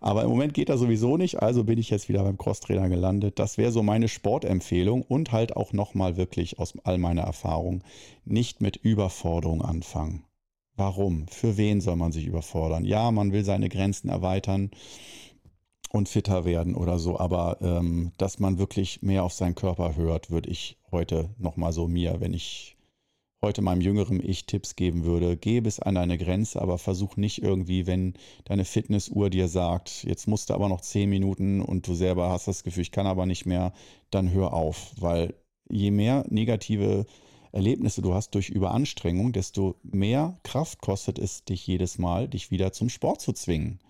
Aber 0.00 0.22
im 0.22 0.30
Moment 0.30 0.54
geht 0.54 0.68
das 0.68 0.80
sowieso 0.80 1.16
nicht, 1.16 1.42
also 1.42 1.64
bin 1.64 1.78
ich 1.78 1.90
jetzt 1.90 2.08
wieder 2.08 2.22
beim 2.22 2.38
Crosstrainer 2.38 2.88
gelandet. 2.88 3.38
Das 3.38 3.58
wäre 3.58 3.72
so 3.72 3.82
meine 3.82 4.08
Sportempfehlung 4.08 5.02
und 5.02 5.32
halt 5.32 5.56
auch 5.56 5.72
nochmal 5.72 6.16
wirklich 6.16 6.58
aus 6.58 6.74
all 6.84 6.98
meiner 6.98 7.22
Erfahrung 7.22 7.82
nicht 8.24 8.60
mit 8.60 8.76
Überforderung 8.76 9.62
anfangen. 9.62 10.24
Warum? 10.76 11.28
Für 11.28 11.56
wen 11.56 11.80
soll 11.80 11.96
man 11.96 12.12
sich 12.12 12.26
überfordern? 12.26 12.84
Ja, 12.84 13.10
man 13.10 13.32
will 13.32 13.44
seine 13.44 13.68
Grenzen 13.68 14.08
erweitern 14.08 14.70
und 15.90 16.08
fitter 16.08 16.44
werden 16.46 16.74
oder 16.74 16.98
so, 16.98 17.20
aber 17.20 17.58
ähm, 17.60 18.12
dass 18.16 18.38
man 18.38 18.58
wirklich 18.58 19.02
mehr 19.02 19.24
auf 19.24 19.34
seinen 19.34 19.54
Körper 19.54 19.94
hört, 19.96 20.30
würde 20.30 20.48
ich 20.48 20.78
heute 20.90 21.34
nochmal 21.38 21.72
so 21.72 21.86
mir, 21.86 22.20
wenn 22.20 22.32
ich 22.32 22.71
heute 23.44 23.60
meinem 23.60 23.80
jüngeren 23.80 24.20
Ich 24.24 24.46
Tipps 24.46 24.76
geben 24.76 25.04
würde, 25.04 25.36
geh 25.36 25.60
bis 25.60 25.80
an 25.80 25.96
deine 25.96 26.16
Grenze, 26.16 26.62
aber 26.62 26.78
versuch 26.78 27.16
nicht 27.16 27.42
irgendwie, 27.42 27.88
wenn 27.88 28.14
deine 28.44 28.64
Fitnessuhr 28.64 29.30
dir 29.30 29.48
sagt, 29.48 30.04
jetzt 30.04 30.28
musst 30.28 30.48
du 30.48 30.54
aber 30.54 30.68
noch 30.68 30.80
zehn 30.80 31.10
Minuten 31.10 31.60
und 31.60 31.88
du 31.88 31.94
selber 31.94 32.30
hast 32.30 32.46
das 32.46 32.62
Gefühl, 32.62 32.82
ich 32.82 32.92
kann 32.92 33.08
aber 33.08 33.26
nicht 33.26 33.44
mehr, 33.44 33.72
dann 34.10 34.32
hör 34.32 34.54
auf, 34.54 34.92
weil 35.00 35.34
je 35.68 35.90
mehr 35.90 36.24
negative 36.28 37.04
Erlebnisse 37.50 38.00
du 38.00 38.14
hast 38.14 38.30
durch 38.36 38.48
Überanstrengung, 38.48 39.32
desto 39.32 39.74
mehr 39.82 40.38
Kraft 40.44 40.80
kostet 40.80 41.18
es 41.18 41.44
dich 41.44 41.66
jedes 41.66 41.98
Mal, 41.98 42.28
dich 42.28 42.52
wieder 42.52 42.72
zum 42.72 42.88
Sport 42.88 43.20
zu 43.20 43.32
zwingen 43.32 43.80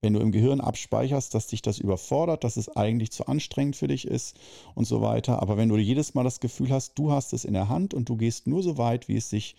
wenn 0.00 0.12
du 0.12 0.20
im 0.20 0.32
Gehirn 0.32 0.60
abspeicherst, 0.60 1.34
dass 1.34 1.48
dich 1.48 1.62
das 1.62 1.78
überfordert, 1.78 2.44
dass 2.44 2.56
es 2.56 2.68
eigentlich 2.68 3.10
zu 3.10 3.26
anstrengend 3.26 3.76
für 3.76 3.88
dich 3.88 4.06
ist 4.06 4.38
und 4.74 4.86
so 4.86 5.00
weiter. 5.00 5.42
Aber 5.42 5.56
wenn 5.56 5.68
du 5.68 5.76
jedes 5.76 6.14
Mal 6.14 6.24
das 6.24 6.40
Gefühl 6.40 6.70
hast, 6.70 6.98
du 6.98 7.10
hast 7.10 7.32
es 7.32 7.44
in 7.44 7.54
der 7.54 7.68
Hand 7.68 7.94
und 7.94 8.08
du 8.08 8.16
gehst 8.16 8.46
nur 8.46 8.62
so 8.62 8.78
weit, 8.78 9.08
wie 9.08 9.16
es 9.16 9.28
sich 9.28 9.56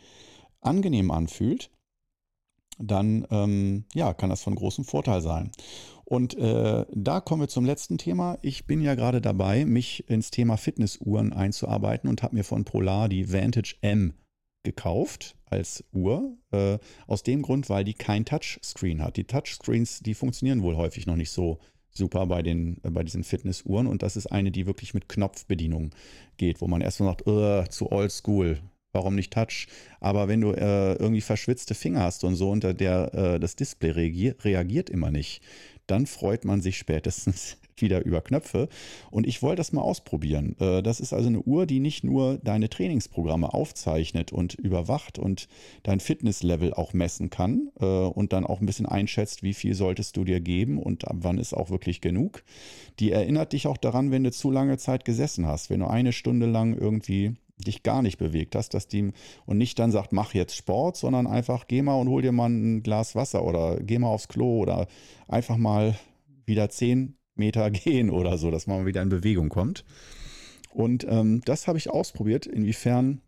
angenehm 0.61 1.11
anfühlt, 1.11 1.69
dann 2.77 3.27
ähm, 3.29 3.83
ja, 3.93 4.13
kann 4.13 4.29
das 4.29 4.41
von 4.41 4.55
großem 4.55 4.85
Vorteil 4.85 5.21
sein. 5.21 5.51
Und 6.05 6.35
äh, 6.37 6.85
da 6.91 7.19
kommen 7.19 7.41
wir 7.41 7.49
zum 7.49 7.65
letzten 7.65 7.97
Thema. 7.97 8.39
Ich 8.41 8.65
bin 8.65 8.81
ja 8.81 8.95
gerade 8.95 9.21
dabei, 9.21 9.65
mich 9.65 10.09
ins 10.09 10.31
Thema 10.31 10.57
Fitnessuhren 10.57 11.33
einzuarbeiten 11.33 12.09
und 12.09 12.23
habe 12.23 12.35
mir 12.35 12.43
von 12.43 12.63
Polar 12.63 13.09
die 13.09 13.31
Vantage 13.31 13.75
M 13.81 14.13
gekauft 14.63 15.35
als 15.45 15.83
Uhr. 15.93 16.37
Äh, 16.51 16.77
aus 17.07 17.23
dem 17.23 17.41
Grund, 17.41 17.69
weil 17.69 17.83
die 17.83 17.93
kein 17.93 18.25
Touchscreen 18.25 19.01
hat. 19.01 19.17
Die 19.17 19.23
Touchscreens, 19.23 19.99
die 19.99 20.13
funktionieren 20.13 20.61
wohl 20.63 20.75
häufig 20.75 21.07
noch 21.07 21.15
nicht 21.15 21.31
so 21.31 21.59
super 21.91 22.25
bei, 22.27 22.41
den, 22.41 22.77
äh, 22.83 22.89
bei 22.89 23.03
diesen 23.03 23.23
Fitnessuhren. 23.23 23.87
Und 23.87 24.03
das 24.03 24.15
ist 24.15 24.27
eine, 24.27 24.51
die 24.51 24.65
wirklich 24.65 24.93
mit 24.93 25.09
Knopfbedienung 25.09 25.91
geht, 26.37 26.61
wo 26.61 26.67
man 26.67 26.81
erstmal 26.81 27.15
sagt, 27.25 27.73
zu 27.73 27.91
old 27.91 28.11
school. 28.11 28.59
Warum 28.91 29.13
nicht 29.13 29.31
Touch? 29.31 29.67
Aber 29.99 30.27
wenn 30.27 30.41
du 30.41 30.51
äh, 30.51 30.93
irgendwie 30.93 31.21
verschwitzte 31.21 31.75
Finger 31.75 32.01
hast 32.01 32.23
und 32.23 32.35
so, 32.35 32.49
unter 32.49 32.73
der 32.73 33.13
äh, 33.13 33.39
das 33.39 33.55
Display 33.55 33.91
reagier 33.91 34.35
reagiert 34.43 34.89
immer 34.89 35.11
nicht, 35.11 35.43
dann 35.89 36.05
freut 36.05 36.45
man 36.45 36.61
sich 36.61 36.77
spätestens 36.77 37.57
wieder 37.77 38.05
über 38.05 38.21
Knöpfe. 38.21 38.67
Und 39.09 39.25
ich 39.25 39.41
wollte 39.41 39.57
das 39.57 39.71
mal 39.71 39.81
ausprobieren. 39.81 40.55
Äh, 40.59 40.83
das 40.83 40.99
ist 40.99 41.13
also 41.13 41.27
eine 41.27 41.41
Uhr, 41.41 41.65
die 41.65 41.79
nicht 41.79 42.03
nur 42.03 42.37
deine 42.37 42.69
Trainingsprogramme 42.69 43.53
aufzeichnet 43.53 44.31
und 44.31 44.55
überwacht 44.55 45.17
und 45.17 45.47
dein 45.83 45.99
Fitnesslevel 45.99 46.73
auch 46.73 46.93
messen 46.93 47.29
kann 47.29 47.71
äh, 47.79 47.85
und 47.85 48.33
dann 48.33 48.45
auch 48.45 48.59
ein 48.59 48.65
bisschen 48.65 48.85
einschätzt, 48.85 49.43
wie 49.43 49.53
viel 49.53 49.75
solltest 49.75 50.17
du 50.17 50.23
dir 50.23 50.39
geben 50.41 50.77
und 50.77 51.07
ab 51.07 51.17
wann 51.21 51.37
ist 51.37 51.53
auch 51.53 51.69
wirklich 51.69 52.01
genug. 52.01 52.43
Die 52.99 53.11
erinnert 53.11 53.53
dich 53.53 53.67
auch 53.67 53.77
daran, 53.77 54.11
wenn 54.11 54.23
du 54.23 54.31
zu 54.31 54.51
lange 54.51 54.77
Zeit 54.77 55.05
gesessen 55.05 55.45
hast, 55.45 55.69
wenn 55.69 55.79
du 55.79 55.87
eine 55.87 56.11
Stunde 56.11 56.45
lang 56.45 56.77
irgendwie 56.77 57.35
dich 57.59 57.83
gar 57.83 58.01
nicht 58.01 58.17
bewegt 58.17 58.55
hast, 58.55 58.73
dass 58.73 58.87
die 58.87 59.11
und 59.45 59.57
nicht 59.57 59.79
dann 59.79 59.91
sagt, 59.91 60.13
mach 60.13 60.33
jetzt 60.33 60.55
Sport, 60.55 60.97
sondern 60.97 61.27
einfach 61.27 61.67
geh 61.67 61.81
mal 61.81 61.99
und 61.99 62.09
hol 62.09 62.21
dir 62.21 62.31
mal 62.31 62.49
ein 62.49 62.83
Glas 62.83 63.15
Wasser 63.15 63.43
oder 63.43 63.79
geh 63.79 63.99
mal 63.99 64.07
aufs 64.07 64.27
Klo 64.27 64.59
oder 64.59 64.87
einfach 65.27 65.57
mal 65.57 65.95
wieder 66.45 66.69
zehn 66.69 67.17
Meter 67.35 67.69
gehen 67.71 68.09
oder 68.09 68.37
so, 68.37 68.51
dass 68.51 68.67
man 68.67 68.85
wieder 68.85 69.01
in 69.01 69.09
Bewegung 69.09 69.49
kommt. 69.49 69.85
Und 70.71 71.05
ähm, 71.09 71.41
das 71.45 71.67
habe 71.67 71.77
ich 71.77 71.89
ausprobiert, 71.89 72.45
inwiefern 72.45 73.21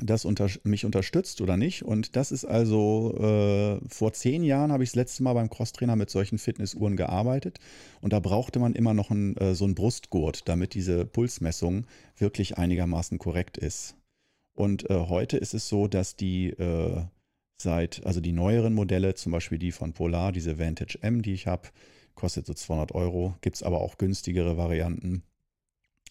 das 0.00 0.24
unter, 0.24 0.48
mich 0.64 0.84
unterstützt 0.84 1.40
oder 1.40 1.56
nicht. 1.56 1.84
Und 1.84 2.16
das 2.16 2.32
ist 2.32 2.44
also, 2.44 3.14
äh, 3.18 3.88
vor 3.88 4.12
zehn 4.12 4.42
Jahren 4.42 4.72
habe 4.72 4.84
ich 4.84 4.90
das 4.90 4.96
letzte 4.96 5.22
Mal 5.22 5.34
beim 5.34 5.50
Crosstrainer 5.50 5.96
mit 5.96 6.10
solchen 6.10 6.38
Fitnessuhren 6.38 6.96
gearbeitet. 6.96 7.58
Und 8.00 8.12
da 8.12 8.20
brauchte 8.20 8.58
man 8.58 8.74
immer 8.74 8.94
noch 8.94 9.10
ein, 9.10 9.36
äh, 9.36 9.54
so 9.54 9.64
einen 9.64 9.74
Brustgurt, 9.74 10.48
damit 10.48 10.74
diese 10.74 11.04
Pulsmessung 11.06 11.86
wirklich 12.16 12.58
einigermaßen 12.58 13.18
korrekt 13.18 13.58
ist. 13.58 13.96
Und 14.54 14.88
äh, 14.90 14.94
heute 14.94 15.38
ist 15.38 15.54
es 15.54 15.68
so, 15.68 15.88
dass 15.88 16.16
die 16.16 16.50
äh, 16.50 17.02
seit, 17.60 18.04
also 18.04 18.20
die 18.20 18.32
neueren 18.32 18.74
Modelle, 18.74 19.14
zum 19.14 19.32
Beispiel 19.32 19.58
die 19.58 19.72
von 19.72 19.92
Polar, 19.92 20.32
diese 20.32 20.58
Vantage 20.58 20.98
M, 21.02 21.22
die 21.22 21.32
ich 21.32 21.46
habe, 21.46 21.68
kostet 22.14 22.46
so 22.46 22.54
200 22.54 22.92
Euro. 22.92 23.36
Gibt 23.40 23.56
es 23.56 23.62
aber 23.62 23.80
auch 23.80 23.98
günstigere 23.98 24.56
Varianten, 24.56 25.22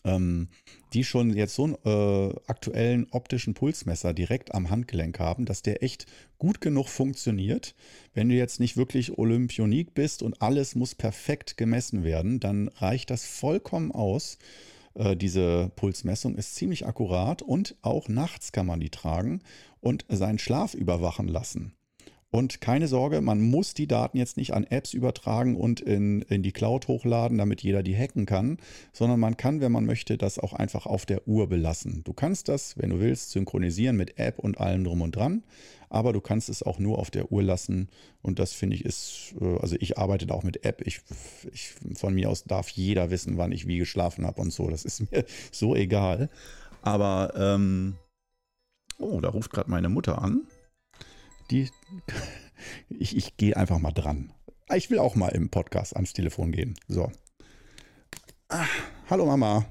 ähm, 0.04 0.50
die 0.94 1.04
schon 1.04 1.36
jetzt 1.36 1.56
so 1.56 1.64
einen 1.64 1.76
äh, 1.86 2.36
aktuellen 2.48 3.08
optischen 3.12 3.54
Pulsmesser 3.54 4.14
direkt 4.14 4.54
am 4.54 4.70
Handgelenk 4.70 5.20
haben, 5.20 5.46
dass 5.46 5.62
der 5.62 5.84
echt 5.84 6.06
gut 6.38 6.62
genug 6.62 6.88
funktioniert. 6.88 7.76
Wenn 8.14 8.30
du 8.30 8.36
jetzt 8.36 8.60
nicht 8.60 8.78
wirklich 8.78 9.18
Olympionik 9.18 9.94
bist 9.94 10.24
und 10.24 10.42
alles 10.42 10.76
muss 10.76 10.96
perfekt 10.96 11.58
gemessen 11.58 12.04
werden, 12.04 12.40
dann 12.40 12.68
reicht 12.68 13.10
das 13.10 13.26
vollkommen 13.26 13.92
aus. 13.92 14.38
Äh, 14.96 15.16
diese 15.16 15.72
Pulsmessung 15.76 16.36
ist 16.36 16.56
ziemlich 16.56 16.86
akkurat 16.86 17.42
und 17.42 17.76
auch 17.82 18.08
nachts 18.08 18.52
kann 18.52 18.66
man 18.66 18.80
die 18.80 18.90
tragen 18.90 19.42
und 19.80 20.06
seinen 20.10 20.40
Schlaf 20.40 20.74
überwachen 20.74 21.28
lassen. 21.28 21.74
Und 22.34 22.62
keine 22.62 22.88
Sorge, 22.88 23.20
man 23.20 23.42
muss 23.42 23.74
die 23.74 23.88
Daten 23.88 24.18
jetzt 24.18 24.38
nicht 24.38 24.54
an 24.54 24.64
Apps 24.64 24.94
übertragen 24.94 25.58
und 25.58 25.82
in, 25.82 26.22
in 26.24 26.44
die 26.44 26.54
Cloud 26.54 26.88
hochladen, 26.88 27.38
damit 27.38 27.62
jeder 27.62 27.84
die 27.84 27.96
hacken 27.96 28.26
kann, 28.26 28.58
sondern 28.94 29.20
man 29.20 29.36
kann, 29.36 29.60
wenn 29.60 29.74
man 29.74 29.86
möchte, 29.86 30.18
das 30.18 30.40
auch 30.40 30.54
einfach 30.54 30.86
auf 30.86 31.06
der 31.06 31.28
Uhr 31.28 31.50
belassen. 31.50 32.06
Du 32.06 32.14
kannst 32.14 32.48
das, 32.48 32.78
wenn 32.78 32.90
du 32.90 33.02
willst, 33.02 33.32
synchronisieren 33.32 33.98
mit 33.98 34.18
App 34.18 34.40
und 34.40 34.62
allem 34.62 34.86
drum 34.86 35.02
und 35.02 35.14
dran, 35.14 35.44
aber 35.90 36.14
du 36.14 36.22
kannst 36.22 36.48
es 36.48 36.64
auch 36.64 36.80
nur 36.80 37.00
auf 37.00 37.12
der 37.12 37.34
Uhr 37.34 37.44
lassen. 37.44 37.90
Und 38.22 38.40
das 38.40 38.54
finde 38.54 38.78
ich 38.78 38.86
ist, 38.86 39.36
äh, 39.42 39.58
also 39.58 39.76
ich 39.82 39.98
arbeite 39.98 40.26
da 40.26 40.34
auch 40.34 40.44
mit 40.44 40.64
App. 40.64 40.88
Ich, 40.88 41.02
ich, 41.52 41.74
von 41.96 42.14
mir 42.14 42.30
aus 42.30 42.46
darf 42.46 42.70
jeder 42.70 43.12
wissen, 43.12 43.38
wann 43.38 43.52
ich 43.52 43.68
wie 43.68 43.78
geschlafen 43.78 44.26
habe 44.26 44.40
und 44.40 44.54
so. 44.54 44.70
Das 44.70 44.86
ist 44.86 45.02
mir 45.12 45.26
so 45.52 45.76
egal. 45.76 46.30
Aber, 46.82 47.34
ähm, 47.36 47.96
oh, 49.00 49.20
da 49.20 49.28
ruft 49.28 49.52
gerade 49.52 49.70
meine 49.70 49.90
Mutter 49.90 50.22
an 50.22 50.48
die, 51.52 51.70
ich, 52.90 53.16
ich 53.16 53.38
gehe 53.38 53.56
einfach 53.56 53.80
mal 53.80 53.92
dran. 53.92 54.34
Ich 54.74 54.90
will 54.90 55.00
auch 55.00 55.16
mal 55.16 55.30
im 55.30 55.50
Podcast 55.50 55.96
ans 55.96 56.14
Telefon 56.14 56.52
gehen. 56.52 56.76
So. 56.88 57.12
Ah, 58.48 58.68
hallo 59.10 59.26
Mama. 59.26 59.66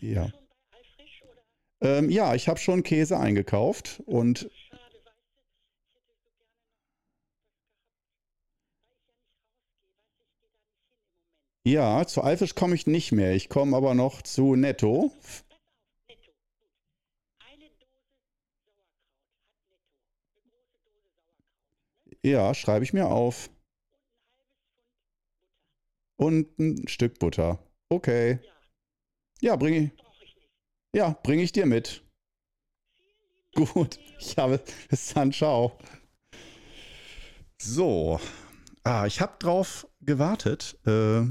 Ja. 0.00 0.30
Ähm, 1.80 2.10
ja, 2.10 2.34
ich 2.34 2.48
habe 2.48 2.58
schon 2.58 2.82
Käse 2.82 3.18
eingekauft 3.18 4.02
und. 4.06 4.50
Ja, 11.64 12.06
zu 12.06 12.22
Alfisch 12.22 12.54
komme 12.54 12.76
ich 12.76 12.86
nicht 12.86 13.10
mehr. 13.10 13.34
Ich 13.34 13.48
komme 13.48 13.76
aber 13.76 13.94
noch 13.94 14.22
zu 14.22 14.54
Netto. 14.54 15.12
Ja, 22.26 22.54
schreibe 22.54 22.84
ich 22.84 22.92
mir 22.92 23.06
auf. 23.06 23.50
Und 26.16 26.58
ein 26.58 26.88
Stück 26.88 27.20
Butter. 27.20 27.60
Okay. 27.88 28.40
Ja, 29.40 29.54
bringe 29.54 29.78
ich. 29.78 29.90
Ja, 30.92 31.10
bringe 31.22 31.44
ich 31.44 31.52
dir 31.52 31.66
mit. 31.66 32.02
Gut. 33.54 34.00
Ich 34.18 34.36
habe. 34.38 34.60
Bis 34.88 35.14
dann, 35.14 35.30
ciao. 35.30 35.78
So. 37.62 38.18
Ah, 38.82 39.06
ich 39.06 39.20
habe 39.20 39.36
drauf 39.38 39.86
gewartet. 40.00 40.80
Äh, 40.84 41.26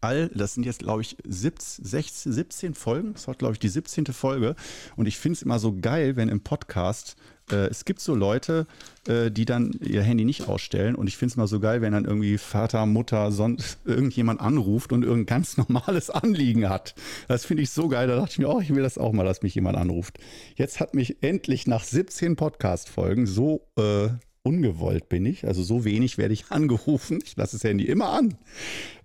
all, 0.00 0.28
das 0.34 0.54
sind 0.54 0.64
jetzt, 0.66 0.80
glaube 0.80 1.02
ich, 1.02 1.16
17, 1.26 1.84
16, 1.84 2.32
17 2.32 2.74
Folgen. 2.74 3.12
Das 3.14 3.26
war, 3.26 3.34
glaube 3.34 3.54
ich, 3.54 3.58
die 3.58 3.68
17. 3.68 4.06
Folge. 4.06 4.54
Und 4.96 5.06
ich 5.06 5.18
finde 5.18 5.36
es 5.36 5.42
immer 5.42 5.58
so 5.58 5.76
geil, 5.78 6.16
wenn 6.16 6.28
im 6.28 6.40
Podcast 6.40 7.16
äh, 7.50 7.68
es 7.68 7.84
gibt 7.84 8.00
so 8.00 8.14
Leute, 8.14 8.66
äh, 9.06 9.30
die 9.30 9.44
dann 9.44 9.72
ihr 9.80 10.02
Handy 10.02 10.24
nicht 10.24 10.48
ausstellen. 10.48 10.94
Und 10.94 11.06
ich 11.06 11.16
finde 11.16 11.32
es 11.32 11.36
mal 11.36 11.46
so 11.46 11.60
geil, 11.60 11.80
wenn 11.80 11.92
dann 11.92 12.04
irgendwie 12.04 12.38
Vater, 12.38 12.86
Mutter, 12.86 13.32
sonst 13.32 13.78
irgendjemand 13.84 14.40
anruft 14.40 14.92
und 14.92 15.02
irgendein 15.02 15.38
ganz 15.38 15.56
normales 15.56 16.10
Anliegen 16.10 16.68
hat. 16.68 16.94
Das 17.26 17.44
finde 17.44 17.62
ich 17.62 17.70
so 17.70 17.88
geil. 17.88 18.08
Da 18.08 18.16
dachte 18.16 18.32
ich 18.32 18.38
mir, 18.38 18.48
oh, 18.48 18.60
ich 18.60 18.74
will 18.74 18.82
das 18.82 18.98
auch 18.98 19.12
mal, 19.12 19.24
dass 19.24 19.42
mich 19.42 19.54
jemand 19.54 19.76
anruft. 19.76 20.18
Jetzt 20.56 20.80
hat 20.80 20.94
mich 20.94 21.22
endlich 21.22 21.66
nach 21.66 21.84
17 21.84 22.36
Podcast-Folgen 22.36 23.26
so 23.26 23.66
äh, 23.76 24.08
ungewollt 24.48 25.08
bin 25.08 25.26
ich, 25.26 25.46
also 25.46 25.62
so 25.62 25.84
wenig 25.84 26.18
werde 26.18 26.34
ich 26.34 26.46
angerufen. 26.50 27.20
Ich 27.24 27.36
lasse 27.36 27.56
das 27.56 27.64
Handy 27.64 27.84
immer 27.84 28.10
an. 28.10 28.38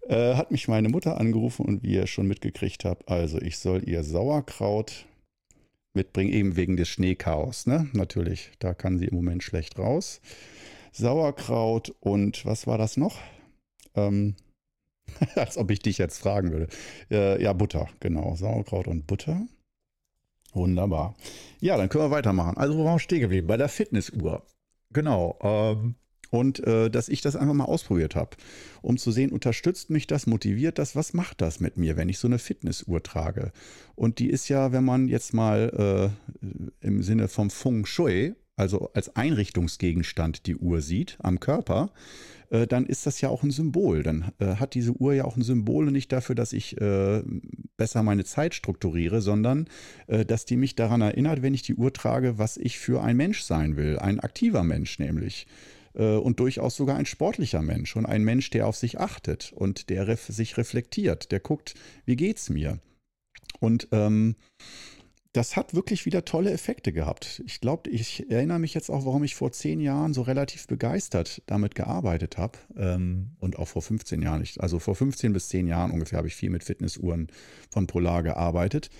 Äh, 0.07 0.35
hat 0.35 0.51
mich 0.51 0.67
meine 0.67 0.89
Mutter 0.89 1.19
angerufen 1.19 1.65
und 1.65 1.83
wie 1.83 1.93
ihr 1.93 2.07
schon 2.07 2.27
mitgekriegt 2.27 2.85
habt, 2.85 3.09
also 3.09 3.39
ich 3.41 3.57
soll 3.57 3.87
ihr 3.87 4.03
Sauerkraut 4.03 5.05
mitbringen, 5.93 6.33
eben 6.33 6.55
wegen 6.55 6.77
des 6.77 6.89
Schneechaos, 6.89 7.67
ne? 7.67 7.89
Natürlich, 7.93 8.51
da 8.59 8.73
kann 8.73 8.97
sie 8.97 9.05
im 9.05 9.15
Moment 9.15 9.43
schlecht 9.43 9.77
raus. 9.77 10.21
Sauerkraut 10.91 11.93
und 11.99 12.45
was 12.45 12.67
war 12.67 12.77
das 12.77 12.97
noch? 12.97 13.17
Ähm, 13.95 14.35
als 15.35 15.57
ob 15.57 15.71
ich 15.71 15.79
dich 15.79 15.97
jetzt 15.97 16.19
fragen 16.19 16.51
würde. 16.51 16.67
Äh, 17.11 17.41
ja, 17.41 17.53
Butter, 17.53 17.89
genau. 17.99 18.35
Sauerkraut 18.35 18.87
und 18.87 19.07
Butter. 19.07 19.45
Wunderbar. 20.53 21.15
Ja, 21.61 21.77
dann 21.77 21.89
können 21.89 22.05
wir 22.05 22.11
weitermachen. 22.11 22.57
Also, 22.57 22.77
wo 22.77 22.85
waren 22.85 22.95
wir 22.95 22.99
stehen 22.99 23.21
geblieben? 23.21 23.47
Bei 23.47 23.57
der 23.57 23.69
Fitnessuhr. 23.69 24.43
Genau. 24.93 25.37
Ähm, 25.41 25.95
und 26.33 26.65
äh, 26.65 26.89
dass 26.89 27.09
ich 27.09 27.21
das 27.21 27.35
einfach 27.35 27.53
mal 27.53 27.65
ausprobiert 27.65 28.15
habe, 28.15 28.37
um 28.81 28.97
zu 28.97 29.11
sehen, 29.11 29.31
unterstützt 29.31 29.91
mich 29.91 30.07
das, 30.07 30.25
motiviert 30.25 30.79
das, 30.79 30.95
was 30.95 31.13
macht 31.13 31.41
das 31.41 31.59
mit 31.59 31.77
mir, 31.77 31.95
wenn 31.95 32.09
ich 32.09 32.17
so 32.17 32.27
eine 32.27 32.39
Fitnessuhr 32.39 33.03
trage? 33.03 33.51
Und 33.93 34.17
die 34.17 34.31
ist 34.31 34.49
ja, 34.49 34.71
wenn 34.71 34.83
man 34.83 35.07
jetzt 35.07 35.35
mal 35.35 36.11
äh, 36.41 36.47
im 36.81 37.03
Sinne 37.03 37.27
vom 37.27 37.51
Feng 37.51 37.85
Shui, 37.85 38.33
also 38.55 38.89
als 38.93 39.15
Einrichtungsgegenstand 39.15 40.47
die 40.47 40.55
Uhr 40.55 40.81
sieht 40.81 41.17
am 41.21 41.39
Körper, 41.39 41.91
äh, 42.53 42.67
dann 42.67 42.85
ist 42.85 43.05
das 43.05 43.19
ja 43.19 43.29
auch 43.29 43.43
ein 43.43 43.51
Symbol. 43.51 44.03
Dann 44.03 44.31
äh, 44.39 44.55
hat 44.55 44.75
diese 44.75 44.91
Uhr 44.91 45.13
ja 45.13 45.25
auch 45.25 45.35
ein 45.35 45.41
Symbol 45.41 45.87
und 45.87 45.93
nicht 45.93 46.11
dafür, 46.11 46.35
dass 46.35 46.53
ich 46.53 46.79
äh, 46.79 47.23
besser 47.75 48.03
meine 48.03 48.23
Zeit 48.23 48.53
strukturiere, 48.53 49.21
sondern 49.21 49.67
äh, 50.07 50.23
dass 50.23 50.45
die 50.45 50.55
mich 50.55 50.75
daran 50.75 51.01
erinnert, 51.01 51.41
wenn 51.41 51.55
ich 51.55 51.63
die 51.63 51.75
Uhr 51.75 51.91
trage, 51.91 52.37
was 52.37 52.57
ich 52.57 52.77
für 52.77 53.01
ein 53.01 53.17
Mensch 53.17 53.41
sein 53.41 53.75
will. 53.75 53.97
Ein 53.97 54.19
aktiver 54.19 54.63
Mensch 54.63 54.99
nämlich. 54.99 55.47
Äh, 55.95 56.15
und 56.15 56.39
durchaus 56.39 56.75
sogar 56.75 56.95
ein 56.97 57.07
sportlicher 57.07 57.63
Mensch 57.63 57.95
und 57.95 58.05
ein 58.05 58.23
Mensch, 58.23 58.51
der 58.51 58.67
auf 58.67 58.75
sich 58.75 58.99
achtet 58.99 59.51
und 59.55 59.89
der 59.89 60.07
ref 60.07 60.27
sich 60.27 60.55
reflektiert, 60.57 61.31
der 61.31 61.39
guckt, 61.39 61.73
wie 62.05 62.15
geht's 62.15 62.49
mir? 62.49 62.77
Und 63.59 63.87
ähm, 63.91 64.35
das 65.33 65.55
hat 65.55 65.73
wirklich 65.73 66.05
wieder 66.05 66.25
tolle 66.25 66.51
Effekte 66.51 66.93
gehabt. 66.93 67.41
Ich 67.47 67.59
glaube, 67.59 67.89
ich 67.89 68.29
erinnere 68.29 68.59
mich 68.59 68.75
jetzt 68.75 68.91
auch, 68.91 69.05
warum 69.05 69.23
ich 69.23 69.33
vor 69.33 69.51
zehn 69.51 69.79
Jahren 69.79 70.13
so 70.13 70.21
relativ 70.21 70.67
begeistert 70.67 71.41
damit 71.47 71.73
gearbeitet 71.73 72.37
habe. 72.37 72.59
Ähm, 72.77 73.31
und 73.39 73.57
auch 73.57 73.67
vor 73.67 73.81
15 73.81 74.21
Jahren. 74.21 74.47
also 74.59 74.77
vor 74.77 74.95
15 74.95 75.33
bis 75.33 75.49
10 75.49 75.65
Jahren 75.65 75.89
ungefähr 75.89 76.17
habe 76.17 76.27
ich 76.27 76.35
viel 76.35 76.51
mit 76.51 76.63
Fitnessuhren 76.63 77.27
von 77.71 77.87
Polar 77.87 78.21
gearbeitet. 78.21 78.91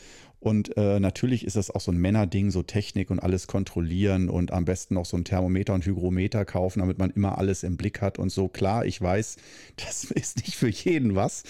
Und 0.43 0.75
äh, 0.75 0.99
natürlich 0.99 1.45
ist 1.45 1.55
das 1.55 1.71
auch 1.71 1.79
so 1.79 1.89
ein 1.89 1.97
Männerding, 1.97 2.51
so 2.51 2.63
Technik 2.63 3.09
und 3.11 3.19
alles 3.19 3.47
kontrollieren 3.47 4.27
und 4.27 4.51
am 4.51 4.65
besten 4.65 4.95
noch 4.95 5.05
so 5.05 5.15
ein 5.15 5.23
Thermometer 5.23 5.73
und 5.73 5.85
Hygrometer 5.85 6.43
kaufen, 6.43 6.79
damit 6.79 6.97
man 6.97 7.11
immer 7.11 7.37
alles 7.37 7.63
im 7.63 7.77
Blick 7.77 8.01
hat 8.01 8.19
und 8.19 8.29
so. 8.29 8.49
Klar, 8.49 8.85
ich 8.85 9.01
weiß, 9.01 9.37
das 9.77 10.03
ist 10.03 10.45
nicht 10.45 10.57
für 10.57 10.67
jeden 10.67 11.15
was, 11.15 11.43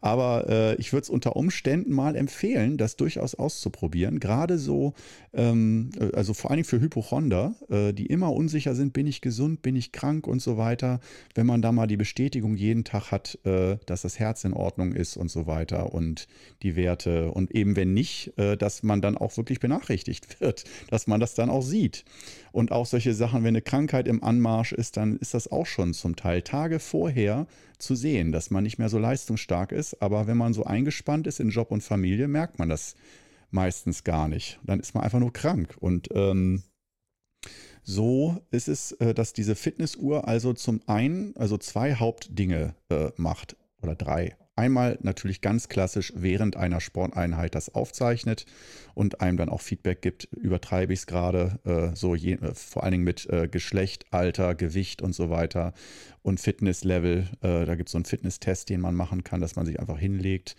aber 0.00 0.48
äh, 0.48 0.74
ich 0.80 0.92
würde 0.92 1.04
es 1.04 1.10
unter 1.10 1.36
Umständen 1.36 1.92
mal 1.92 2.16
empfehlen, 2.16 2.76
das 2.76 2.96
durchaus 2.96 3.36
auszuprobieren. 3.36 4.18
Gerade 4.18 4.58
so, 4.58 4.94
ähm, 5.32 5.90
also 6.12 6.34
vor 6.34 6.50
allen 6.50 6.56
Dingen 6.56 6.68
für 6.68 6.80
Hypochonder, 6.80 7.54
äh, 7.68 7.92
die 7.92 8.06
immer 8.06 8.32
unsicher 8.32 8.74
sind, 8.74 8.92
bin 8.92 9.06
ich 9.06 9.20
gesund, 9.20 9.62
bin 9.62 9.76
ich 9.76 9.92
krank 9.92 10.26
und 10.26 10.42
so 10.42 10.56
weiter. 10.56 10.98
Wenn 11.36 11.46
man 11.46 11.62
da 11.62 11.70
mal 11.70 11.86
die 11.86 11.96
Bestätigung 11.96 12.56
jeden 12.56 12.82
Tag 12.82 13.12
hat, 13.12 13.38
äh, 13.44 13.76
dass 13.86 14.02
das 14.02 14.18
Herz 14.18 14.42
in 14.42 14.54
Ordnung 14.54 14.90
ist 14.90 15.16
und 15.16 15.30
so 15.30 15.46
weiter 15.46 15.94
und 15.94 16.26
die 16.64 16.74
Werte 16.74 17.30
und 17.30 17.52
eben 17.52 17.76
wenn 17.76 17.94
nicht, 17.94 18.32
äh, 18.39 18.39
dass 18.56 18.82
man 18.82 19.00
dann 19.00 19.16
auch 19.16 19.36
wirklich 19.36 19.60
benachrichtigt 19.60 20.40
wird, 20.40 20.64
dass 20.90 21.06
man 21.06 21.20
das 21.20 21.34
dann 21.34 21.50
auch 21.50 21.62
sieht. 21.62 22.04
Und 22.52 22.72
auch 22.72 22.86
solche 22.86 23.14
Sachen, 23.14 23.42
wenn 23.42 23.48
eine 23.48 23.62
Krankheit 23.62 24.08
im 24.08 24.22
Anmarsch 24.22 24.72
ist, 24.72 24.96
dann 24.96 25.16
ist 25.16 25.34
das 25.34 25.50
auch 25.50 25.66
schon 25.66 25.94
zum 25.94 26.16
Teil 26.16 26.42
Tage 26.42 26.80
vorher 26.80 27.46
zu 27.78 27.94
sehen, 27.94 28.32
dass 28.32 28.50
man 28.50 28.64
nicht 28.64 28.78
mehr 28.78 28.88
so 28.88 28.98
leistungsstark 28.98 29.72
ist. 29.72 30.02
Aber 30.02 30.26
wenn 30.26 30.36
man 30.36 30.52
so 30.52 30.64
eingespannt 30.64 31.26
ist 31.26 31.40
in 31.40 31.50
Job 31.50 31.70
und 31.70 31.82
Familie, 31.82 32.28
merkt 32.28 32.58
man 32.58 32.68
das 32.68 32.96
meistens 33.50 34.04
gar 34.04 34.28
nicht. 34.28 34.58
Dann 34.64 34.80
ist 34.80 34.94
man 34.94 35.04
einfach 35.04 35.20
nur 35.20 35.32
krank. 35.32 35.76
Und 35.80 36.08
ähm, 36.14 36.62
so 37.82 38.40
ist 38.50 38.68
es, 38.68 38.92
äh, 38.92 39.14
dass 39.14 39.32
diese 39.32 39.54
Fitnessuhr 39.54 40.28
also 40.28 40.52
zum 40.52 40.80
einen, 40.86 41.36
also 41.36 41.58
zwei 41.58 41.94
Hauptdinge 41.94 42.74
äh, 42.88 43.10
macht 43.16 43.56
oder 43.82 43.94
drei 43.94 44.36
einmal 44.60 44.98
natürlich 45.02 45.40
ganz 45.40 45.68
klassisch 45.68 46.12
während 46.14 46.56
einer 46.56 46.80
Sporteinheit 46.80 47.54
das 47.54 47.74
aufzeichnet 47.74 48.44
und 48.94 49.22
einem 49.22 49.38
dann 49.38 49.48
auch 49.48 49.62
Feedback 49.62 50.02
gibt, 50.02 50.24
übertreibe 50.24 50.92
ich 50.92 51.00
es 51.00 51.06
gerade, 51.06 51.58
äh, 51.64 51.96
so 51.96 52.14
je, 52.14 52.34
äh, 52.34 52.54
vor 52.54 52.84
allen 52.84 52.92
Dingen 52.92 53.04
mit 53.04 53.26
äh, 53.30 53.48
Geschlecht, 53.48 54.04
Alter, 54.10 54.54
Gewicht 54.54 55.00
und 55.00 55.14
so 55.14 55.30
weiter 55.30 55.72
und 56.22 56.40
Fitnesslevel. 56.40 57.28
Äh, 57.40 57.64
da 57.64 57.74
gibt 57.74 57.88
es 57.88 57.92
so 57.92 57.98
einen 57.98 58.04
Fitnesstest, 58.04 58.68
den 58.68 58.82
man 58.82 58.94
machen 58.94 59.24
kann, 59.24 59.40
dass 59.40 59.56
man 59.56 59.64
sich 59.64 59.80
einfach 59.80 59.98
hinlegt, 59.98 60.56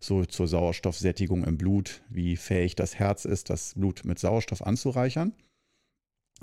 so 0.00 0.24
zur 0.24 0.48
Sauerstoffsättigung 0.48 1.44
im 1.44 1.58
Blut, 1.58 2.02
wie 2.08 2.36
fähig 2.36 2.74
das 2.74 2.98
Herz 2.98 3.26
ist, 3.26 3.50
das 3.50 3.74
Blut 3.74 4.04
mit 4.04 4.18
Sauerstoff 4.18 4.66
anzureichern. 4.66 5.34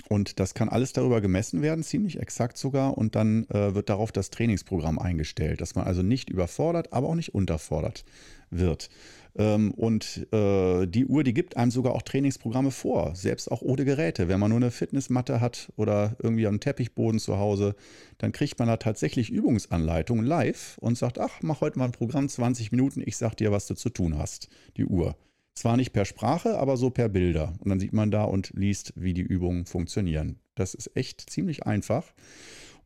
Und 0.08 0.40
das 0.40 0.54
kann 0.54 0.70
alles 0.70 0.94
darüber 0.94 1.22
gemessen 1.22 1.62
werden, 1.62 1.84
ziemlich 1.84 2.20
exakt 2.20 2.58
sogar. 2.58 2.98
Und 2.98 3.16
dann 3.16 3.46
äh, 3.50 3.76
wird 3.76 3.90
darauf 3.90 4.12
das 4.12 4.30
Trainingsprogramm 4.30 5.00
eingestellt, 5.00 5.62
dass 5.62 5.76
man 5.76 5.86
also 5.86 6.02
nicht 6.02 6.30
überfordert, 6.30 6.94
aber 6.94 7.10
auch 7.10 7.16
nicht 7.16 7.36
unterfordert 7.36 8.06
wird. 8.50 8.90
Ähm, 9.38 9.72
und 9.72 10.28
äh, 10.34 10.88
die 10.88 11.06
Uhr, 11.06 11.24
die 11.24 11.34
gibt 11.34 11.58
einem 11.58 11.72
sogar 11.72 11.94
auch 11.94 12.02
Trainingsprogramme 12.02 12.72
vor, 12.72 13.16
selbst 13.16 13.52
auch 13.52 13.62
ohne 13.62 13.86
Geräte. 13.86 14.28
Wenn 14.28 14.40
man 14.40 14.50
nur 14.50 14.60
eine 14.60 14.72
Fitnessmatte 14.72 15.42
hat 15.42 15.72
oder 15.76 16.16
irgendwie 16.22 16.48
einen 16.48 16.60
Teppichboden 16.60 17.20
zu 17.20 17.38
Hause, 17.38 17.76
dann 18.18 18.32
kriegt 18.32 18.60
man 18.60 18.68
da 18.68 18.78
tatsächlich 18.78 19.30
Übungsanleitungen 19.30 20.26
live 20.26 20.78
und 20.80 20.98
sagt, 20.98 21.20
ach, 21.20 21.42
mach 21.42 21.62
heute 21.62 21.80
mal 21.80 21.86
ein 21.86 21.92
Programm 21.92 22.28
20 22.28 22.72
Minuten, 22.72 23.02
ich 23.06 23.18
sag 23.18 23.36
dir, 23.36 23.52
was 23.52 23.68
du 23.68 23.76
zu 23.76 23.90
tun 23.90 24.18
hast, 24.18 24.50
die 24.78 24.86
Uhr. 24.86 25.16
Zwar 25.60 25.76
nicht 25.76 25.92
per 25.92 26.06
Sprache, 26.06 26.58
aber 26.58 26.78
so 26.78 26.90
per 26.90 27.10
Bilder. 27.10 27.54
Und 27.60 27.68
dann 27.68 27.82
sieht 27.82 27.92
man 27.92 28.12
da 28.12 28.24
und 28.24 28.52
liest, 28.56 28.94
wie 28.96 29.14
die 29.14 29.24
Übungen 29.24 29.66
funktionieren. 29.66 30.40
Das 30.56 30.74
ist 30.74 30.96
echt 30.96 31.30
ziemlich 31.30 31.66
einfach. 31.66 32.14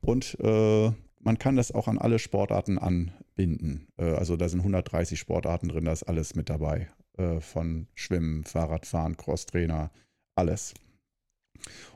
Und 0.01 0.35
äh, 0.39 0.91
man 1.19 1.37
kann 1.37 1.55
das 1.55 1.71
auch 1.71 1.87
an 1.87 1.99
alle 1.99 2.17
Sportarten 2.17 2.79
anbinden. 2.79 3.89
Äh, 3.97 4.05
also 4.15 4.37
da 4.37 4.49
sind 4.49 4.61
130 4.61 5.19
Sportarten 5.19 5.67
drin, 5.69 5.85
da 5.85 5.91
ist 5.91 6.01
alles 6.01 6.33
mit 6.33 6.49
dabei. 6.49 6.89
Äh, 7.15 7.41
von 7.41 7.89
Schwimmen, 7.93 8.43
Fahrradfahren, 8.43 9.17
Crosstrainer, 9.17 9.91
alles. 10.33 10.73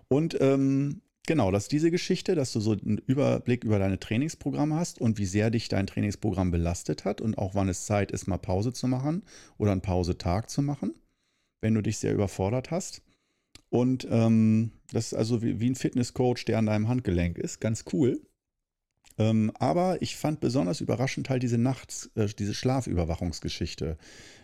Und 0.10 0.40
ähm, 0.42 1.02
Genau, 1.28 1.52
das 1.52 1.64
ist 1.64 1.74
diese 1.74 1.92
Geschichte, 1.92 2.36
dass 2.36 2.54
du 2.54 2.62
so 2.62 2.72
einen 2.72 3.00
Überblick 3.00 3.66
über 3.66 3.80
deine 3.80 4.00
Trainingsprogramme 4.00 4.76
hast 4.76 5.02
und 5.02 5.18
wie 5.18 5.26
sehr 5.26 5.52
dich 5.52 5.68
dein 5.68 5.86
Trainingsprogramm 5.86 6.52
belastet 6.52 7.04
hat 7.04 7.20
und 7.20 7.38
auch 7.38 7.54
wann 7.54 7.68
es 7.68 7.86
Zeit 7.86 8.12
ist, 8.12 8.28
mal 8.28 8.38
Pause 8.38 8.72
zu 8.72 8.88
machen 8.88 9.24
oder 9.58 9.74
einen 9.74 9.82
Pausetag 9.82 10.50
zu 10.50 10.62
machen, 10.62 10.96
wenn 11.60 11.74
du 11.76 11.82
dich 11.82 11.98
sehr 11.98 12.14
überfordert 12.14 12.72
hast. 12.72 13.02
Und 13.70 14.08
ähm, 14.10 14.72
das 14.94 15.08
ist 15.08 15.16
also 15.16 15.42
wie, 15.42 15.60
wie 15.60 15.70
ein 15.70 15.76
Fitnesscoach, 15.76 16.46
der 16.46 16.60
an 16.60 16.68
deinem 16.68 16.88
Handgelenk 16.88 17.38
ist, 17.38 17.60
ganz 17.60 17.84
cool. 17.92 18.22
Ähm, 19.18 19.52
aber 19.60 20.02
ich 20.02 20.16
fand 20.16 20.40
besonders 20.40 20.80
überraschend 20.80 21.30
halt 21.30 21.44
diese 21.44 21.58
Nachts, 21.58 22.10
äh, 22.16 22.28
diese 22.40 22.54
Schlafüberwachungsgeschichte, 22.54 23.98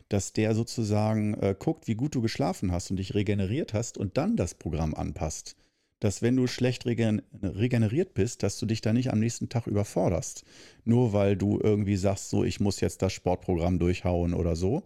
dass 0.09 0.34
der 0.34 0.53
sozusagen 0.53 1.36
äh, 1.36 1.55
guckt, 1.57 1.88
wie 1.88 1.95
gut 1.95 2.13
du 2.13 2.21
geschlafen 2.21 2.73
hast 2.73 2.91
und 2.91 2.97
dich 2.97 3.13
regeneriert 3.15 3.73
hast 3.73 3.97
und 3.97 4.17
dann 4.17 4.36
das 4.36 4.53
Programm 4.53 4.93
anpasst 4.95 5.55
dass 6.04 6.22
wenn 6.22 6.36
du 6.36 6.47
schlecht 6.47 6.86
regeneriert 6.86 8.14
bist, 8.14 8.43
dass 8.43 8.60
du 8.60 8.66
dich 8.66 8.82
da 8.82 8.91
nicht 8.91 9.12
am 9.12 9.20
nächsten 9.20 9.49
Tag 9.49 9.68
überforderst. 9.68 10.43
Nur 10.84 11.14
weil 11.14 11.38
du 11.38 11.60
irgendwie 11.62 11.95
sagst, 11.95 12.30
so, 12.30 12.43
ich 12.43 12.60
muss 12.60 12.82
jetzt 12.82 13.01
das 13.01 13.14
Sportprogramm 13.14 13.80
durchhauen 13.80 14.34
oder 14.34 14.56
so. 14.56 14.84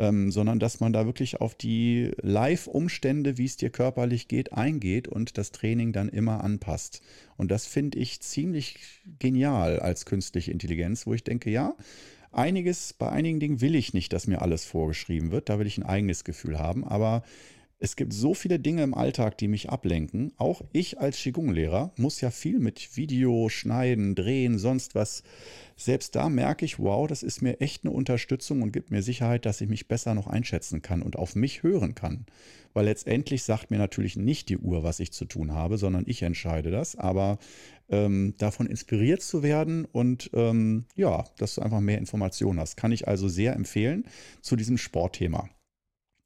Ähm, 0.00 0.30
sondern 0.30 0.60
dass 0.60 0.78
man 0.78 0.92
da 0.92 1.06
wirklich 1.06 1.40
auf 1.40 1.56
die 1.56 2.12
Live-Umstände, 2.22 3.36
wie 3.36 3.46
es 3.46 3.56
dir 3.56 3.70
körperlich 3.70 4.28
geht, 4.28 4.52
eingeht 4.52 5.08
und 5.08 5.38
das 5.38 5.50
Training 5.50 5.92
dann 5.92 6.08
immer 6.08 6.44
anpasst. 6.44 7.02
Und 7.36 7.50
das 7.50 7.66
finde 7.66 7.98
ich 7.98 8.20
ziemlich 8.20 8.78
genial 9.18 9.80
als 9.80 10.06
künstliche 10.06 10.52
Intelligenz, 10.52 11.04
wo 11.04 11.14
ich 11.14 11.24
denke, 11.24 11.50
ja, 11.50 11.74
einiges, 12.30 12.92
bei 12.92 13.08
einigen 13.08 13.40
Dingen 13.40 13.60
will 13.60 13.74
ich 13.74 13.92
nicht, 13.92 14.12
dass 14.12 14.28
mir 14.28 14.40
alles 14.40 14.64
vorgeschrieben 14.64 15.32
wird, 15.32 15.48
da 15.48 15.58
will 15.58 15.66
ich 15.66 15.78
ein 15.78 15.86
eigenes 15.86 16.22
Gefühl 16.22 16.60
haben, 16.60 16.84
aber 16.84 17.24
Es 17.80 17.94
gibt 17.94 18.12
so 18.12 18.34
viele 18.34 18.58
Dinge 18.58 18.82
im 18.82 18.92
Alltag, 18.92 19.38
die 19.38 19.46
mich 19.46 19.70
ablenken. 19.70 20.32
Auch 20.36 20.62
ich 20.72 20.98
als 20.98 21.16
Qigong-Lehrer 21.18 21.92
muss 21.96 22.20
ja 22.20 22.32
viel 22.32 22.58
mit 22.58 22.96
Video, 22.96 23.48
Schneiden, 23.48 24.16
Drehen, 24.16 24.58
sonst 24.58 24.96
was. 24.96 25.22
Selbst 25.76 26.16
da 26.16 26.28
merke 26.28 26.64
ich, 26.64 26.80
wow, 26.80 27.06
das 27.06 27.22
ist 27.22 27.40
mir 27.40 27.60
echt 27.60 27.84
eine 27.84 27.92
Unterstützung 27.92 28.62
und 28.62 28.72
gibt 28.72 28.90
mir 28.90 29.00
Sicherheit, 29.00 29.46
dass 29.46 29.60
ich 29.60 29.68
mich 29.68 29.86
besser 29.86 30.14
noch 30.14 30.26
einschätzen 30.26 30.82
kann 30.82 31.02
und 31.02 31.14
auf 31.14 31.36
mich 31.36 31.62
hören 31.62 31.94
kann. 31.94 32.26
Weil 32.74 32.86
letztendlich 32.86 33.44
sagt 33.44 33.70
mir 33.70 33.78
natürlich 33.78 34.16
nicht 34.16 34.48
die 34.48 34.58
Uhr, 34.58 34.82
was 34.82 34.98
ich 34.98 35.12
zu 35.12 35.24
tun 35.24 35.52
habe, 35.52 35.78
sondern 35.78 36.02
ich 36.08 36.22
entscheide 36.22 36.72
das. 36.72 36.96
Aber 36.96 37.38
ähm, 37.88 38.34
davon 38.38 38.66
inspiriert 38.66 39.22
zu 39.22 39.44
werden 39.44 39.84
und 39.84 40.30
ähm, 40.34 40.86
ja, 40.96 41.22
dass 41.36 41.54
du 41.54 41.62
einfach 41.62 41.80
mehr 41.80 41.98
Informationen 41.98 42.58
hast, 42.58 42.76
kann 42.76 42.90
ich 42.90 43.06
also 43.06 43.28
sehr 43.28 43.54
empfehlen 43.54 44.04
zu 44.42 44.56
diesem 44.56 44.78
Sportthema. 44.78 45.48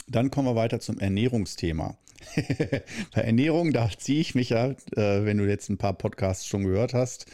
Dann 0.09 0.31
kommen 0.31 0.49
wir 0.49 0.57
weiter 0.57 0.81
zum 0.81 0.99
Ernährungsthema. 0.99 1.97
Bei 3.15 3.21
Ernährung, 3.21 3.73
da 3.73 3.91
ziehe 3.97 4.21
ich 4.21 4.35
mich 4.35 4.51
ja, 4.51 4.71
äh, 4.71 5.25
wenn 5.25 5.39
du 5.39 5.49
jetzt 5.49 5.69
ein 5.69 5.79
paar 5.79 5.95
Podcasts 5.95 6.47
schon 6.47 6.65
gehört 6.65 6.95
hast, 6.95 7.27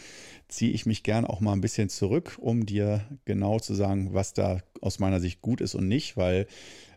ziehe 0.48 0.72
ich 0.72 0.86
mich 0.86 1.02
gern 1.02 1.24
auch 1.24 1.40
mal 1.40 1.52
ein 1.52 1.60
bisschen 1.60 1.88
zurück, 1.88 2.38
um 2.40 2.66
dir 2.66 3.02
genau 3.24 3.58
zu 3.58 3.74
sagen, 3.74 4.14
was 4.14 4.32
da 4.32 4.60
aus 4.80 4.98
meiner 4.98 5.20
Sicht 5.20 5.42
gut 5.42 5.60
ist 5.60 5.74
und 5.74 5.88
nicht, 5.88 6.16
weil, 6.16 6.46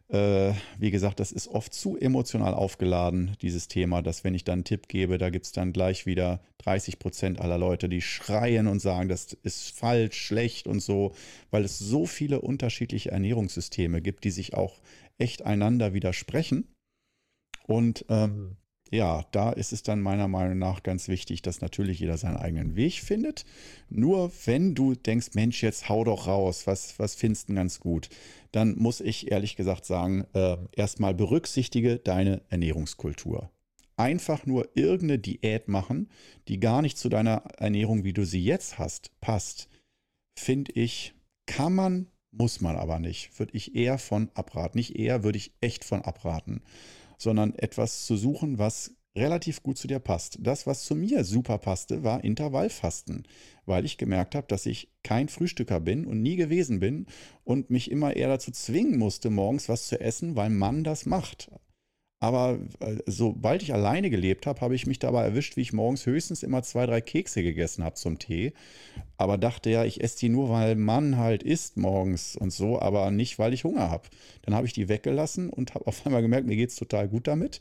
äh, 0.07 0.53
wie 0.79 0.91
gesagt, 0.91 1.19
das 1.19 1.33
ist 1.33 1.49
oft 1.49 1.73
zu 1.73 1.97
emotional 1.97 2.53
aufgeladen, 2.53 3.35
dieses 3.41 3.67
Thema, 3.67 4.01
dass 4.01 4.23
wenn 4.23 4.35
ich 4.35 4.45
dann 4.45 4.59
einen 4.59 4.63
Tipp 4.63 4.87
gebe, 4.87 5.17
da 5.17 5.29
gibt 5.29 5.45
es 5.45 5.51
dann 5.51 5.73
gleich 5.73 6.05
wieder 6.05 6.39
30 6.59 6.97
Prozent 6.97 7.41
aller 7.41 7.57
Leute, 7.57 7.89
die 7.89 8.01
schreien 8.01 8.67
und 8.67 8.79
sagen, 8.79 9.09
das 9.09 9.33
ist 9.43 9.77
falsch, 9.77 10.15
schlecht 10.15 10.67
und 10.67 10.79
so, 10.79 11.13
weil 11.49 11.65
es 11.65 11.77
so 11.77 12.05
viele 12.05 12.39
unterschiedliche 12.41 13.11
Ernährungssysteme 13.11 14.01
gibt, 14.01 14.23
die 14.23 14.31
sich 14.31 14.53
auch 14.53 14.79
echt 15.21 15.43
einander 15.43 15.93
widersprechen. 15.93 16.67
Und 17.67 18.05
ähm, 18.09 18.57
ja, 18.91 19.23
da 19.31 19.51
ist 19.51 19.71
es 19.71 19.83
dann 19.83 20.01
meiner 20.01 20.27
Meinung 20.27 20.57
nach 20.57 20.83
ganz 20.83 21.07
wichtig, 21.07 21.41
dass 21.41 21.61
natürlich 21.61 21.99
jeder 21.99 22.17
seinen 22.17 22.35
eigenen 22.35 22.75
Weg 22.75 22.95
findet. 22.99 23.45
Nur 23.89 24.31
wenn 24.45 24.75
du 24.75 24.95
denkst, 24.95 25.29
Mensch, 25.33 25.63
jetzt 25.63 25.87
hau 25.87 26.03
doch 26.03 26.27
raus, 26.27 26.67
was, 26.67 26.99
was 26.99 27.15
findest 27.15 27.47
du 27.47 27.53
ganz 27.53 27.79
gut, 27.79 28.09
dann 28.51 28.75
muss 28.77 28.99
ich 28.99 29.31
ehrlich 29.31 29.55
gesagt 29.55 29.85
sagen, 29.85 30.25
äh, 30.33 30.57
erstmal 30.75 31.13
berücksichtige 31.13 31.99
deine 31.99 32.41
Ernährungskultur. 32.49 33.49
Einfach 33.95 34.45
nur 34.45 34.67
irgendeine 34.75 35.19
Diät 35.19 35.69
machen, 35.69 36.09
die 36.49 36.59
gar 36.59 36.81
nicht 36.81 36.97
zu 36.97 37.07
deiner 37.07 37.43
Ernährung, 37.57 38.03
wie 38.03 38.13
du 38.13 38.25
sie 38.25 38.43
jetzt 38.43 38.77
hast, 38.77 39.11
passt, 39.21 39.69
finde 40.37 40.73
ich, 40.73 41.13
kann 41.45 41.73
man 41.73 42.07
muss 42.31 42.61
man 42.61 42.75
aber 42.75 42.99
nicht. 42.99 43.37
Würde 43.39 43.55
ich 43.55 43.75
eher 43.75 43.97
von 43.97 44.29
abraten. 44.33 44.77
Nicht 44.77 44.95
eher, 44.95 45.23
würde 45.23 45.37
ich 45.37 45.53
echt 45.61 45.83
von 45.83 46.01
abraten. 46.01 46.61
Sondern 47.17 47.53
etwas 47.55 48.05
zu 48.05 48.17
suchen, 48.17 48.57
was 48.57 48.95
relativ 49.15 49.61
gut 49.63 49.77
zu 49.77 49.87
dir 49.87 49.99
passt. 49.99 50.37
Das, 50.41 50.65
was 50.65 50.85
zu 50.85 50.95
mir 50.95 51.23
super 51.23 51.57
passte, 51.57 52.03
war 52.03 52.23
Intervallfasten, 52.23 53.27
weil 53.65 53.85
ich 53.85 53.97
gemerkt 53.97 54.35
habe, 54.35 54.47
dass 54.47 54.65
ich 54.65 54.89
kein 55.03 55.27
Frühstücker 55.27 55.79
bin 55.79 56.05
und 56.05 56.21
nie 56.21 56.35
gewesen 56.35 56.79
bin 56.79 57.07
und 57.43 57.69
mich 57.69 57.91
immer 57.91 58.15
eher 58.15 58.29
dazu 58.29 58.51
zwingen 58.51 58.97
musste, 58.97 59.29
morgens 59.29 59.67
was 59.69 59.87
zu 59.87 59.99
essen, 59.99 60.35
weil 60.35 60.49
man 60.49 60.83
das 60.83 61.05
macht. 61.05 61.51
Aber 62.21 62.59
äh, 62.79 62.97
sobald 63.07 63.63
ich 63.63 63.73
alleine 63.73 64.11
gelebt 64.11 64.45
habe, 64.45 64.61
habe 64.61 64.75
ich 64.75 64.85
mich 64.85 64.99
dabei 64.99 65.23
erwischt, 65.23 65.57
wie 65.57 65.61
ich 65.61 65.73
morgens 65.73 66.05
höchstens 66.05 66.43
immer 66.43 66.61
zwei, 66.61 66.85
drei 66.85 67.01
Kekse 67.01 67.41
gegessen 67.41 67.83
habe 67.83 67.95
zum 67.95 68.19
Tee. 68.19 68.53
Aber 69.17 69.39
dachte 69.39 69.71
ja, 69.71 69.83
ich 69.85 70.03
esse 70.03 70.19
die 70.19 70.29
nur, 70.29 70.51
weil 70.51 70.75
man 70.75 71.17
halt 71.17 71.41
isst 71.41 71.77
morgens 71.77 72.35
und 72.35 72.53
so, 72.53 72.79
aber 72.79 73.09
nicht, 73.09 73.39
weil 73.39 73.55
ich 73.55 73.63
Hunger 73.63 73.89
habe. 73.89 74.07
Dann 74.43 74.53
habe 74.53 74.67
ich 74.67 74.73
die 74.73 74.87
weggelassen 74.87 75.49
und 75.49 75.73
habe 75.73 75.87
auf 75.87 76.05
einmal 76.05 76.21
gemerkt, 76.21 76.45
mir 76.45 76.55
geht 76.55 76.69
es 76.69 76.75
total 76.75 77.09
gut 77.09 77.25
damit. 77.25 77.59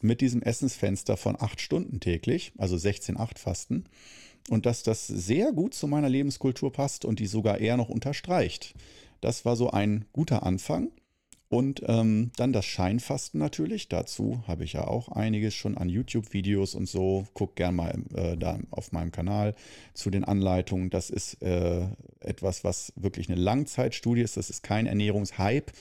Mit 0.00 0.20
diesem 0.20 0.42
Essensfenster 0.42 1.16
von 1.16 1.36
acht 1.38 1.60
Stunden 1.60 1.98
täglich, 1.98 2.52
also 2.56 2.76
16-8 2.76 3.36
Fasten. 3.36 3.84
Und 4.48 4.64
dass 4.64 4.84
das 4.84 5.08
sehr 5.08 5.52
gut 5.52 5.74
zu 5.74 5.88
meiner 5.88 6.08
Lebenskultur 6.08 6.72
passt 6.72 7.04
und 7.04 7.18
die 7.18 7.26
sogar 7.26 7.58
eher 7.58 7.76
noch 7.76 7.88
unterstreicht. 7.88 8.74
Das 9.20 9.44
war 9.44 9.56
so 9.56 9.70
ein 9.70 10.04
guter 10.12 10.44
Anfang. 10.44 10.92
Und 11.50 11.82
ähm, 11.88 12.30
dann 12.36 12.52
das 12.52 12.64
Scheinfasten 12.64 13.40
natürlich. 13.40 13.88
Dazu 13.88 14.44
habe 14.46 14.62
ich 14.62 14.74
ja 14.74 14.86
auch 14.86 15.08
einiges 15.08 15.52
schon 15.52 15.76
an 15.76 15.88
YouTube-Videos 15.88 16.76
und 16.76 16.88
so. 16.88 17.26
Guck 17.34 17.56
gern 17.56 17.74
mal 17.74 17.92
äh, 18.14 18.36
da 18.36 18.60
auf 18.70 18.92
meinem 18.92 19.10
Kanal 19.10 19.56
zu 19.92 20.10
den 20.10 20.24
Anleitungen. 20.24 20.90
Das 20.90 21.10
ist 21.10 21.42
äh, 21.42 21.88
etwas, 22.20 22.62
was 22.62 22.92
wirklich 22.94 23.28
eine 23.28 23.40
Langzeitstudie 23.40 24.20
ist. 24.20 24.36
Das 24.36 24.48
ist 24.48 24.62
kein 24.62 24.86
Ernährungshype, 24.86 25.72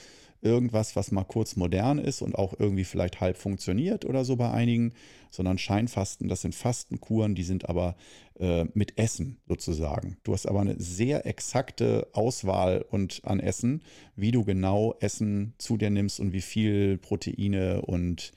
irgendwas, 0.41 0.95
was 0.95 1.11
mal 1.11 1.23
kurz 1.23 1.55
modern 1.55 1.99
ist 1.99 2.21
und 2.21 2.35
auch 2.35 2.53
irgendwie 2.57 2.83
vielleicht 2.83 3.19
halb 3.19 3.37
funktioniert 3.37 4.05
oder 4.05 4.23
so 4.23 4.35
bei 4.35 4.51
einigen, 4.51 4.93
sondern 5.31 5.57
Scheinfasten, 5.57 6.27
das 6.27 6.41
sind 6.41 6.55
Fastenkuren, 6.55 7.35
die 7.35 7.43
sind 7.43 7.67
aber 7.67 7.95
äh, 8.39 8.65
mit 8.73 8.97
Essen 8.97 9.37
sozusagen. 9.47 10.17
Du 10.23 10.33
hast 10.33 10.47
aber 10.47 10.61
eine 10.61 10.79
sehr 10.79 11.25
exakte 11.25 12.07
Auswahl 12.13 12.85
und 12.89 13.21
an 13.25 13.39
Essen, 13.39 13.83
wie 14.15 14.31
du 14.31 14.43
genau 14.43 14.95
Essen 14.99 15.53
zu 15.57 15.77
dir 15.77 15.89
nimmst 15.89 16.19
und 16.19 16.33
wie 16.33 16.41
viel 16.41 16.97
Proteine 16.97 17.81
und 17.81 18.31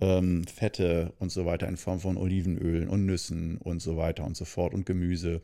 ähm, 0.00 0.44
Fette 0.44 1.12
und 1.18 1.30
so 1.30 1.46
weiter 1.46 1.68
in 1.68 1.76
Form 1.76 2.00
von 2.00 2.16
Olivenölen 2.16 2.88
und 2.88 3.06
Nüssen 3.06 3.58
und 3.58 3.80
so 3.80 3.96
weiter 3.96 4.24
und 4.24 4.36
so 4.36 4.44
fort 4.44 4.74
und 4.74 4.86
Gemüse 4.86 5.40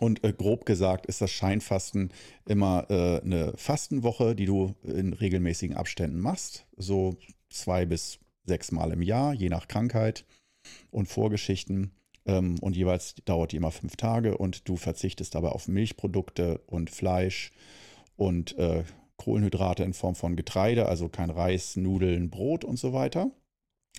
und 0.00 0.24
äh, 0.24 0.32
grob 0.32 0.66
gesagt 0.66 1.06
ist 1.06 1.20
das 1.20 1.30
Scheinfasten 1.30 2.10
immer 2.46 2.86
äh, 2.90 3.20
eine 3.20 3.52
Fastenwoche, 3.56 4.34
die 4.34 4.46
du 4.46 4.74
in 4.82 5.12
regelmäßigen 5.12 5.76
Abständen 5.76 6.20
machst. 6.20 6.66
So 6.76 7.16
zwei 7.48 7.86
bis 7.86 8.18
sechs 8.44 8.72
Mal 8.72 8.92
im 8.92 9.02
Jahr, 9.02 9.32
je 9.32 9.48
nach 9.48 9.68
Krankheit 9.68 10.24
und 10.90 11.06
Vorgeschichten. 11.06 11.92
Ähm, 12.26 12.58
und 12.60 12.76
jeweils 12.76 13.14
dauert 13.24 13.52
die 13.52 13.56
immer 13.56 13.70
fünf 13.70 13.96
Tage 13.96 14.36
und 14.36 14.68
du 14.68 14.76
verzichtest 14.76 15.34
dabei 15.34 15.50
auf 15.50 15.68
Milchprodukte 15.68 16.58
und 16.66 16.90
Fleisch 16.90 17.52
und 18.16 18.56
äh, 18.58 18.84
Kohlenhydrate 19.16 19.84
in 19.84 19.94
Form 19.94 20.16
von 20.16 20.34
Getreide, 20.34 20.86
also 20.86 21.08
kein 21.08 21.30
Reis, 21.30 21.76
Nudeln, 21.76 22.30
Brot 22.30 22.64
und 22.64 22.78
so 22.78 22.92
weiter. 22.92 23.30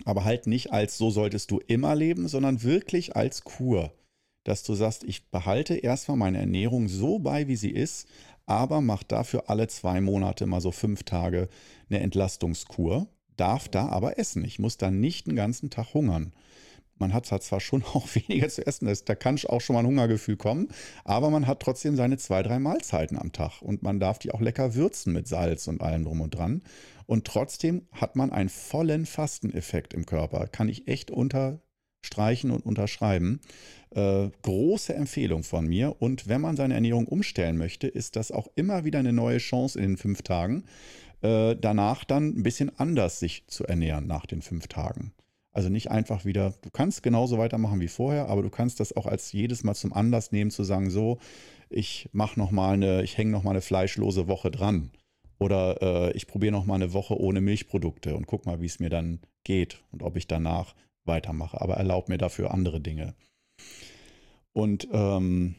Aber 0.04 0.26
halt 0.26 0.46
nicht 0.46 0.74
als 0.74 0.98
so 0.98 1.10
solltest 1.10 1.52
du 1.52 1.60
immer 1.68 1.96
leben, 1.96 2.28
sondern 2.28 2.64
wirklich 2.64 3.16
als 3.16 3.46
Kur 3.46 3.94
dass 4.46 4.64
du 4.64 4.74
sagst, 4.76 5.04
ich 5.04 5.30
behalte 5.30 5.76
erstmal 5.76 6.18
meine 6.18 6.38
Ernährung 6.38 6.88
so 6.88 7.20
bei, 7.20 7.50
wie 7.50 7.58
sie 7.58 7.72
ist, 7.72 8.08
aber 8.46 8.80
mach 8.80 9.04
dafür 9.04 9.50
alle 9.50 9.68
zwei 9.68 10.00
Monate 10.00 10.46
mal 10.46 10.62
so 10.62 10.72
fünf 10.72 11.04
Tage 11.04 11.50
eine 11.90 12.00
Entlastungskur, 12.00 13.08
darf 13.36 13.68
da 13.68 13.90
aber 13.90 14.18
essen. 14.18 14.46
Ich 14.46 14.60
muss 14.60 14.78
da 14.78 14.92
nicht 14.92 15.28
den 15.28 15.36
ganzen 15.36 15.70
Tag 15.70 15.94
hungern. 15.94 16.32
Man 16.98 17.12
hat 17.12 17.26
zwar 17.26 17.60
schon 17.60 17.84
auch 17.94 18.08
weniger 18.14 18.48
zu 18.48 18.66
essen, 18.66 18.88
da 19.06 19.16
kann 19.16 19.40
auch 19.50 19.62
schon 19.62 19.74
mal 19.74 19.82
ein 19.82 19.88
Hungergefühl 19.88 20.38
kommen, 20.38 20.70
aber 21.04 21.30
man 21.30 21.48
hat 21.48 21.60
trotzdem 21.60 21.96
seine 21.96 22.18
zwei, 22.18 22.42
drei 22.44 22.60
Mahlzeiten 22.60 23.18
am 23.18 23.32
Tag 23.32 23.62
und 23.62 23.84
man 23.84 24.00
darf 24.00 24.20
die 24.20 24.32
auch 24.32 24.42
lecker 24.42 24.76
würzen 24.76 25.12
mit 25.12 25.28
Salz 25.28 25.68
und 25.68 25.82
allem 25.82 26.06
drum 26.06 26.22
und 26.22 26.36
dran. 26.36 26.62
Und 27.08 27.26
trotzdem 27.26 27.88
hat 27.92 28.16
man 28.16 28.32
einen 28.32 28.50
vollen 28.50 29.06
Fasteneffekt 29.06 29.94
im 29.94 30.06
Körper. 30.06 30.48
Kann 30.48 30.70
ich 30.70 30.88
echt 30.88 31.12
unterstreichen 32.06 32.52
und 32.52 32.66
unterschreiben. 32.66 33.40
Äh, 33.92 34.30
große 34.44 34.94
Empfehlung 34.94 35.44
von 35.44 35.68
mir. 35.68 35.96
Und 36.00 36.28
wenn 36.28 36.42
man 36.42 36.56
seine 36.56 36.76
Ernährung 36.76 37.08
umstellen 37.08 37.58
möchte, 37.58 37.88
ist 37.88 38.16
das 38.16 38.32
auch 38.32 38.48
immer 38.56 38.86
wieder 38.86 39.00
eine 39.00 39.14
neue 39.14 39.38
Chance 39.38 39.80
in 39.80 39.92
den 39.92 39.98
fünf 39.98 40.22
Tagen. 40.22 40.66
Äh, 41.22 41.56
danach 41.56 42.04
dann 42.04 42.38
ein 42.38 42.44
bisschen 42.44 42.78
anders 42.78 43.20
sich 43.20 43.48
zu 43.48 43.66
ernähren 43.66 44.06
nach 44.08 44.26
den 44.26 44.42
fünf 44.42 44.68
Tagen. 44.68 45.14
Also 45.54 45.70
nicht 45.70 45.90
einfach 45.90 46.26
wieder, 46.26 46.54
du 46.62 46.70
kannst 46.70 47.02
genauso 47.02 47.38
weitermachen 47.38 47.80
wie 47.80 47.88
vorher, 47.88 48.28
aber 48.28 48.42
du 48.42 48.50
kannst 48.50 48.82
das 48.82 48.96
auch 48.96 49.06
als 49.06 49.32
jedes 49.32 49.64
Mal 49.64 49.74
zum 49.74 49.94
Anlass 49.94 50.34
nehmen, 50.34 50.52
zu 50.52 50.66
sagen, 50.66 50.90
so, 50.90 51.18
ich 51.70 52.10
mache 52.12 52.38
noch 52.38 52.52
mal 52.52 52.74
eine, 52.74 53.04
ich 53.04 53.18
hänge 53.18 53.32
noch 53.32 53.44
mal 53.44 53.52
eine 53.52 53.62
fleischlose 53.62 54.28
Woche 54.28 54.52
dran. 54.52 54.92
Oder 55.40 55.82
äh, 55.82 56.12
ich 56.12 56.28
probiere 56.28 56.52
noch 56.52 56.66
mal 56.66 56.76
eine 56.76 56.94
Woche 56.94 57.18
ohne 57.20 57.42
Milchprodukte 57.42 58.16
und 58.16 58.28
guck 58.28 58.46
mal, 58.46 58.62
wie 58.62 58.66
es 58.66 58.80
mir 58.80 58.90
dann 58.90 59.20
geht 59.46 59.82
und 59.92 60.04
ob 60.04 60.18
ich 60.18 60.28
danach 60.28 60.76
weitermache. 61.06 61.62
Aber 61.62 61.76
erlaub 61.76 62.10
mir 62.10 62.18
dafür 62.18 62.52
andere 62.52 62.82
Dinge. 62.82 63.16
Und 64.54 64.88
ähm, 64.92 65.56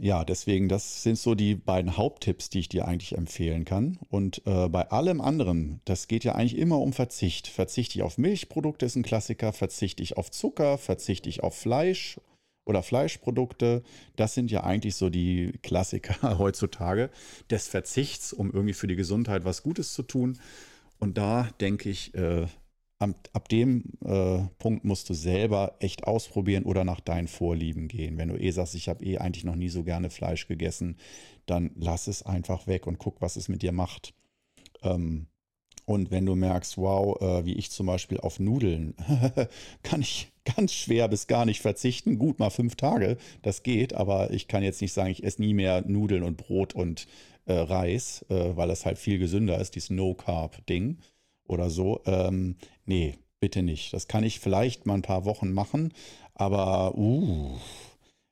ja, 0.00 0.24
deswegen, 0.24 0.68
das 0.68 1.02
sind 1.02 1.18
so 1.18 1.34
die 1.34 1.56
beiden 1.56 1.96
Haupttipps, 1.96 2.50
die 2.50 2.60
ich 2.60 2.68
dir 2.68 2.86
eigentlich 2.86 3.16
empfehlen 3.16 3.64
kann. 3.64 3.98
Und 4.10 4.42
äh, 4.46 4.68
bei 4.68 4.88
allem 4.90 5.20
anderen, 5.20 5.80
das 5.84 6.06
geht 6.06 6.22
ja 6.22 6.36
eigentlich 6.36 6.56
immer 6.56 6.78
um 6.78 6.92
Verzicht. 6.92 7.48
Verzichte 7.48 7.98
ich 7.98 8.02
auf 8.04 8.16
Milchprodukte, 8.16 8.86
ist 8.86 8.94
ein 8.94 9.02
Klassiker. 9.02 9.52
Verzichte 9.52 10.02
ich 10.02 10.16
auf 10.16 10.30
Zucker, 10.30 10.78
verzichte 10.78 11.28
ich 11.28 11.42
auf 11.42 11.56
Fleisch 11.56 12.20
oder 12.64 12.84
Fleischprodukte. 12.84 13.82
Das 14.14 14.34
sind 14.34 14.52
ja 14.52 14.62
eigentlich 14.62 14.94
so 14.94 15.10
die 15.10 15.58
Klassiker 15.62 16.38
heutzutage 16.38 17.10
des 17.50 17.66
Verzichts, 17.66 18.32
um 18.32 18.52
irgendwie 18.52 18.74
für 18.74 18.86
die 18.86 18.96
Gesundheit 18.96 19.44
was 19.44 19.64
Gutes 19.64 19.94
zu 19.94 20.04
tun. 20.04 20.38
Und 21.00 21.18
da 21.18 21.48
denke 21.60 21.90
ich, 21.90 22.14
äh, 22.14 22.46
ab, 22.98 23.28
ab 23.32 23.48
dem 23.48 23.84
äh, 24.04 24.40
Punkt 24.58 24.84
musst 24.84 25.08
du 25.10 25.14
selber 25.14 25.76
echt 25.80 26.04
ausprobieren 26.04 26.64
oder 26.64 26.84
nach 26.84 27.00
deinen 27.00 27.28
Vorlieben 27.28 27.88
gehen. 27.88 28.18
Wenn 28.18 28.28
du 28.28 28.36
eh 28.40 28.50
sagst, 28.50 28.74
ich 28.74 28.88
habe 28.88 29.04
eh 29.04 29.18
eigentlich 29.18 29.44
noch 29.44 29.56
nie 29.56 29.68
so 29.68 29.84
gerne 29.84 30.10
Fleisch 30.10 30.48
gegessen, 30.48 30.96
dann 31.46 31.70
lass 31.76 32.08
es 32.08 32.22
einfach 32.24 32.66
weg 32.66 32.86
und 32.86 32.98
guck, 32.98 33.20
was 33.20 33.36
es 33.36 33.48
mit 33.48 33.62
dir 33.62 33.72
macht. 33.72 34.14
Ähm, 34.82 35.26
Und 35.86 36.10
wenn 36.10 36.26
du 36.26 36.34
merkst, 36.34 36.76
wow, 36.76 37.18
äh, 37.22 37.46
wie 37.46 37.54
ich 37.54 37.70
zum 37.70 37.86
Beispiel 37.86 38.18
auf 38.20 38.38
Nudeln, 38.40 38.94
kann 39.82 40.02
ich 40.02 40.30
ganz 40.56 40.72
schwer 40.72 41.08
bis 41.08 41.26
gar 41.26 41.46
nicht 41.46 41.60
verzichten. 41.62 42.18
Gut, 42.18 42.38
mal 42.38 42.50
fünf 42.50 42.76
Tage, 42.76 43.16
das 43.42 43.62
geht, 43.62 43.94
aber 43.94 44.30
ich 44.30 44.48
kann 44.48 44.62
jetzt 44.62 44.82
nicht 44.82 44.92
sagen, 44.92 45.10
ich 45.10 45.24
esse 45.24 45.40
nie 45.40 45.54
mehr 45.54 45.82
Nudeln 45.86 46.24
und 46.24 46.36
Brot 46.36 46.74
und 46.74 47.06
äh, 47.46 47.54
Reis, 47.54 48.24
äh, 48.28 48.56
weil 48.56 48.68
das 48.68 48.84
halt 48.84 48.98
viel 48.98 49.18
gesünder 49.18 49.58
ist, 49.60 49.74
dieses 49.76 49.90
No-Carb-Ding 49.90 50.98
oder 51.46 51.70
so. 51.70 52.02
Ähm, 52.04 52.56
nee, 52.88 53.18
bitte 53.40 53.62
nicht. 53.62 53.92
Das 53.92 54.08
kann 54.08 54.24
ich 54.24 54.40
vielleicht 54.40 54.86
mal 54.86 54.94
ein 54.94 55.02
paar 55.02 55.24
Wochen 55.24 55.52
machen, 55.52 55.92
aber 56.34 56.96
uh, 56.96 57.56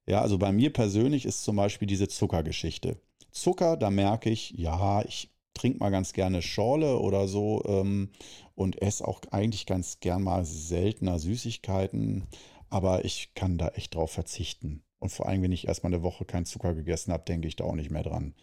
ja, 0.06 0.20
also 0.20 0.38
bei 0.38 0.52
mir 0.52 0.72
persönlich 0.72 1.26
ist 1.26 1.42
zum 1.42 1.56
Beispiel 1.56 1.86
diese 1.86 2.08
Zuckergeschichte. 2.08 3.00
Zucker, 3.30 3.76
da 3.76 3.90
merke 3.90 4.30
ich, 4.30 4.52
ja, 4.52 5.02
ich 5.04 5.30
trinke 5.54 5.78
mal 5.78 5.90
ganz 5.90 6.12
gerne 6.12 6.42
Schorle 6.42 6.98
oder 6.98 7.28
so 7.28 7.62
ähm, 7.66 8.10
und 8.54 8.80
esse 8.82 9.06
auch 9.06 9.20
eigentlich 9.30 9.66
ganz 9.66 10.00
gern 10.00 10.22
mal 10.22 10.44
seltener 10.44 11.18
Süßigkeiten, 11.18 12.26
aber 12.68 13.04
ich 13.04 13.34
kann 13.34 13.58
da 13.58 13.68
echt 13.68 13.94
drauf 13.94 14.10
verzichten. 14.10 14.82
Und 14.98 15.10
vor 15.10 15.28
allem, 15.28 15.42
wenn 15.42 15.52
ich 15.52 15.68
erstmal 15.68 15.92
eine 15.92 16.02
Woche 16.02 16.24
keinen 16.24 16.46
Zucker 16.46 16.74
gegessen 16.74 17.12
habe, 17.12 17.24
denke 17.24 17.48
ich 17.48 17.56
da 17.56 17.64
auch 17.64 17.74
nicht 17.74 17.90
mehr 17.90 18.02
dran. 18.02 18.34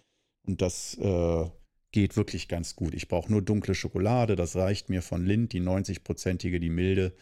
Und 0.45 0.61
das 0.61 0.95
äh, 0.95 1.45
geht 1.94 2.18
wirklich 2.18 2.50
ganz 2.50 2.76
gut. 2.76 2.94
Ich 2.94 3.08
brauche 3.08 3.32
nur 3.32 3.41
dunkle 3.41 3.76
Schokolade, 3.76 4.36
das 4.36 4.58
reicht 4.58 4.89
mir 4.89 5.02
von 5.02 5.26
Lind, 5.26 5.54
die 5.54 5.62
90-prozentige, 5.62 6.60
die 6.60 6.70
milde. 6.70 7.14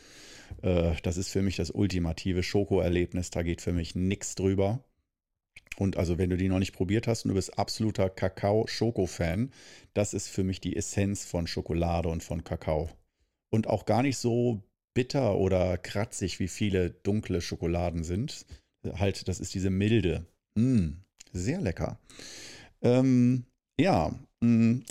Äh, 0.63 0.93
das 1.03 1.17
ist 1.17 1.30
für 1.30 1.43
mich 1.43 1.57
das 1.57 1.69
ultimative 1.69 2.41
Schokoerlebnis, 2.41 3.30
da 3.30 3.43
geht 3.43 3.61
für 3.61 3.74
mich 3.74 3.93
nichts 3.93 4.34
drüber. 4.34 4.84
Und 5.78 5.97
also, 5.97 6.17
wenn 6.17 6.30
du 6.30 6.38
die 6.38 6.49
noch 6.49 6.59
nicht 6.59 6.74
probiert 6.74 7.07
hast 7.07 7.26
und 7.26 7.30
du 7.30 7.36
bist 7.36 7.57
absoluter 7.57 8.09
Kakao-Schoko-Fan, 8.09 9.51
das 9.93 10.13
ist 10.13 10.28
für 10.28 10.43
mich 10.43 10.59
die 10.61 10.76
Essenz 10.76 11.26
von 11.26 11.47
Schokolade 11.47 12.09
und 12.09 12.24
von 12.24 12.43
Kakao. 12.43 12.89
Und 13.49 13.67
auch 13.67 13.86
gar 13.86 14.01
nicht 14.03 14.17
so 14.17 14.63
bitter 14.93 15.38
oder 15.38 15.78
kratzig, 15.78 16.39
wie 16.39 16.47
viele 16.47 16.89
dunkle 16.89 17.41
Schokoladen 17.41 18.03
sind. 18.03 18.45
Halt, 18.93 19.28
das 19.28 19.39
ist 19.39 19.53
diese 19.53 19.69
Milde. 19.69 20.26
Mm, 20.55 20.89
sehr 21.32 21.61
lecker. 21.61 21.99
Ähm, 22.82 23.45
ja, 23.80 24.13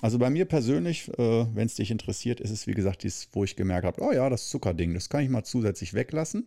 also 0.01 0.19
bei 0.19 0.31
mir 0.31 0.45
persönlich, 0.45 1.09
äh, 1.19 1.47
wenn 1.55 1.67
es 1.67 1.75
dich 1.75 1.91
interessiert, 1.91 2.41
ist 2.41 2.51
es 2.51 2.69
wie 2.69 2.75
gesagt 2.75 3.03
dies, 3.03 3.29
wo 3.33 3.43
ich 3.43 3.57
gemerkt 3.57 3.85
habe, 3.85 4.01
oh 4.01 4.13
ja, 4.13 4.31
das 4.31 4.49
Zuckerding, 4.49 4.95
das 4.95 5.09
kann 5.09 5.25
ich 5.25 5.29
mal 5.29 5.43
zusätzlich 5.43 5.93
weglassen. 5.93 6.47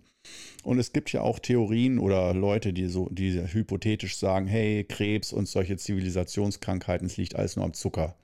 Und 0.63 0.79
es 0.79 0.93
gibt 0.93 1.11
ja 1.11 1.21
auch 1.21 1.39
Theorien 1.39 1.99
oder 1.99 2.33
Leute, 2.33 2.71
die 2.71 2.87
so, 2.87 3.09
die 3.11 3.41
hypothetisch 3.41 4.15
sagen, 4.17 4.47
hey, 4.47 4.85
Krebs 4.85 5.33
und 5.33 5.49
solche 5.49 5.75
Zivilisationskrankheiten, 5.75 7.07
es 7.07 7.17
liegt 7.17 7.35
alles 7.35 7.57
nur 7.57 7.65
am 7.65 7.73
Zucker. 7.73 8.15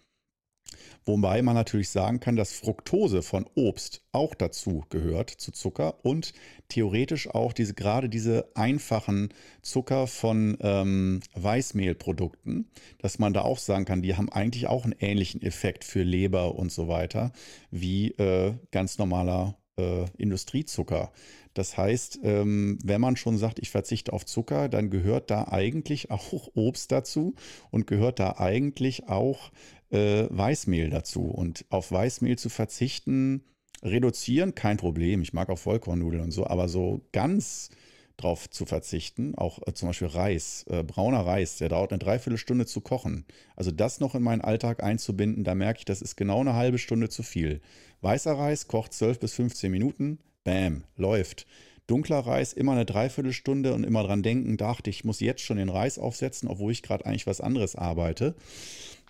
Wobei 1.05 1.41
man 1.41 1.55
natürlich 1.55 1.89
sagen 1.89 2.19
kann, 2.19 2.36
dass 2.36 2.53
Fructose 2.53 3.21
von 3.21 3.45
Obst 3.55 4.01
auch 4.11 4.36
dazu 4.36 4.84
gehört, 4.89 5.30
zu 5.30 5.51
Zucker 5.51 6.03
und 6.03 6.34
theoretisch 6.67 7.30
auch 7.30 7.53
diese, 7.53 7.73
gerade 7.73 8.09
diese 8.09 8.49
einfachen 8.55 9.30
Zucker 9.61 10.07
von 10.07 10.57
ähm, 10.61 11.21
Weißmehlprodukten, 11.36 12.69
dass 12.99 13.19
man 13.19 13.34
da 13.34 13.41
auch 13.41 13.59
sagen 13.59 13.86
kann, 13.86 14.01
die 14.01 14.15
haben 14.15 14.30
eigentlich 14.30 14.67
auch 14.67 14.84
einen 14.84 14.95
ähnlichen 14.99 15.41
Effekt 15.41 15.84
für 15.84 16.03
Leber 16.03 16.55
und 16.55 16.71
so 16.71 16.88
weiter 16.88 17.32
wie 17.71 18.11
äh, 18.11 18.53
ganz 18.71 18.97
normaler 18.97 19.57
äh, 19.80 20.05
Industriezucker. 20.17 21.11
Das 21.54 21.78
heißt, 21.78 22.20
ähm, 22.24 22.78
wenn 22.84 23.02
man 23.02 23.16
schon 23.16 23.38
sagt, 23.38 23.60
ich 23.60 23.70
verzichte 23.70 24.14
auf 24.14 24.26
Zucker, 24.26 24.70
dann 24.70 24.89
gehört 24.89 25.30
da 25.32 25.47
eigentlich 25.50 26.12
auch 26.12 26.32
Obst 26.54 26.91
dazu 26.91 27.36
und 27.72 27.88
gehört 27.88 28.20
da 28.20 28.36
eigentlich 28.38 29.08
auch 29.08 29.52
äh, 29.91 30.26
Weißmehl 30.30 30.89
dazu. 30.89 31.24
Und 31.24 31.66
auf 31.70 31.91
Weißmehl 31.91 32.38
zu 32.38 32.50
verzichten, 32.50 33.43
reduzieren, 33.84 34.56
kein 34.56 34.78
Problem. 34.78 35.22
Ich 35.22 35.34
mag 35.34 35.50
auch 35.50 35.60
Vollkornnudeln 35.60 36.24
und 36.24 36.32
so, 36.32 36.45
aber 36.47 36.68
so 36.68 37.02
ganz 37.12 37.70
drauf 38.18 38.50
zu 38.50 38.66
verzichten, 38.66 39.34
auch 39.36 39.60
äh, 39.66 39.74
zum 39.74 39.89
Beispiel 39.89 40.10
Reis, 40.10 40.66
äh, 40.70 40.84
brauner 40.84 41.22
Reis, 41.22 41.58
der 41.58 41.70
dauert 41.70 41.91
eine 41.91 42.00
Dreiviertelstunde 42.00 42.66
zu 42.66 42.82
kochen. 42.82 43.26
Also 43.56 43.72
das 43.72 44.00
noch 44.00 44.14
in 44.14 44.24
meinen 44.24 44.41
Alltag 44.41 44.84
einzubinden, 44.84 45.43
da 45.43 45.56
merke 45.56 45.80
ich, 45.80 45.86
das 45.86 46.02
ist 46.02 46.18
genau 46.18 46.41
eine 46.41 46.54
halbe 46.54 46.78
Stunde 46.78 47.10
zu 47.10 47.24
viel. 47.24 47.62
Weißer 48.02 48.34
Reis 48.34 48.68
kocht 48.68 48.93
12 48.93 49.20
bis 49.20 49.34
15 49.34 49.72
Minuten, 49.72 50.20
bam, 50.44 50.84
läuft. 50.96 51.46
Dunkler 51.88 52.20
Reis 52.20 52.54
immer 52.54 52.74
eine 52.74 52.86
Dreiviertelstunde 52.86 53.74
und 53.74 53.84
immer 53.84 54.04
dran 54.04 54.22
denken, 54.22 54.58
dachte 54.58 54.90
ich, 54.90 55.04
muss 55.04 55.20
jetzt 55.20 55.42
schon 55.42 55.58
den 55.58 55.70
Reis 55.70 55.98
aufsetzen, 55.98 56.48
obwohl 56.48 56.72
ich 56.72 56.84
gerade 56.84 57.06
eigentlich 57.06 57.26
was 57.26 57.42
anderes 57.42 57.76
arbeite. 57.76 58.36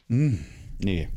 Mmh, 0.08 0.40
nee, 0.80 1.10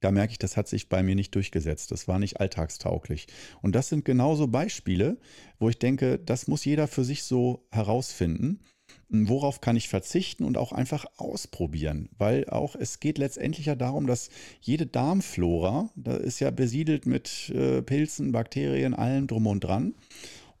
da 0.00 0.12
merke 0.12 0.32
ich, 0.32 0.38
das 0.38 0.56
hat 0.56 0.68
sich 0.68 0.88
bei 0.88 1.02
mir 1.02 1.14
nicht 1.14 1.34
durchgesetzt. 1.34 1.90
Das 1.90 2.06
war 2.06 2.18
nicht 2.18 2.40
alltagstauglich. 2.40 3.26
Und 3.62 3.74
das 3.74 3.88
sind 3.88 4.04
genauso 4.04 4.46
Beispiele, 4.46 5.18
wo 5.58 5.68
ich 5.68 5.78
denke, 5.78 6.18
das 6.18 6.46
muss 6.46 6.64
jeder 6.64 6.86
für 6.86 7.04
sich 7.04 7.24
so 7.24 7.66
herausfinden. 7.70 8.60
Worauf 9.08 9.60
kann 9.60 9.76
ich 9.76 9.88
verzichten 9.88 10.44
und 10.44 10.58
auch 10.58 10.72
einfach 10.72 11.06
ausprobieren? 11.16 12.08
Weil 12.18 12.48
auch 12.48 12.76
es 12.76 13.00
geht 13.00 13.18
letztendlich 13.18 13.66
ja 13.66 13.74
darum, 13.74 14.06
dass 14.06 14.28
jede 14.60 14.86
Darmflora, 14.86 15.90
da 15.96 16.16
ist 16.16 16.40
ja 16.40 16.50
besiedelt 16.50 17.06
mit 17.06 17.50
äh, 17.50 17.82
Pilzen, 17.82 18.32
Bakterien, 18.32 18.94
allem 18.94 19.26
drum 19.26 19.46
und 19.46 19.60
dran. 19.60 19.94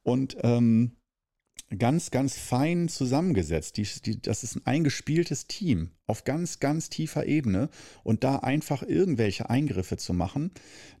Und 0.02 0.38
ähm, 0.42 0.92
ganz, 1.76 2.10
ganz 2.10 2.38
fein 2.38 2.88
zusammengesetzt. 2.88 3.76
Die, 3.76 3.86
die, 4.04 4.22
das 4.22 4.42
ist 4.42 4.56
ein 4.56 4.66
eingespieltes 4.66 5.46
Team 5.46 5.90
auf 6.06 6.24
ganz, 6.24 6.60
ganz 6.60 6.88
tiefer 6.88 7.26
Ebene. 7.26 7.68
Und 8.04 8.24
da 8.24 8.36
einfach 8.36 8.82
irgendwelche 8.82 9.50
Eingriffe 9.50 9.96
zu 9.98 10.14
machen, 10.14 10.52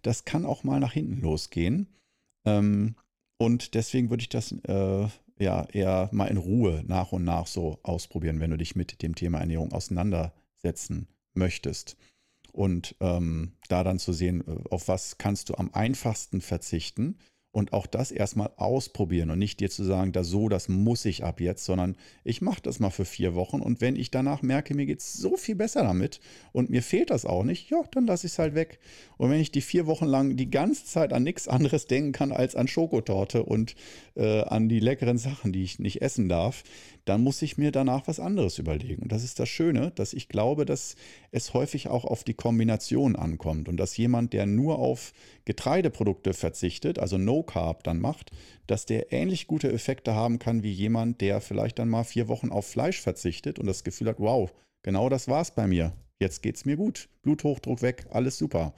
das 0.02 0.24
kann 0.24 0.44
auch 0.44 0.64
mal 0.64 0.80
nach 0.80 0.92
hinten 0.92 1.20
losgehen. 1.20 1.88
Ähm, 2.44 2.96
und 3.38 3.74
deswegen 3.74 4.10
würde 4.10 4.22
ich 4.22 4.28
das 4.28 4.52
äh, 4.52 5.08
ja 5.38 5.64
eher 5.72 6.08
mal 6.12 6.26
in 6.26 6.36
Ruhe 6.36 6.82
nach 6.86 7.12
und 7.12 7.24
nach 7.24 7.46
so 7.46 7.78
ausprobieren, 7.82 8.40
wenn 8.40 8.50
du 8.50 8.56
dich 8.56 8.76
mit 8.76 9.02
dem 9.02 9.14
Thema 9.14 9.38
Ernährung 9.38 9.72
auseinandersetzen 9.72 11.08
möchtest. 11.34 11.96
Und 12.52 12.96
ähm, 13.00 13.52
da 13.68 13.84
dann 13.84 13.98
zu 13.98 14.12
sehen, 14.12 14.42
äh, 14.46 14.68
auf 14.70 14.88
was 14.88 15.18
kannst 15.18 15.48
du 15.48 15.54
am 15.54 15.70
einfachsten 15.72 16.40
verzichten 16.40 17.18
und 17.50 17.72
auch 17.72 17.86
das 17.86 18.10
erstmal 18.10 18.50
ausprobieren 18.56 19.30
und 19.30 19.38
nicht 19.38 19.60
dir 19.60 19.70
zu 19.70 19.82
sagen, 19.82 20.12
da 20.12 20.22
so, 20.22 20.48
das 20.48 20.68
muss 20.68 21.04
ich 21.04 21.24
ab 21.24 21.40
jetzt, 21.40 21.64
sondern 21.64 21.96
ich 22.22 22.42
mache 22.42 22.60
das 22.62 22.78
mal 22.78 22.90
für 22.90 23.06
vier 23.06 23.34
Wochen 23.34 23.60
und 23.60 23.80
wenn 23.80 23.96
ich 23.96 24.10
danach 24.10 24.42
merke, 24.42 24.74
mir 24.74 24.86
geht 24.86 25.00
es 25.00 25.14
so 25.14 25.36
viel 25.36 25.54
besser 25.54 25.82
damit 25.82 26.20
und 26.52 26.68
mir 26.68 26.82
fehlt 26.82 27.10
das 27.10 27.24
auch 27.24 27.44
nicht, 27.44 27.70
ja, 27.70 27.82
dann 27.92 28.06
lasse 28.06 28.26
ich 28.26 28.34
es 28.34 28.38
halt 28.38 28.54
weg. 28.54 28.78
Und 29.16 29.30
wenn 29.30 29.40
ich 29.40 29.50
die 29.50 29.62
vier 29.62 29.86
Wochen 29.86 30.04
lang 30.04 30.36
die 30.36 30.50
ganze 30.50 30.84
Zeit 30.84 31.12
an 31.12 31.22
nichts 31.22 31.48
anderes 31.48 31.86
denken 31.86 32.12
kann 32.12 32.32
als 32.32 32.54
an 32.54 32.68
Schokotorte 32.68 33.42
und 33.42 33.74
äh, 34.14 34.42
an 34.42 34.68
die 34.68 34.80
leckeren 34.80 35.18
Sachen, 35.18 35.52
die 35.52 35.62
ich 35.62 35.78
nicht 35.78 36.02
essen 36.02 36.28
darf, 36.28 36.62
dann 37.08 37.22
muss 37.22 37.40
ich 37.42 37.56
mir 37.56 37.72
danach 37.72 38.06
was 38.06 38.20
anderes 38.20 38.58
überlegen. 38.58 39.02
Und 39.02 39.12
das 39.12 39.24
ist 39.24 39.40
das 39.40 39.48
Schöne, 39.48 39.92
dass 39.94 40.12
ich 40.12 40.28
glaube, 40.28 40.64
dass 40.66 40.96
es 41.30 41.54
häufig 41.54 41.88
auch 41.88 42.04
auf 42.04 42.24
die 42.24 42.34
Kombination 42.34 43.16
ankommt 43.16 43.68
und 43.68 43.78
dass 43.78 43.96
jemand, 43.96 44.32
der 44.32 44.46
nur 44.46 44.78
auf 44.78 45.12
Getreideprodukte 45.44 46.34
verzichtet, 46.34 46.98
also 46.98 47.16
No 47.16 47.42
Carb 47.42 47.84
dann 47.84 48.00
macht, 48.00 48.30
dass 48.66 48.84
der 48.84 49.12
ähnlich 49.12 49.46
gute 49.46 49.72
Effekte 49.72 50.14
haben 50.14 50.38
kann 50.38 50.62
wie 50.62 50.72
jemand, 50.72 51.20
der 51.20 51.40
vielleicht 51.40 51.78
dann 51.78 51.88
mal 51.88 52.04
vier 52.04 52.28
Wochen 52.28 52.50
auf 52.50 52.66
Fleisch 52.66 53.00
verzichtet 53.00 53.58
und 53.58 53.66
das 53.66 53.84
Gefühl 53.84 54.08
hat, 54.08 54.20
wow, 54.20 54.52
genau 54.82 55.08
das 55.08 55.28
war 55.28 55.40
es 55.40 55.50
bei 55.50 55.66
mir. 55.66 55.92
Jetzt 56.20 56.42
geht 56.42 56.56
es 56.56 56.64
mir 56.64 56.76
gut. 56.76 57.08
Bluthochdruck 57.22 57.80
weg, 57.80 58.06
alles 58.10 58.38
super. 58.38 58.74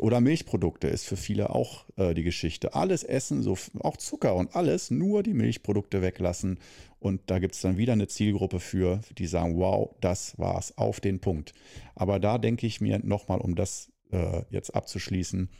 Oder 0.00 0.20
Milchprodukte 0.20 0.88
ist 0.88 1.04
für 1.04 1.16
viele 1.16 1.50
auch 1.50 1.84
äh, 1.96 2.14
die 2.14 2.24
Geschichte. 2.24 2.74
Alles 2.74 3.04
essen, 3.04 3.42
so, 3.42 3.56
auch 3.78 3.96
Zucker 3.96 4.34
und 4.34 4.56
alles, 4.56 4.90
nur 4.90 5.22
die 5.22 5.34
Milchprodukte 5.34 6.02
weglassen. 6.02 6.58
Und 7.04 7.20
da 7.26 7.38
gibt 7.38 7.54
es 7.54 7.60
dann 7.60 7.76
wieder 7.76 7.92
eine 7.92 8.08
Zielgruppe 8.08 8.60
für, 8.60 9.02
die 9.18 9.26
sagen, 9.26 9.58
wow, 9.58 9.94
das 10.00 10.38
war's, 10.38 10.78
auf 10.78 11.00
den 11.00 11.20
Punkt. 11.20 11.52
Aber 11.94 12.18
da 12.18 12.38
denke 12.38 12.66
ich 12.66 12.80
mir 12.80 12.98
nochmal, 12.98 13.42
um 13.42 13.56
das 13.56 13.92
äh, 14.10 14.40
jetzt 14.48 14.74
abzuschließen, 14.74 15.50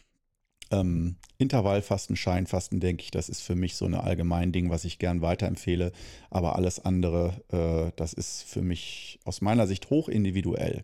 ähm, 0.70 1.16
Intervallfasten, 1.36 2.16
Scheinfasten, 2.16 2.80
denke 2.80 3.02
ich, 3.02 3.10
das 3.10 3.28
ist 3.28 3.42
für 3.42 3.56
mich 3.56 3.76
so 3.76 3.84
ein 3.84 3.92
allgemein 3.92 4.52
Ding, 4.52 4.70
was 4.70 4.86
ich 4.86 4.98
gern 4.98 5.20
weiterempfehle. 5.20 5.92
Aber 6.30 6.56
alles 6.56 6.82
andere, 6.82 7.42
äh, 7.52 7.92
das 7.96 8.14
ist 8.14 8.44
für 8.44 8.62
mich 8.62 9.20
aus 9.24 9.42
meiner 9.42 9.66
Sicht 9.66 9.90
hoch 9.90 10.08
individuell. 10.08 10.82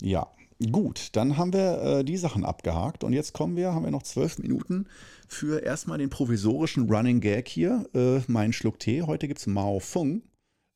Ja, 0.00 0.32
Gut, 0.60 1.10
dann 1.14 1.36
haben 1.36 1.52
wir 1.52 1.82
äh, 1.82 2.04
die 2.04 2.16
Sachen 2.16 2.44
abgehakt 2.44 3.04
und 3.04 3.12
jetzt 3.12 3.32
kommen 3.32 3.56
wir, 3.56 3.74
haben 3.74 3.84
wir 3.84 3.92
noch 3.92 4.02
zwölf 4.02 4.38
Minuten 4.38 4.86
für 5.28 5.62
erstmal 5.62 5.98
den 5.98 6.10
provisorischen 6.10 6.90
Running 6.90 7.20
Gag 7.20 7.48
hier. 7.48 7.88
Äh, 7.94 8.22
mein 8.26 8.52
Schluck 8.52 8.80
Tee. 8.80 9.02
Heute 9.02 9.28
gibt 9.28 9.38
es 9.38 9.46
Mao 9.46 9.78
Fung 9.78 10.22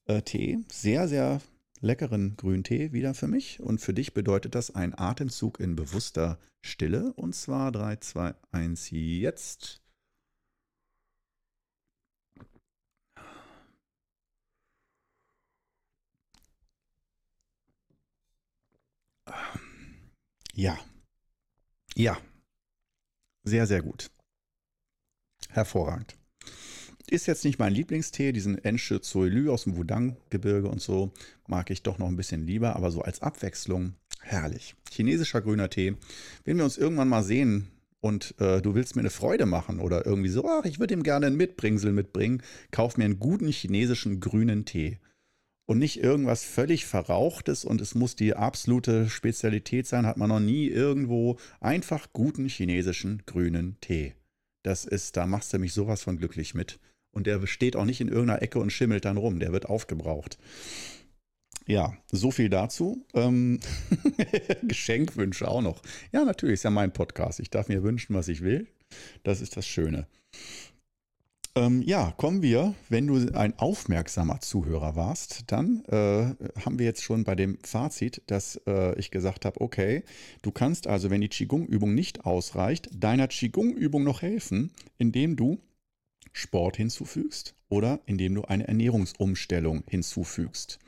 äh, 0.07 0.22
Tee. 0.22 0.61
Sehr, 0.70 1.09
sehr 1.09 1.41
leckeren 1.80 2.37
Grüntee 2.37 2.93
wieder 2.93 3.12
für 3.14 3.26
mich. 3.26 3.59
Und 3.61 3.80
für 3.80 3.93
dich 3.93 4.14
bedeutet 4.14 4.55
das 4.55 4.72
ein 4.72 4.97
Atemzug 4.97 5.59
in 5.59 5.74
bewusster 5.74 6.39
Stille. 6.61 7.12
Und 7.14 7.35
zwar 7.35 7.72
3, 7.72 7.97
2, 7.97 8.35
1, 8.53 8.91
jetzt. 8.91 9.83
Ja, 20.55 20.78
Ja, 21.94 22.18
sehr, 23.44 23.66
sehr 23.66 23.82
gut. 23.82 24.11
Hervorragend. 25.50 26.16
Ist 27.09 27.26
jetzt 27.26 27.44
nicht 27.44 27.59
mein 27.59 27.74
Lieblingstee, 27.74 28.32
diesen 28.32 28.62
Ensche 28.62 29.00
Zoilü 29.00 29.50
aus 29.50 29.64
dem 29.64 29.76
Wudang-Gebirge 29.76 30.68
und 30.68 30.80
so, 30.80 31.12
mag 31.46 31.70
ich 31.70 31.82
doch 31.82 31.98
noch 31.98 32.09
ein 32.09 32.16
bisschen 32.16 32.46
lieber, 32.46 32.76
aber 32.76 32.90
so 32.90 33.03
als 33.03 33.20
Abwechslung 33.20 33.94
herrlich. 34.20 34.74
Chinesischer 34.90 35.40
grüner 35.42 35.68
Tee. 35.68 35.96
Wenn 36.44 36.57
wir 36.57 36.64
uns 36.64 36.78
irgendwann 36.78 37.09
mal 37.09 37.22
sehen 37.22 37.68
und 38.00 38.34
äh, 38.38 38.62
du 38.62 38.74
willst 38.74 38.94
mir 38.94 39.03
eine 39.03 39.11
Freude 39.11 39.46
machen 39.46 39.80
oder 39.80 40.07
irgendwie 40.07 40.30
so, 40.30 40.48
ach, 40.48 40.64
ich 40.64 40.78
würde 40.78 40.94
ihm 40.94 41.03
gerne 41.03 41.26
ein 41.26 41.36
Mitbringsel 41.36 41.92
mitbringen, 41.92 42.42
kauf 42.70 42.96
mir 42.96 43.05
einen 43.05 43.18
guten 43.18 43.48
chinesischen 43.48 44.20
grünen 44.20 44.64
Tee. 44.64 44.98
Und 45.66 45.78
nicht 45.78 46.02
irgendwas 46.02 46.44
völlig 46.44 46.86
Verrauchtes 46.86 47.64
und 47.64 47.80
es 47.80 47.94
muss 47.94 48.16
die 48.16 48.34
absolute 48.34 49.08
Spezialität 49.08 49.86
sein, 49.86 50.06
hat 50.06 50.16
man 50.16 50.28
noch 50.28 50.40
nie 50.40 50.66
irgendwo 50.66 51.38
einfach 51.60 52.12
guten 52.12 52.48
chinesischen 52.48 53.22
grünen 53.26 53.76
Tee. 53.80 54.14
Das 54.64 54.84
ist, 54.84 55.16
da 55.16 55.26
machst 55.26 55.52
du 55.52 55.58
mich 55.58 55.72
sowas 55.72 56.02
von 56.02 56.18
glücklich 56.18 56.54
mit. 56.54 56.78
Und 57.14 57.26
der 57.26 57.46
steht 57.46 57.76
auch 57.76 57.84
nicht 57.84 58.00
in 58.00 58.08
irgendeiner 58.08 58.42
Ecke 58.42 58.58
und 58.58 58.70
schimmelt 58.70 59.04
dann 59.04 59.18
rum. 59.18 59.38
Der 59.38 59.52
wird 59.52 59.66
aufgebraucht. 59.66 60.38
Ja, 61.66 61.96
so 62.10 62.30
viel 62.30 62.48
dazu. 62.48 63.04
Ähm, 63.14 63.60
Geschenkwünsche 64.62 65.46
auch 65.46 65.62
noch. 65.62 65.82
Ja, 66.12 66.24
natürlich, 66.24 66.54
ist 66.54 66.64
ja 66.64 66.70
mein 66.70 66.92
Podcast. 66.92 67.38
Ich 67.40 67.50
darf 67.50 67.68
mir 67.68 67.82
wünschen, 67.82 68.14
was 68.14 68.28
ich 68.28 68.42
will. 68.42 68.66
Das 69.22 69.40
ist 69.40 69.56
das 69.56 69.66
Schöne. 69.66 70.06
Ähm, 71.55 71.82
ja, 71.82 72.12
kommen 72.16 72.40
wir, 72.40 72.74
wenn 72.88 73.07
du 73.07 73.30
ein 73.34 73.59
aufmerksamer 73.59 74.40
Zuhörer 74.40 74.96
warst, 74.96 75.44
dann 75.48 75.84
äh, 75.84 76.34
haben 76.64 76.78
wir 76.78 76.86
jetzt 76.86 77.03
schon 77.03 77.24
bei 77.24 77.34
dem 77.34 77.59
Fazit, 77.62 78.22
dass 78.26 78.57
äh, 78.66 78.98
ich 78.98 79.11
gesagt 79.11 79.44
habe, 79.44 79.61
okay, 79.61 80.03
du 80.40 80.50
kannst 80.50 80.86
also, 80.86 81.11
wenn 81.11 81.20
die 81.20 81.28
Qigong-Übung 81.28 81.94
nicht 81.94 82.24
ausreicht, 82.24 82.88
deiner 82.94 83.28
Qigong-Übung 83.28 84.03
noch 84.03 84.22
helfen, 84.22 84.70
indem 84.96 85.36
du 85.36 85.59
Sport 86.32 86.78
hinzufügst 86.78 87.55
oder 87.68 88.00
indem 88.07 88.34
du 88.34 88.44
eine 88.44 88.66
Ernährungsumstellung 88.66 89.84
hinzufügst. 89.86 90.78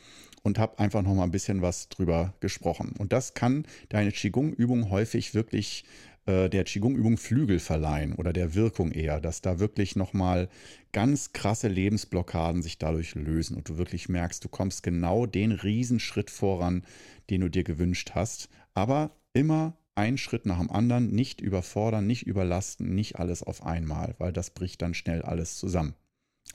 Und 0.42 0.58
habe 0.58 0.78
einfach 0.78 1.02
noch 1.02 1.14
mal 1.14 1.24
ein 1.24 1.30
bisschen 1.30 1.62
was 1.62 1.88
drüber 1.88 2.34
gesprochen. 2.40 2.94
Und 2.98 3.14
das 3.14 3.32
kann 3.32 3.66
deine 3.88 4.12
Qigong-Übung 4.12 4.90
häufig 4.90 5.34
wirklich 5.34 5.84
äh, 6.26 6.48
der 6.48 6.64
Qigong-Übung 6.64 7.18
Flügel 7.18 7.58
verleihen 7.58 8.14
oder 8.14 8.32
der 8.32 8.54
Wirkung 8.54 8.92
eher, 8.92 9.20
dass 9.20 9.42
da 9.42 9.58
wirklich 9.58 9.96
noch 9.96 10.12
mal 10.12 10.48
ganz 10.92 11.32
krasse 11.32 11.68
Lebensblockaden 11.68 12.62
sich 12.62 12.78
dadurch 12.78 13.14
lösen 13.14 13.56
und 13.56 13.68
du 13.68 13.78
wirklich 13.78 14.08
merkst, 14.08 14.44
du 14.44 14.48
kommst 14.48 14.82
genau 14.82 15.26
den 15.26 15.52
Riesenschritt 15.52 16.30
voran, 16.30 16.84
den 17.30 17.42
du 17.42 17.50
dir 17.50 17.64
gewünscht 17.64 18.12
hast, 18.14 18.48
aber 18.74 19.10
immer 19.32 19.76
einen 19.94 20.18
Schritt 20.18 20.46
nach 20.46 20.58
dem 20.58 20.70
anderen, 20.70 21.14
nicht 21.14 21.40
überfordern, 21.40 22.06
nicht 22.06 22.26
überlasten, 22.26 22.94
nicht 22.94 23.18
alles 23.18 23.42
auf 23.42 23.64
einmal, 23.64 24.14
weil 24.18 24.32
das 24.32 24.50
bricht 24.50 24.82
dann 24.82 24.94
schnell 24.94 25.22
alles 25.22 25.58
zusammen. 25.58 25.94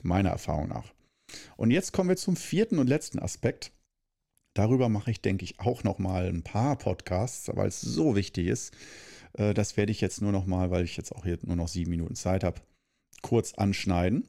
Meiner 0.02 0.30
Erfahrung 0.30 0.68
nach. 0.68 0.92
Und 1.56 1.70
jetzt 1.70 1.92
kommen 1.92 2.08
wir 2.08 2.16
zum 2.16 2.36
vierten 2.36 2.78
und 2.78 2.88
letzten 2.88 3.18
Aspekt. 3.18 3.72
Darüber 4.54 4.88
mache 4.88 5.10
ich, 5.10 5.20
denke 5.20 5.44
ich, 5.44 5.60
auch 5.60 5.84
noch 5.84 5.98
mal 5.98 6.26
ein 6.26 6.42
paar 6.42 6.76
Podcasts, 6.76 7.50
weil 7.54 7.68
es 7.68 7.80
so 7.80 8.16
wichtig 8.16 8.48
ist. 8.48 8.74
Äh, 9.34 9.54
das 9.54 9.76
werde 9.76 9.92
ich 9.92 10.00
jetzt 10.00 10.22
nur 10.22 10.32
noch 10.32 10.46
mal, 10.46 10.70
weil 10.70 10.84
ich 10.84 10.96
jetzt 10.96 11.12
auch 11.12 11.24
hier 11.24 11.38
nur 11.42 11.56
noch 11.56 11.68
sieben 11.68 11.90
Minuten 11.90 12.14
Zeit 12.14 12.44
habe, 12.44 12.60
kurz 13.22 13.54
anschneiden, 13.54 14.28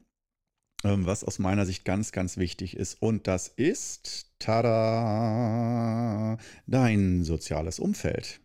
ähm, 0.83 1.05
was 1.05 1.23
aus 1.23 1.39
meiner 1.39 1.65
Sicht 1.65 1.85
ganz, 1.85 2.11
ganz 2.11 2.37
wichtig 2.37 2.75
ist. 2.75 3.01
Und 3.01 3.27
das 3.27 3.47
ist, 3.47 4.31
tada, 4.39 6.37
dein 6.67 7.23
soziales 7.23 7.79
Umfeld. 7.79 8.41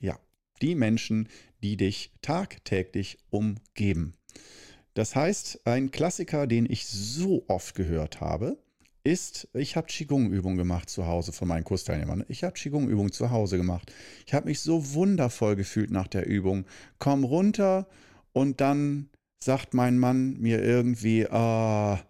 Ja, 0.00 0.18
die 0.62 0.74
Menschen, 0.74 1.28
die 1.62 1.76
dich 1.76 2.12
tagtäglich 2.22 3.18
umgeben. 3.30 4.14
Das 4.94 5.14
heißt, 5.14 5.66
ein 5.66 5.90
Klassiker, 5.90 6.46
den 6.46 6.70
ich 6.70 6.86
so 6.86 7.44
oft 7.48 7.74
gehört 7.74 8.20
habe, 8.20 8.58
ist, 9.06 9.48
ich 9.54 9.76
habe 9.76 9.86
Qigong-Übungen 9.86 10.56
gemacht 10.56 10.90
zu 10.90 11.06
Hause 11.06 11.32
von 11.32 11.46
meinen 11.46 11.64
Kursteilnehmern. 11.64 12.24
Ich 12.28 12.42
habe 12.42 12.54
Qigong-Übungen 12.54 13.12
zu 13.12 13.30
Hause 13.30 13.56
gemacht. 13.56 13.92
Ich 14.26 14.34
habe 14.34 14.48
mich 14.48 14.60
so 14.60 14.94
wundervoll 14.94 15.54
gefühlt 15.54 15.90
nach 15.90 16.08
der 16.08 16.26
Übung. 16.26 16.66
Komm 16.98 17.24
runter 17.24 17.86
und 18.32 18.60
dann 18.60 19.08
sagt 19.42 19.74
mein 19.74 19.98
Mann 19.98 20.38
mir 20.38 20.62
irgendwie, 20.62 21.26
ah, 21.28 22.04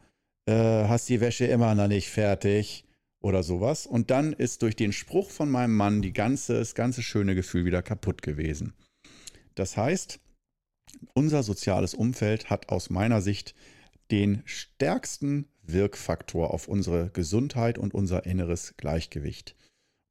äh, 0.46 0.88
hast 0.88 1.08
die 1.08 1.20
Wäsche 1.20 1.44
immer 1.44 1.74
noch 1.74 1.88
nicht 1.88 2.08
fertig 2.08 2.86
oder 3.22 3.42
sowas. 3.42 3.86
Und 3.86 4.10
dann 4.10 4.32
ist 4.32 4.62
durch 4.62 4.74
den 4.74 4.92
Spruch 4.92 5.30
von 5.30 5.50
meinem 5.50 5.76
Mann 5.76 6.00
die 6.00 6.14
ganze, 6.14 6.54
das 6.54 6.74
ganze 6.74 7.02
schöne 7.02 7.34
Gefühl 7.34 7.66
wieder 7.66 7.82
kaputt 7.82 8.22
gewesen. 8.22 8.72
Das 9.54 9.76
heißt, 9.76 10.18
unser 11.12 11.42
soziales 11.42 11.92
Umfeld 11.92 12.48
hat 12.48 12.70
aus 12.70 12.88
meiner 12.88 13.20
Sicht 13.20 13.54
den 14.10 14.42
stärksten 14.46 15.46
Wirkfaktor 15.66 16.52
auf 16.52 16.68
unsere 16.68 17.10
Gesundheit 17.10 17.78
und 17.78 17.94
unser 17.94 18.26
inneres 18.26 18.74
Gleichgewicht. 18.76 19.56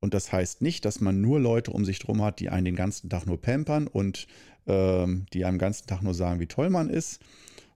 Und 0.01 0.13
das 0.13 0.31
heißt 0.31 0.61
nicht, 0.61 0.85
dass 0.85 1.01
man 1.01 1.21
nur 1.21 1.39
Leute 1.39 1.71
um 1.71 1.85
sich 1.85 1.99
herum 1.99 2.21
hat, 2.21 2.39
die 2.39 2.49
einen 2.49 2.65
den 2.65 2.75
ganzen 2.75 3.09
Tag 3.09 3.25
nur 3.25 3.41
pampern 3.41 3.87
und 3.87 4.27
ähm, 4.67 5.25
die 5.33 5.45
einem 5.45 5.55
den 5.55 5.59
ganzen 5.59 5.87
Tag 5.87 6.01
nur 6.01 6.13
sagen, 6.13 6.39
wie 6.39 6.47
toll 6.47 6.69
man 6.69 6.89
ist, 6.89 7.21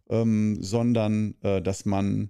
ähm, 0.10 0.62
sondern 0.62 1.36
äh, 1.42 1.62
dass 1.62 1.86
man 1.86 2.30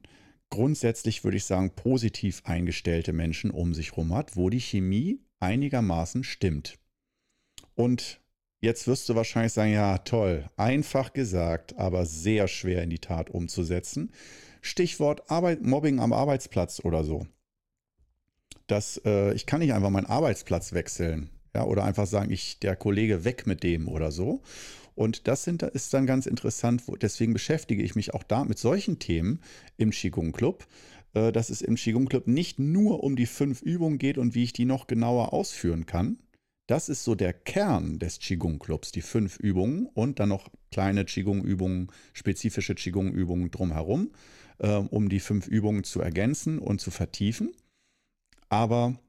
grundsätzlich, 0.49 1.23
würde 1.23 1.37
ich 1.37 1.45
sagen, 1.45 1.71
positiv 1.75 2.41
eingestellte 2.45 3.13
Menschen 3.13 3.51
um 3.51 3.73
sich 3.73 3.91
herum 3.91 4.13
hat, 4.13 4.35
wo 4.35 4.49
die 4.49 4.61
Chemie 4.61 5.19
einigermaßen 5.39 6.23
stimmt. 6.23 6.77
Und 7.75 8.19
jetzt 8.61 8.87
wirst 8.87 9.07
du 9.09 9.15
wahrscheinlich 9.15 9.53
sagen, 9.53 9.71
ja, 9.71 9.97
toll, 9.99 10.49
einfach 10.57 11.13
gesagt, 11.13 11.77
aber 11.77 12.05
sehr 12.05 12.47
schwer 12.47 12.83
in 12.83 12.89
die 12.89 12.99
Tat 12.99 13.29
umzusetzen. 13.29 14.11
Stichwort 14.61 15.29
Arbeit, 15.29 15.63
Mobbing 15.63 15.99
am 15.99 16.13
Arbeitsplatz 16.13 16.81
oder 16.83 17.03
so. 17.03 17.27
Das, 18.67 19.01
äh, 19.05 19.33
ich 19.33 19.45
kann 19.45 19.59
nicht 19.59 19.73
einfach 19.73 19.89
meinen 19.89 20.05
Arbeitsplatz 20.05 20.73
wechseln. 20.73 21.29
Ja, 21.55 21.63
oder 21.63 21.83
einfach 21.83 22.05
sagen, 22.05 22.31
ich, 22.31 22.59
der 22.59 22.75
Kollege 22.75 23.23
weg 23.23 23.47
mit 23.47 23.63
dem 23.63 23.87
oder 23.87 24.11
so. 24.11 24.41
Und 24.93 25.27
das 25.27 25.43
sind, 25.43 25.63
ist 25.63 25.93
dann 25.93 26.05
ganz 26.05 26.25
interessant, 26.25 26.83
deswegen 27.01 27.33
beschäftige 27.33 27.81
ich 27.81 27.95
mich 27.95 28.13
auch 28.13 28.23
da 28.23 28.43
mit 28.43 28.59
solchen 28.59 28.99
Themen 28.99 29.39
im 29.77 29.91
Qigong 29.91 30.33
Club, 30.33 30.67
äh, 31.13 31.31
dass 31.31 31.49
es 31.49 31.61
im 31.61 31.75
Qigong 31.75 32.07
Club 32.07 32.27
nicht 32.27 32.59
nur 32.59 33.03
um 33.03 33.15
die 33.15 33.25
fünf 33.25 33.61
Übungen 33.61 33.97
geht 33.97 34.17
und 34.17 34.35
wie 34.35 34.43
ich 34.43 34.53
die 34.53 34.65
noch 34.65 34.87
genauer 34.87 35.33
ausführen 35.33 35.85
kann. 35.85 36.19
Das 36.67 36.87
ist 36.87 37.03
so 37.03 37.15
der 37.15 37.33
Kern 37.33 37.97
des 37.97 38.19
Qigong 38.19 38.59
Clubs, 38.59 38.91
die 38.91 39.01
fünf 39.01 39.39
Übungen 39.39 39.87
und 39.87 40.19
dann 40.19 40.29
noch 40.29 40.49
kleine 40.71 41.03
Qigong-Übungen, 41.03 41.87
spezifische 42.13 42.75
Qigong-Übungen 42.75 43.49
drumherum, 43.49 44.11
äh, 44.11 44.48
um 44.67 45.09
die 45.09 45.19
fünf 45.19 45.47
Übungen 45.47 45.83
zu 45.83 46.01
ergänzen 46.01 46.59
und 46.59 46.81
zu 46.81 46.91
vertiefen. 46.91 47.51
Aber 48.49 48.99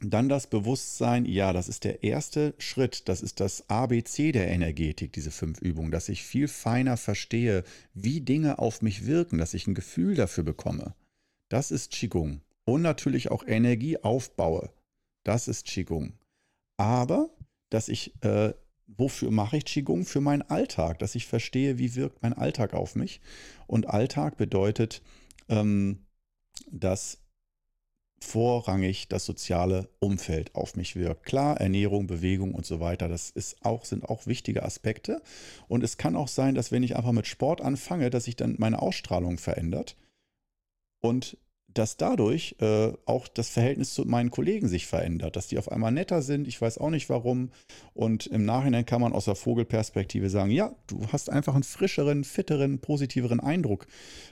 dann 0.00 0.28
das 0.28 0.46
Bewusstsein, 0.46 1.24
ja, 1.24 1.52
das 1.52 1.68
ist 1.68 1.84
der 1.84 2.02
erste 2.02 2.54
Schritt, 2.58 3.08
das 3.08 3.22
ist 3.22 3.40
das 3.40 3.70
ABC 3.70 4.32
der 4.32 4.48
Energetik, 4.48 5.12
diese 5.12 5.30
fünf 5.30 5.60
Übungen, 5.62 5.90
dass 5.90 6.10
ich 6.10 6.22
viel 6.22 6.48
feiner 6.48 6.96
verstehe, 6.98 7.64
wie 7.94 8.20
Dinge 8.20 8.58
auf 8.58 8.82
mich 8.82 9.06
wirken, 9.06 9.38
dass 9.38 9.54
ich 9.54 9.66
ein 9.66 9.74
Gefühl 9.74 10.14
dafür 10.14 10.44
bekomme. 10.44 10.94
Das 11.48 11.70
ist 11.70 11.92
Qigong. 11.92 12.42
Und 12.64 12.82
natürlich 12.82 13.30
auch 13.30 13.46
Energie 13.46 13.96
aufbaue. 13.98 14.70
Das 15.24 15.48
ist 15.48 15.66
Qigong. 15.66 16.12
Aber, 16.76 17.30
dass 17.70 17.88
ich, 17.88 18.12
äh, 18.22 18.52
wofür 18.86 19.30
mache 19.30 19.58
ich 19.58 19.64
Qigong? 19.64 20.04
Für 20.04 20.20
meinen 20.20 20.42
Alltag, 20.42 20.98
dass 20.98 21.14
ich 21.14 21.26
verstehe, 21.26 21.78
wie 21.78 21.94
wirkt 21.94 22.22
mein 22.22 22.32
Alltag 22.32 22.74
auf 22.74 22.94
mich. 22.94 23.20
Und 23.66 23.88
Alltag 23.88 24.36
bedeutet, 24.36 25.02
ähm, 25.48 26.06
dass 26.70 27.18
vorrangig 28.20 29.08
das 29.08 29.24
soziale 29.24 29.88
Umfeld 29.98 30.54
auf 30.54 30.74
mich 30.74 30.96
wirkt. 30.96 31.24
Klar, 31.26 31.60
Ernährung, 31.60 32.06
Bewegung 32.06 32.54
und 32.54 32.64
so 32.64 32.80
weiter, 32.80 33.08
das 33.08 33.30
ist 33.30 33.64
auch, 33.64 33.84
sind 33.84 34.04
auch 34.04 34.26
wichtige 34.26 34.62
Aspekte. 34.62 35.22
Und 35.68 35.84
es 35.84 35.96
kann 35.96 36.16
auch 36.16 36.28
sein, 36.28 36.54
dass 36.54 36.72
wenn 36.72 36.82
ich 36.82 36.96
einfach 36.96 37.12
mit 37.12 37.26
Sport 37.26 37.60
anfange, 37.60 38.10
dass 38.10 38.24
sich 38.24 38.36
dann 38.36 38.56
meine 38.58 38.80
Ausstrahlung 38.80 39.38
verändert. 39.38 39.96
Und 41.00 41.36
dass 41.72 41.96
dadurch 41.96 42.56
äh, 42.60 42.92
auch 43.04 43.28
das 43.28 43.50
Verhältnis 43.50 43.92
zu 43.92 44.04
meinen 44.04 44.30
Kollegen 44.30 44.68
sich 44.68 44.86
verändert, 44.86 45.36
dass 45.36 45.48
die 45.48 45.58
auf 45.58 45.70
einmal 45.70 45.92
netter 45.92 46.22
sind. 46.22 46.48
Ich 46.48 46.60
weiß 46.60 46.78
auch 46.78 46.90
nicht 46.90 47.08
warum. 47.10 47.50
Und 47.92 48.26
im 48.26 48.44
Nachhinein 48.44 48.86
kann 48.86 49.00
man 49.00 49.12
aus 49.12 49.26
der 49.26 49.34
Vogelperspektive 49.34 50.30
sagen, 50.30 50.50
ja, 50.50 50.74
du 50.86 51.06
hast 51.12 51.28
einfach 51.30 51.54
einen 51.54 51.64
frischeren, 51.64 52.24
fitteren, 52.24 52.78
positiveren 52.78 53.40
Eindruck 53.40 53.86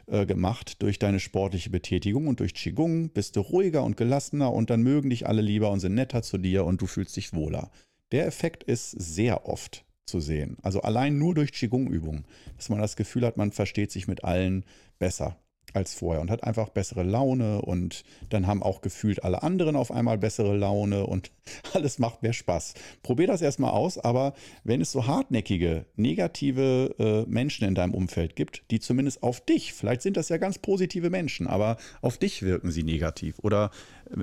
äh, 0.06 0.26
gemacht 0.26 0.82
durch 0.82 0.98
deine 0.98 1.20
sportliche 1.20 1.70
Betätigung 1.70 2.28
und 2.28 2.40
durch 2.40 2.54
Qigong 2.54 3.10
bist 3.10 3.36
du 3.36 3.40
ruhiger 3.40 3.84
und 3.84 3.96
gelassener 3.96 4.52
und 4.52 4.70
dann 4.70 4.82
mögen 4.82 5.10
dich 5.10 5.26
alle 5.26 5.42
lieber 5.42 5.70
und 5.70 5.80
sind 5.80 5.94
netter 5.94 6.22
zu 6.22 6.38
dir 6.38 6.64
und 6.64 6.80
du 6.80 6.86
fühlst 6.86 7.16
dich 7.16 7.34
wohler. 7.34 7.70
Der 8.12 8.26
Effekt 8.26 8.64
ist 8.64 8.90
sehr 8.90 9.46
oft 9.46 9.84
zu 10.06 10.20
sehen. 10.20 10.56
Also 10.62 10.82
allein 10.82 11.18
nur 11.18 11.34
durch 11.34 11.52
Qigong-Übungen, 11.52 12.24
dass 12.56 12.68
man 12.68 12.80
das 12.80 12.96
Gefühl 12.96 13.24
hat, 13.24 13.36
man 13.36 13.52
versteht 13.52 13.90
sich 13.90 14.06
mit 14.06 14.24
allen 14.24 14.64
besser. 14.98 15.36
Als 15.72 15.94
vorher 15.94 16.20
und 16.20 16.30
hat 16.30 16.44
einfach 16.44 16.68
bessere 16.68 17.02
Laune 17.02 17.62
und 17.62 18.04
dann 18.30 18.46
haben 18.46 18.62
auch 18.62 18.80
gefühlt 18.80 19.24
alle 19.24 19.42
anderen 19.42 19.76
auf 19.76 19.90
einmal 19.90 20.18
bessere 20.18 20.56
Laune 20.56 21.06
und 21.06 21.30
alles 21.74 21.98
macht 21.98 22.22
mehr 22.22 22.32
Spaß. 22.32 22.74
Probier 23.02 23.26
das 23.26 23.42
erstmal 23.42 23.72
aus, 23.72 23.98
aber 23.98 24.34
wenn 24.62 24.80
es 24.80 24.92
so 24.92 25.06
hartnäckige, 25.06 25.86
negative 25.96 26.94
äh, 26.98 27.30
Menschen 27.30 27.66
in 27.66 27.74
deinem 27.74 27.94
Umfeld 27.94 28.36
gibt, 28.36 28.62
die 28.70 28.80
zumindest 28.80 29.22
auf 29.22 29.40
dich, 29.40 29.72
vielleicht 29.72 30.02
sind 30.02 30.16
das 30.16 30.28
ja 30.28 30.36
ganz 30.36 30.58
positive 30.58 31.10
Menschen, 31.10 31.46
aber 31.46 31.76
auf 32.02 32.18
dich 32.18 32.42
wirken 32.42 32.70
sie 32.70 32.84
negativ 32.84 33.38
oder 33.40 33.70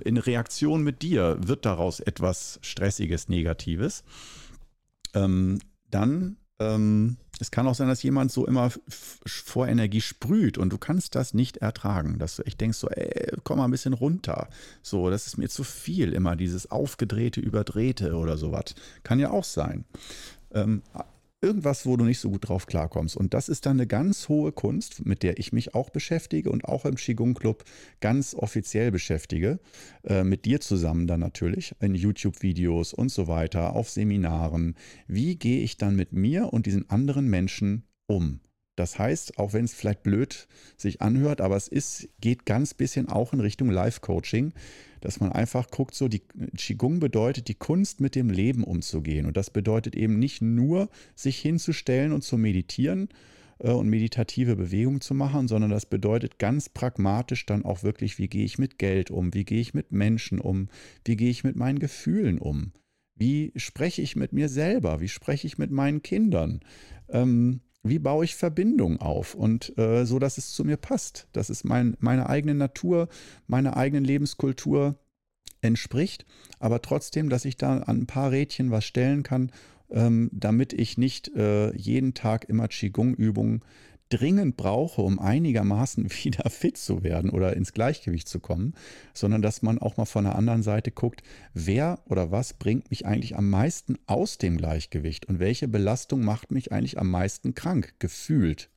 in 0.05 0.17
Reaktion 0.17 0.83
mit 0.83 1.01
dir 1.01 1.37
wird 1.41 1.65
daraus 1.65 1.99
etwas 1.99 2.59
Stressiges, 2.61 3.29
Negatives, 3.29 4.03
ähm, 5.13 5.59
dann 5.89 6.37
ähm, 6.61 7.17
es 7.39 7.49
kann 7.49 7.67
auch 7.67 7.73
sein, 7.73 7.87
dass 7.87 8.03
jemand 8.03 8.31
so 8.31 8.45
immer 8.45 8.71
vor 8.87 9.67
Energie 9.67 10.01
sprüht 10.01 10.59
und 10.59 10.69
du 10.69 10.77
kannst 10.77 11.15
das 11.15 11.33
nicht 11.33 11.57
ertragen, 11.57 12.19
dass 12.19 12.35
du 12.35 12.43
echt 12.43 12.61
denkst, 12.61 12.77
so, 12.77 12.87
ey, 12.89 13.35
komm 13.43 13.57
mal 13.57 13.65
ein 13.65 13.71
bisschen 13.71 13.93
runter. 13.93 14.47
So, 14.83 15.09
das 15.09 15.25
ist 15.25 15.37
mir 15.37 15.49
zu 15.49 15.63
viel, 15.63 16.13
immer 16.13 16.35
dieses 16.35 16.69
aufgedrehte, 16.69 17.41
überdrehte 17.41 18.13
oder 18.13 18.37
sowas. 18.37 18.75
Kann 19.03 19.19
ja 19.19 19.31
auch 19.31 19.43
sein. 19.43 19.85
Ähm, 20.53 20.83
irgendwas, 21.41 21.85
wo 21.85 21.97
du 21.97 22.05
nicht 22.05 22.19
so 22.19 22.29
gut 22.29 22.47
drauf 22.47 22.67
klarkommst. 22.67 23.17
Und 23.17 23.33
das 23.33 23.49
ist 23.49 23.65
dann 23.65 23.77
eine 23.77 23.87
ganz 23.87 24.29
hohe 24.29 24.51
Kunst, 24.51 25.05
mit 25.05 25.23
der 25.23 25.39
ich 25.39 25.53
mich 25.53 25.73
auch 25.73 25.89
beschäftige 25.89 26.51
und 26.51 26.65
auch 26.65 26.85
im 26.85 26.95
Qigong 26.95 27.33
Club 27.33 27.63
ganz 27.99 28.33
offiziell 28.35 28.91
beschäftige. 28.91 29.59
Äh, 30.03 30.23
mit 30.23 30.45
dir 30.45 30.61
zusammen 30.61 31.07
dann 31.07 31.19
natürlich 31.19 31.75
in 31.79 31.95
YouTube-Videos 31.95 32.93
und 32.93 33.09
so 33.09 33.27
weiter, 33.27 33.73
auf 33.73 33.89
Seminaren. 33.89 34.75
Wie 35.07 35.35
gehe 35.35 35.61
ich 35.61 35.77
dann 35.77 35.95
mit 35.95 36.13
mir 36.13 36.53
und 36.53 36.65
diesen 36.65 36.89
anderen 36.89 37.29
Menschen 37.29 37.83
um? 38.07 38.39
Das 38.75 38.97
heißt, 38.97 39.37
auch 39.37 39.53
wenn 39.53 39.65
es 39.65 39.73
vielleicht 39.73 40.03
blöd 40.03 40.47
sich 40.77 41.01
anhört, 41.01 41.41
aber 41.41 41.55
es 41.55 41.67
ist, 41.67 42.09
geht 42.19 42.45
ganz 42.45 42.73
bisschen 42.73 43.09
auch 43.09 43.33
in 43.33 43.39
Richtung 43.39 43.69
Life-Coaching 43.69 44.53
dass 45.01 45.19
man 45.19 45.31
einfach 45.31 45.69
guckt, 45.69 45.95
so 45.95 46.07
die 46.07 46.21
Qigong 46.55 46.99
bedeutet 46.99 47.47
die 47.47 47.55
Kunst 47.55 47.99
mit 47.99 48.15
dem 48.15 48.29
Leben 48.29 48.63
umzugehen. 48.63 49.25
Und 49.25 49.35
das 49.35 49.49
bedeutet 49.49 49.95
eben 49.95 50.19
nicht 50.19 50.41
nur, 50.41 50.89
sich 51.15 51.39
hinzustellen 51.39 52.13
und 52.13 52.23
zu 52.23 52.37
meditieren 52.37 53.09
äh, 53.59 53.71
und 53.71 53.89
meditative 53.89 54.55
Bewegungen 54.55 55.01
zu 55.01 55.15
machen, 55.15 55.47
sondern 55.47 55.71
das 55.71 55.87
bedeutet 55.87 56.37
ganz 56.39 56.69
pragmatisch 56.69 57.45
dann 57.47 57.65
auch 57.65 57.83
wirklich, 57.83 58.19
wie 58.19 58.29
gehe 58.29 58.45
ich 58.45 58.59
mit 58.59 58.77
Geld 58.77 59.11
um, 59.11 59.33
wie 59.33 59.43
gehe 59.43 59.59
ich 59.59 59.73
mit 59.73 59.91
Menschen 59.91 60.39
um, 60.39 60.69
wie 61.03 61.17
gehe 61.17 61.31
ich 61.31 61.43
mit 61.43 61.55
meinen 61.55 61.79
Gefühlen 61.79 62.37
um. 62.37 62.71
Wie 63.15 63.51
spreche 63.55 64.01
ich 64.01 64.15
mit 64.15 64.33
mir 64.33 64.49
selber? 64.49 65.01
Wie 65.01 65.09
spreche 65.09 65.45
ich 65.45 65.57
mit 65.57 65.71
meinen 65.71 66.01
Kindern? 66.01 66.61
Ähm, 67.09 67.61
wie 67.83 67.99
baue 67.99 68.25
ich 68.25 68.35
Verbindung 68.35 68.99
auf? 68.99 69.33
Und 69.33 69.77
äh, 69.77 70.05
so, 70.05 70.19
dass 70.19 70.37
es 70.37 70.53
zu 70.53 70.63
mir 70.63 70.77
passt, 70.77 71.27
dass 71.33 71.49
es 71.49 71.63
mein, 71.63 71.97
meine 71.99 72.29
eigene 72.29 72.55
Natur, 72.55 73.07
meiner 73.47 73.77
eigenen 73.77 74.03
Lebenskultur 74.03 74.99
entspricht, 75.61 76.25
aber 76.59 76.81
trotzdem, 76.81 77.29
dass 77.29 77.45
ich 77.45 77.57
da 77.57 77.77
an 77.77 78.01
ein 78.01 78.07
paar 78.07 78.31
Rädchen 78.31 78.71
was 78.71 78.85
stellen 78.85 79.23
kann, 79.23 79.51
ähm, 79.89 80.29
damit 80.33 80.73
ich 80.73 80.97
nicht 80.97 81.35
äh, 81.35 81.75
jeden 81.75 82.13
Tag 82.13 82.45
immer 82.45 82.67
Qigong-Übungen 82.67 83.61
dringend 84.11 84.57
brauche, 84.57 85.01
um 85.01 85.19
einigermaßen 85.19 86.09
wieder 86.23 86.49
fit 86.49 86.77
zu 86.77 87.03
werden 87.03 87.31
oder 87.31 87.55
ins 87.55 87.73
Gleichgewicht 87.73 88.27
zu 88.27 88.39
kommen, 88.39 88.73
sondern 89.13 89.41
dass 89.41 89.61
man 89.61 89.79
auch 89.79 89.97
mal 89.97 90.05
von 90.05 90.25
der 90.25 90.35
anderen 90.35 90.63
Seite 90.63 90.91
guckt, 90.91 91.23
wer 91.53 91.99
oder 92.05 92.31
was 92.31 92.53
bringt 92.53 92.89
mich 92.91 93.05
eigentlich 93.05 93.35
am 93.35 93.49
meisten 93.49 93.97
aus 94.05 94.37
dem 94.37 94.57
Gleichgewicht 94.57 95.27
und 95.27 95.39
welche 95.39 95.67
Belastung 95.67 96.23
macht 96.23 96.51
mich 96.51 96.71
eigentlich 96.71 96.99
am 96.99 97.09
meisten 97.09 97.55
krank, 97.55 97.95
gefühlt. 97.99 98.69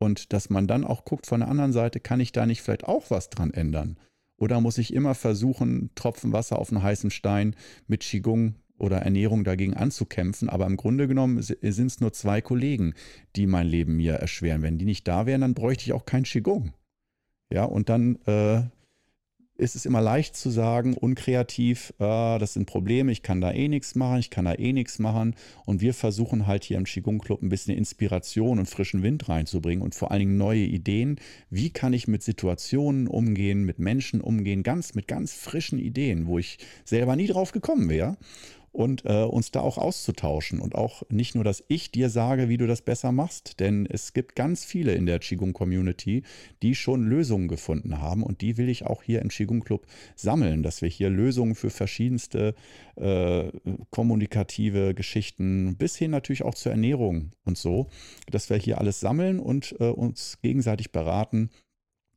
Und 0.00 0.32
dass 0.32 0.50
man 0.50 0.66
dann 0.66 0.84
auch 0.84 1.04
guckt 1.04 1.26
von 1.26 1.40
der 1.40 1.48
anderen 1.48 1.72
Seite, 1.72 2.00
kann 2.00 2.18
ich 2.18 2.32
da 2.32 2.44
nicht 2.44 2.62
vielleicht 2.62 2.84
auch 2.84 3.10
was 3.10 3.30
dran 3.30 3.54
ändern? 3.54 3.96
Oder 4.36 4.60
muss 4.60 4.78
ich 4.78 4.92
immer 4.92 5.14
versuchen, 5.14 5.90
Tropfen 5.94 6.32
Wasser 6.32 6.58
auf 6.58 6.72
einen 6.72 6.82
heißen 6.82 7.12
Stein 7.12 7.54
mit 7.86 8.00
Qigong 8.00 8.56
oder 8.82 8.98
Ernährung 8.98 9.44
dagegen 9.44 9.74
anzukämpfen. 9.74 10.48
Aber 10.48 10.66
im 10.66 10.76
Grunde 10.76 11.08
genommen 11.08 11.40
sind 11.40 11.86
es 11.86 12.00
nur 12.00 12.12
zwei 12.12 12.40
Kollegen, 12.40 12.94
die 13.36 13.46
mein 13.46 13.66
Leben 13.66 13.96
mir 13.96 14.14
erschweren. 14.14 14.62
Wenn 14.62 14.78
die 14.78 14.84
nicht 14.84 15.06
da 15.06 15.24
wären, 15.24 15.42
dann 15.42 15.54
bräuchte 15.54 15.84
ich 15.84 15.92
auch 15.92 16.04
kein 16.04 16.24
Qigong. 16.24 16.72
Ja, 17.52 17.64
und 17.64 17.88
dann 17.88 18.16
äh, 18.26 18.62
ist 19.56 19.76
es 19.76 19.86
immer 19.86 20.00
leicht 20.00 20.34
zu 20.34 20.50
sagen, 20.50 20.94
unkreativ, 20.94 21.92
äh, 21.98 22.38
das 22.38 22.54
sind 22.54 22.66
Probleme, 22.66 23.12
ich 23.12 23.22
kann 23.22 23.40
da 23.40 23.52
eh 23.52 23.68
nichts 23.68 23.94
machen, 23.94 24.18
ich 24.18 24.30
kann 24.30 24.46
da 24.46 24.54
eh 24.54 24.72
nichts 24.72 24.98
machen. 24.98 25.36
Und 25.64 25.80
wir 25.80 25.94
versuchen 25.94 26.46
halt 26.46 26.64
hier 26.64 26.78
im 26.78 26.84
Qigong 26.84 27.18
Club 27.18 27.42
ein 27.42 27.50
bisschen 27.50 27.76
Inspiration 27.76 28.58
und 28.58 28.68
frischen 28.68 29.02
Wind 29.02 29.28
reinzubringen 29.28 29.84
und 29.84 29.94
vor 29.94 30.10
allen 30.10 30.20
Dingen 30.20 30.38
neue 30.38 30.64
Ideen. 30.64 31.20
Wie 31.50 31.70
kann 31.70 31.92
ich 31.92 32.08
mit 32.08 32.22
Situationen 32.22 33.06
umgehen, 33.06 33.64
mit 33.64 33.78
Menschen 33.78 34.20
umgehen, 34.20 34.62
ganz 34.62 34.94
mit 34.94 35.06
ganz 35.06 35.34
frischen 35.34 35.78
Ideen, 35.78 36.26
wo 36.26 36.38
ich 36.38 36.58
selber 36.84 37.14
nie 37.14 37.28
drauf 37.28 37.52
gekommen 37.52 37.88
wäre 37.88 38.16
und 38.72 39.04
äh, 39.04 39.22
uns 39.22 39.50
da 39.50 39.60
auch 39.60 39.78
auszutauschen. 39.78 40.60
Und 40.60 40.74
auch 40.74 41.02
nicht 41.10 41.34
nur, 41.34 41.44
dass 41.44 41.62
ich 41.68 41.90
dir 41.90 42.10
sage, 42.10 42.48
wie 42.48 42.56
du 42.56 42.66
das 42.66 42.82
besser 42.82 43.12
machst, 43.12 43.60
denn 43.60 43.86
es 43.86 44.12
gibt 44.12 44.34
ganz 44.34 44.64
viele 44.64 44.94
in 44.94 45.06
der 45.06 45.18
Qigong-Community, 45.18 46.22
die 46.62 46.74
schon 46.74 47.06
Lösungen 47.06 47.48
gefunden 47.48 48.00
haben. 48.00 48.22
Und 48.22 48.40
die 48.40 48.56
will 48.56 48.68
ich 48.68 48.86
auch 48.86 49.02
hier 49.02 49.20
im 49.20 49.28
Qigong-Club 49.28 49.86
sammeln, 50.16 50.62
dass 50.62 50.82
wir 50.82 50.88
hier 50.88 51.10
Lösungen 51.10 51.54
für 51.54 51.70
verschiedenste 51.70 52.54
äh, 52.96 53.50
kommunikative 53.90 54.94
Geschichten 54.94 55.76
bis 55.76 55.96
hin 55.96 56.10
natürlich 56.10 56.42
auch 56.42 56.54
zur 56.54 56.72
Ernährung 56.72 57.30
und 57.44 57.58
so, 57.58 57.88
dass 58.30 58.48
wir 58.50 58.56
hier 58.56 58.78
alles 58.78 59.00
sammeln 59.00 59.38
und 59.38 59.76
äh, 59.80 59.84
uns 59.84 60.38
gegenseitig 60.42 60.92
beraten 60.92 61.50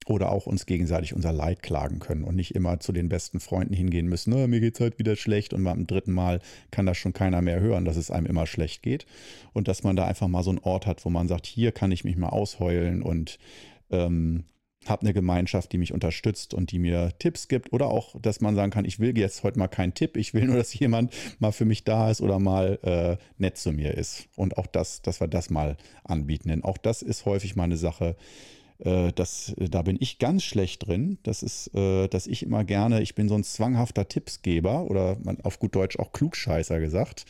oder 0.06 0.32
auch 0.32 0.46
uns 0.46 0.66
gegenseitig 0.66 1.16
unser 1.16 1.34
Leid 1.34 1.64
klagen 1.64 2.00
können 2.00 2.24
und 2.24 2.36
nicht 2.36 2.54
immer 2.54 2.80
zu 2.80 2.92
den 2.92 3.10
besten 3.10 3.40
Freunden 3.40 3.74
hingehen 3.74 4.08
müssen, 4.08 4.34
oh, 4.34 4.48
mir 4.48 4.62
es 4.62 4.80
halt 4.80 5.00
wieder 5.00 5.16
schlecht 5.16 5.54
und 5.54 5.64
beim 5.64 5.88
dritten 5.88 6.14
Mal 6.14 6.42
kann 6.72 6.86
das 6.86 6.98
schon 6.98 7.14
keiner 7.14 7.42
mehr 7.42 7.60
hören, 7.60 7.86
dass 7.86 7.98
es 7.98 8.12
einem 8.12 8.28
immer 8.28 8.46
schlecht 8.46 8.84
geht. 8.84 9.06
Und 9.54 9.68
dass 9.68 9.84
man 9.84 9.96
da 9.96 10.06
einfach 10.06 10.28
mal 10.28 10.44
so 10.44 10.52
einen 10.52 10.60
Ort 10.60 10.86
hat, 10.86 11.04
wo 11.06 11.10
man 11.10 11.28
sagt, 11.28 11.46
hier 11.46 11.72
kann 11.72 11.92
ich 11.92 12.04
mich 12.04 12.18
mal 12.18 12.30
ausheulen 12.30 13.02
und 13.02 13.40
ähm, 13.90 14.44
habe 14.88 15.02
eine 15.02 15.14
Gemeinschaft, 15.14 15.72
die 15.72 15.78
mich 15.78 15.94
unterstützt 15.94 16.54
und 16.54 16.72
die 16.72 16.80
mir 16.80 17.12
Tipps 17.20 17.48
gibt. 17.48 17.74
Oder 17.74 17.88
auch, 17.88 18.20
dass 18.22 18.42
man 18.42 18.56
sagen 18.56 18.72
kann, 18.72 18.86
ich 18.86 19.00
will 19.00 19.18
jetzt 19.18 19.44
heute 19.44 19.58
mal 19.58 19.68
keinen 19.68 19.94
Tipp, 19.94 20.18
ich 20.18 20.34
will 20.34 20.46
nur, 20.46 20.58
dass 20.58 20.78
jemand 20.78 21.14
mal 21.40 21.52
für 21.52 21.66
mich 21.66 21.84
da 21.84 22.12
ist 22.12 22.22
oder 22.22 22.40
mal 22.40 22.80
äh, 22.84 23.18
nett 23.38 23.58
zu 23.58 23.72
mir 23.72 23.96
ist. 23.96 24.28
Und 24.36 24.58
auch 24.58 24.68
das, 24.68 25.02
dass 25.02 25.20
wir 25.20 25.28
das 25.28 25.50
mal 25.50 25.78
anbieten, 26.04 26.50
denn 26.50 26.64
auch 26.64 26.78
das 26.78 27.02
ist 27.02 27.26
häufig 27.26 27.56
mal 27.56 27.64
eine 27.64 27.78
Sache, 27.78 28.16
äh, 28.80 29.12
das, 29.14 29.54
äh, 29.58 29.70
da 29.70 29.82
bin 29.82 29.98
ich 30.00 30.20
ganz 30.20 30.44
schlecht 30.44 30.88
drin. 30.88 31.18
Das 31.24 31.44
ist, 31.44 31.74
äh, 31.76 32.08
dass 32.08 32.28
ich 32.28 32.44
immer 32.44 32.64
gerne, 32.64 33.02
ich 33.02 33.16
bin 33.16 33.30
so 33.30 33.36
ein 33.36 33.44
zwanghafter 33.44 34.08
Tippsgeber 34.08 34.90
oder 34.90 35.18
auf 35.44 35.60
gut 35.60 35.76
Deutsch 35.76 35.98
auch 36.00 36.12
Klugscheißer 36.12 36.80
gesagt. 36.80 37.26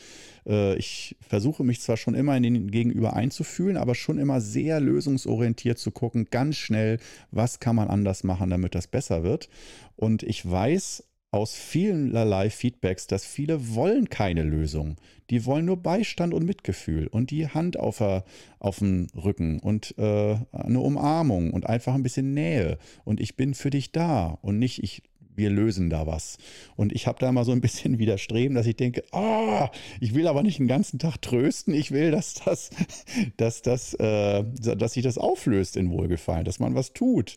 ich 0.78 1.16
versuche 1.28 1.64
mich 1.64 1.80
zwar 1.80 1.96
schon 1.96 2.14
immer 2.14 2.36
in 2.36 2.44
den 2.44 2.70
Gegenüber 2.70 3.14
einzufühlen, 3.14 3.76
aber 3.76 3.96
schon 3.96 4.16
immer 4.16 4.40
sehr 4.40 4.78
lösungsorientiert 4.78 5.76
zu 5.76 5.90
gucken, 5.90 6.28
ganz 6.30 6.54
schnell, 6.54 7.00
was 7.32 7.58
kann 7.58 7.74
man 7.74 7.88
anders 7.88 8.22
machen, 8.22 8.50
damit 8.50 8.76
das 8.76 8.86
besser 8.86 9.24
wird. 9.24 9.48
Und 9.96 10.22
ich 10.22 10.48
weiß 10.48 11.02
aus 11.30 11.54
vielerlei 11.54 12.50
Feedbacks, 12.50 13.06
dass 13.06 13.24
viele 13.24 13.74
wollen 13.74 14.08
keine 14.08 14.42
Lösung. 14.42 14.96
Die 15.30 15.44
wollen 15.44 15.66
nur 15.66 15.76
Beistand 15.76 16.32
und 16.32 16.46
Mitgefühl 16.46 17.08
und 17.08 17.30
die 17.30 17.48
Hand 17.48 17.78
auf, 17.78 17.98
der, 17.98 18.24
auf 18.58 18.78
dem 18.78 19.08
Rücken 19.14 19.58
und 19.58 19.94
äh, 19.98 20.36
eine 20.52 20.80
Umarmung 20.80 21.52
und 21.52 21.66
einfach 21.66 21.94
ein 21.94 22.02
bisschen 22.02 22.32
Nähe. 22.32 22.78
Und 23.04 23.20
ich 23.20 23.36
bin 23.36 23.54
für 23.54 23.70
dich 23.70 23.92
da 23.92 24.38
und 24.42 24.58
nicht 24.58 24.82
ich 24.82 25.02
wir 25.36 25.50
lösen 25.50 25.90
da 25.90 26.06
was. 26.06 26.38
Und 26.76 26.92
ich 26.92 27.06
habe 27.06 27.18
da 27.18 27.30
mal 27.30 27.44
so 27.44 27.52
ein 27.52 27.60
bisschen 27.60 27.98
widerstreben, 27.98 28.54
dass 28.54 28.66
ich 28.66 28.76
denke, 28.76 29.04
ah, 29.12 29.70
ich 30.00 30.14
will 30.14 30.26
aber 30.26 30.42
nicht 30.42 30.58
den 30.58 30.66
ganzen 30.66 30.98
Tag 30.98 31.20
trösten, 31.20 31.74
ich 31.74 31.90
will, 31.90 32.10
dass 32.10 32.34
das, 32.34 32.70
dass 33.36 33.60
das, 33.62 33.94
äh, 33.94 34.44
dass 34.44 34.94
sich 34.94 35.02
das 35.02 35.18
auflöst 35.18 35.76
in 35.76 35.90
Wohlgefallen, 35.90 36.44
dass 36.44 36.58
man 36.58 36.74
was 36.74 36.94
tut 36.94 37.36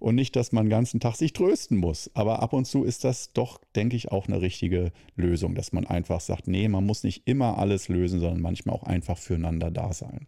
und 0.00 0.14
nicht, 0.16 0.34
dass 0.34 0.50
man 0.50 0.66
den 0.66 0.70
ganzen 0.70 0.98
Tag 0.98 1.14
sich 1.14 1.32
trösten 1.32 1.76
muss. 1.76 2.10
Aber 2.14 2.42
ab 2.42 2.52
und 2.52 2.64
zu 2.64 2.84
ist 2.84 3.04
das 3.04 3.32
doch, 3.32 3.60
denke 3.76 3.96
ich, 3.96 4.10
auch 4.10 4.26
eine 4.26 4.40
richtige 4.40 4.92
Lösung, 5.14 5.54
dass 5.54 5.72
man 5.72 5.86
einfach 5.86 6.20
sagt, 6.20 6.48
nee, 6.48 6.68
man 6.68 6.84
muss 6.84 7.04
nicht 7.04 7.28
immer 7.28 7.58
alles 7.58 7.88
lösen, 7.88 8.18
sondern 8.18 8.40
manchmal 8.40 8.74
auch 8.74 8.84
einfach 8.84 9.18
füreinander 9.18 9.70
da 9.70 9.92
sein. 9.92 10.26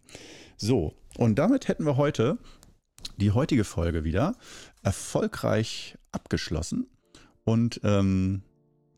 So, 0.57 0.93
und 1.17 1.39
damit 1.39 1.67
hätten 1.67 1.85
wir 1.85 1.97
heute 1.97 2.37
die 3.17 3.31
heutige 3.31 3.63
Folge 3.63 4.03
wieder 4.03 4.35
erfolgreich 4.83 5.97
abgeschlossen. 6.11 6.87
Und 7.43 7.81
ähm, 7.83 8.43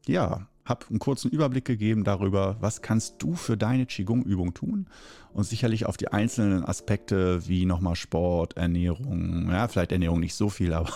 ja, 0.05 0.47
habe 0.65 0.87
einen 0.89 0.99
kurzen 0.99 1.29
Überblick 1.29 1.65
gegeben 1.65 2.03
darüber, 2.03 2.57
was 2.59 2.81
kannst 2.81 3.15
du 3.19 3.35
für 3.35 3.55
deine 3.55 3.85
Qigong-Übung 3.85 4.53
tun? 4.53 4.87
Und 5.31 5.43
sicherlich 5.43 5.85
auf 5.85 5.97
die 5.97 6.07
einzelnen 6.07 6.65
Aspekte 6.65 7.47
wie 7.47 7.65
nochmal 7.65 7.95
Sport, 7.95 8.57
Ernährung, 8.57 9.49
ja, 9.51 9.67
vielleicht 9.67 9.91
Ernährung 9.91 10.19
nicht 10.19 10.33
so 10.33 10.49
viel, 10.49 10.73
aber 10.73 10.91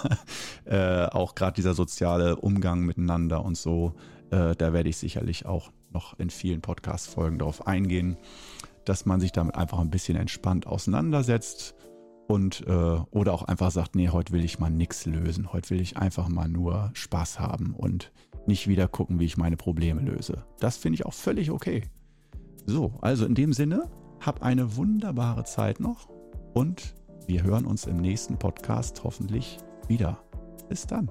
äh, 0.65 1.05
auch 1.05 1.36
gerade 1.36 1.53
dieser 1.53 1.76
soziale 1.76 2.38
Umgang 2.38 2.82
miteinander 2.82 3.45
und 3.45 3.57
so, 3.57 3.93
äh, 4.32 4.55
da 4.55 4.74
werde 4.74 4.89
ich 4.89 4.97
sicherlich 4.97 5.45
auch 5.45 5.72
noch 5.91 6.17
in 6.20 6.30
vielen 6.30 6.61
Podcast-Folgen 6.61 7.39
darauf 7.39 7.67
eingehen, 7.67 8.17
dass 8.86 9.05
man 9.05 9.20
sich 9.20 9.32
damit 9.32 9.55
einfach 9.55 9.80
ein 9.80 9.91
bisschen 9.91 10.17
entspannt 10.17 10.65
auseinandersetzt 10.65 11.76
und 12.28 12.65
äh, 12.67 12.72
oder 12.72 13.34
auch 13.34 13.43
einfach 13.43 13.72
sagt, 13.72 13.95
nee, 13.95 14.09
heute 14.09 14.34
will 14.34 14.45
ich 14.45 14.59
mal 14.59 14.70
nichts 14.70 15.05
lösen, 15.05 15.51
heute 15.51 15.72
will 15.72 15.82
ich 15.82 15.97
einfach 15.97 16.28
mal 16.28 16.47
nur 16.47 16.91
Spaß 16.93 17.39
haben 17.39 17.74
und 17.76 18.11
nicht 18.50 18.68
wieder 18.68 18.89
gucken, 18.89 19.20
wie 19.20 19.26
ich 19.26 19.38
meine 19.38 19.56
Probleme 19.56 20.02
löse. 20.02 20.43
Das 20.60 20.76
finde 20.76 20.95
ich 20.95 21.06
auch 21.06 21.14
völlig 21.14 21.52
okay. 21.52 21.84
So, 22.66 22.93
also 23.00 23.26
in 23.26 23.36
dem 23.36 23.54
Sinne, 23.54 23.89
hab 24.20 24.43
eine 24.43 24.76
wunderbare 24.76 25.45
Zeit 25.45 25.80
noch 25.80 26.10
und 26.54 26.95
wir 27.28 27.43
hören 27.43 27.66
uns 27.66 27.86
im 27.86 27.97
nächsten 27.97 28.38
Podcast 28.38 29.04
hoffentlich 29.04 29.60
wieder. 29.88 30.22
Bis 30.68 30.86
dann. 30.86 31.10